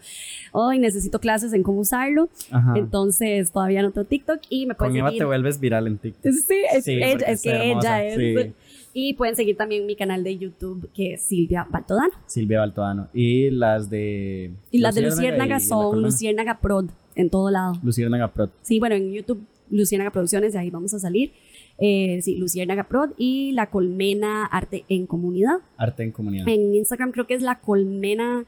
hoy 0.52 0.80
necesito 0.80 1.20
clases 1.20 1.54
en 1.54 1.64
cómo 1.64 1.80
usarlo. 1.82 2.30
Ajá. 2.52 2.74
Entonces 2.78 3.52
todavía 3.52 3.82
no 3.84 3.92
tengo 3.92 4.08
TikTok 4.08 4.40
y 4.50 4.66
me 4.66 4.76
pueden 4.76 4.94
Con 4.94 5.00
Eva 5.00 5.12
te 5.12 5.26
vuelves 5.26 5.60
viral 5.60 5.88
en 5.88 5.98
TikTok. 5.98 6.32
Sí, 6.32 6.56
es, 6.74 6.84
Sí, 6.84 6.94
ella- 6.94 7.26
es 7.28 7.42
que 7.44 7.72
ella 7.72 8.04
es. 8.06 8.16
sí. 8.46 8.54
Y 8.92 9.14
pueden 9.14 9.36
seguir 9.36 9.56
también 9.56 9.86
mi 9.86 9.96
canal 9.96 10.24
de 10.24 10.36
YouTube 10.38 10.90
que 10.96 11.14
es 11.14 11.22
Silvia 11.22 11.66
Baltodano. 11.70 12.12
Silvia 12.26 12.60
Baltodano. 12.62 13.08
Y 13.14 13.52
las 13.52 13.88
de... 13.90 14.52
Y 14.72 14.80
las 14.80 14.96
de 14.96 15.02
Luciérnaga 15.04 15.58
y 15.58 15.62
son. 15.62 16.02
Luciérnaga 16.02 16.60
Prod 16.60 16.86
en 17.20 17.30
todo 17.30 17.52
lado. 17.52 17.74
Luciérnaga 17.84 18.32
Prot. 18.32 18.52
Sí, 18.62 18.80
bueno, 18.80 18.96
en 18.96 19.12
YouTube 19.12 19.46
Luciérnaga 19.70 20.12
Producciones, 20.12 20.54
de 20.54 20.60
ahí 20.60 20.70
vamos 20.70 20.94
a 20.94 21.00
salir. 21.00 21.32
Eh, 21.78 22.20
sí, 22.22 22.36
Luciérnaga 22.38 22.86
Prod 22.86 23.12
y 23.18 23.52
La 23.54 23.70
Colmena 23.70 24.46
Arte 24.46 24.86
en 24.90 25.06
Comunidad. 25.06 25.60
Arte 25.78 26.04
en 26.04 26.12
comunidad. 26.12 26.48
En 26.48 26.74
Instagram 26.74 27.12
creo 27.12 27.28
que 27.28 27.36
es 27.36 27.42
La 27.42 27.60
Colmena 27.60 28.46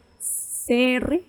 CR 0.65 1.21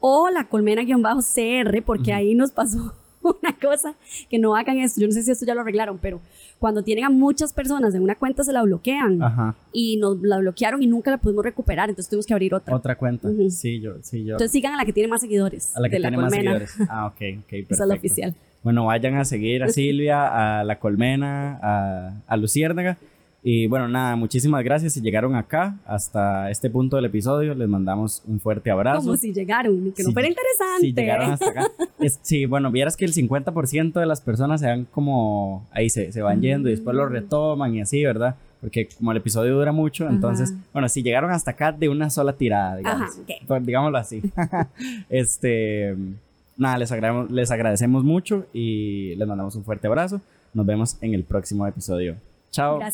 o 0.00 0.30
La 0.30 0.48
Colmena-CR, 0.48 1.82
porque 1.84 2.12
ahí 2.12 2.34
nos 2.34 2.50
pasó 2.50 2.94
una 3.42 3.56
cosa 3.60 3.94
que 4.28 4.38
no 4.38 4.56
hagan 4.56 4.78
esto. 4.78 5.00
Yo 5.00 5.06
no 5.06 5.12
sé 5.12 5.22
si 5.22 5.30
esto 5.30 5.46
ya 5.46 5.54
lo 5.54 5.60
arreglaron, 5.62 5.98
pero 5.98 6.20
cuando 6.58 6.82
tienen 6.82 7.04
a 7.04 7.10
muchas 7.10 7.52
personas 7.52 7.94
en 7.94 8.02
una 8.02 8.14
cuenta 8.14 8.44
se 8.44 8.52
la 8.52 8.62
bloquean 8.62 9.22
Ajá. 9.22 9.54
y 9.72 9.96
nos 9.96 10.20
la 10.22 10.38
bloquearon 10.38 10.82
y 10.82 10.86
nunca 10.86 11.10
la 11.10 11.18
pudimos 11.18 11.44
recuperar, 11.44 11.88
entonces 11.88 12.08
tuvimos 12.08 12.26
que 12.26 12.34
abrir 12.34 12.54
otra. 12.54 12.74
Otra 12.74 12.96
cuenta. 12.96 13.28
Sí, 13.50 13.80
yo, 13.80 13.94
sí, 14.02 14.24
yo. 14.24 14.34
Entonces 14.34 14.52
sigan 14.52 14.74
a 14.74 14.76
la 14.76 14.84
que 14.84 14.92
tiene 14.92 15.08
más 15.08 15.20
seguidores 15.20 15.74
a 15.76 15.80
la 15.80 15.88
que 15.88 15.98
La 15.98 16.08
tiene 16.08 16.22
más 16.22 16.32
seguidores. 16.32 16.74
Ah, 16.88 17.06
ok, 17.06 17.12
ok, 17.14 17.20
perfecto. 17.48 17.74
Esa 17.74 17.84
es 17.84 17.88
la 17.88 17.94
oficial. 17.94 18.34
Bueno, 18.62 18.86
vayan 18.86 19.16
a 19.16 19.24
seguir 19.24 19.62
a 19.64 19.68
Silvia, 19.70 20.60
a 20.60 20.64
La 20.64 20.78
Colmena, 20.78 21.58
a, 21.62 22.12
a 22.26 22.36
Luciérnaga. 22.36 22.96
Y 23.44 23.66
bueno, 23.66 23.88
nada, 23.88 24.14
muchísimas 24.14 24.62
gracias 24.62 24.92
si 24.92 25.00
llegaron 25.00 25.34
acá 25.34 25.76
hasta 25.84 26.48
este 26.50 26.70
punto 26.70 26.94
del 26.94 27.06
episodio. 27.06 27.54
Les 27.56 27.68
mandamos 27.68 28.22
un 28.28 28.38
fuerte 28.38 28.70
abrazo. 28.70 29.00
Como 29.02 29.16
si 29.16 29.32
llegaron, 29.32 29.92
que 29.92 30.04
no 30.04 30.10
Si- 30.10 30.12
fuera 30.12 30.28
interesante. 30.28 30.80
Si 30.80 30.92
llegaron 30.92 31.30
hasta 31.32 31.50
acá. 31.50 31.66
Es- 31.98 32.20
sí, 32.22 32.46
bueno, 32.46 32.70
vieras 32.70 32.96
que 32.96 33.04
el 33.04 33.12
50% 33.12 33.98
de 33.98 34.06
las 34.06 34.20
personas 34.20 34.60
se 34.60 34.66
van 34.68 34.84
como 34.84 35.66
ahí 35.72 35.90
se, 35.90 36.12
se 36.12 36.22
van 36.22 36.40
yendo 36.40 36.68
y 36.68 36.72
después 36.72 36.94
lo 36.96 37.04
Mm. 37.08 37.12
retoman 37.12 37.74
y 37.74 37.80
así, 37.80 38.04
¿verdad? 38.04 38.36
Porque 38.60 38.88
como 38.96 39.10
el 39.10 39.18
episodio 39.18 39.56
dura 39.56 39.72
mucho, 39.72 40.04
Ajá. 40.04 40.14
entonces, 40.14 40.54
bueno, 40.72 40.88
si 40.88 41.02
llegaron 41.02 41.32
hasta 41.32 41.50
acá 41.50 41.72
de 41.72 41.88
una 41.88 42.10
sola 42.10 42.34
tirada, 42.34 42.76
digamos. 42.76 43.10
Ajá, 43.10 43.20
ok. 43.22 43.30
Pues, 43.48 43.66
digámoslo 43.66 43.98
así. 43.98 44.22
este, 45.10 45.96
nada, 46.56 46.78
les 46.78 46.92
les 47.30 47.50
agradecemos 47.50 48.04
mucho 48.04 48.46
y 48.52 49.14
les 49.16 49.26
mandamos 49.26 49.56
un 49.56 49.64
fuerte 49.64 49.88
abrazo. 49.88 50.20
Nos 50.54 50.64
vemos 50.64 50.96
en 51.00 51.14
el 51.14 51.24
próximo 51.24 51.66
episodio. 51.66 52.14
Chao. 52.52 52.78
Gracias. 52.78 52.90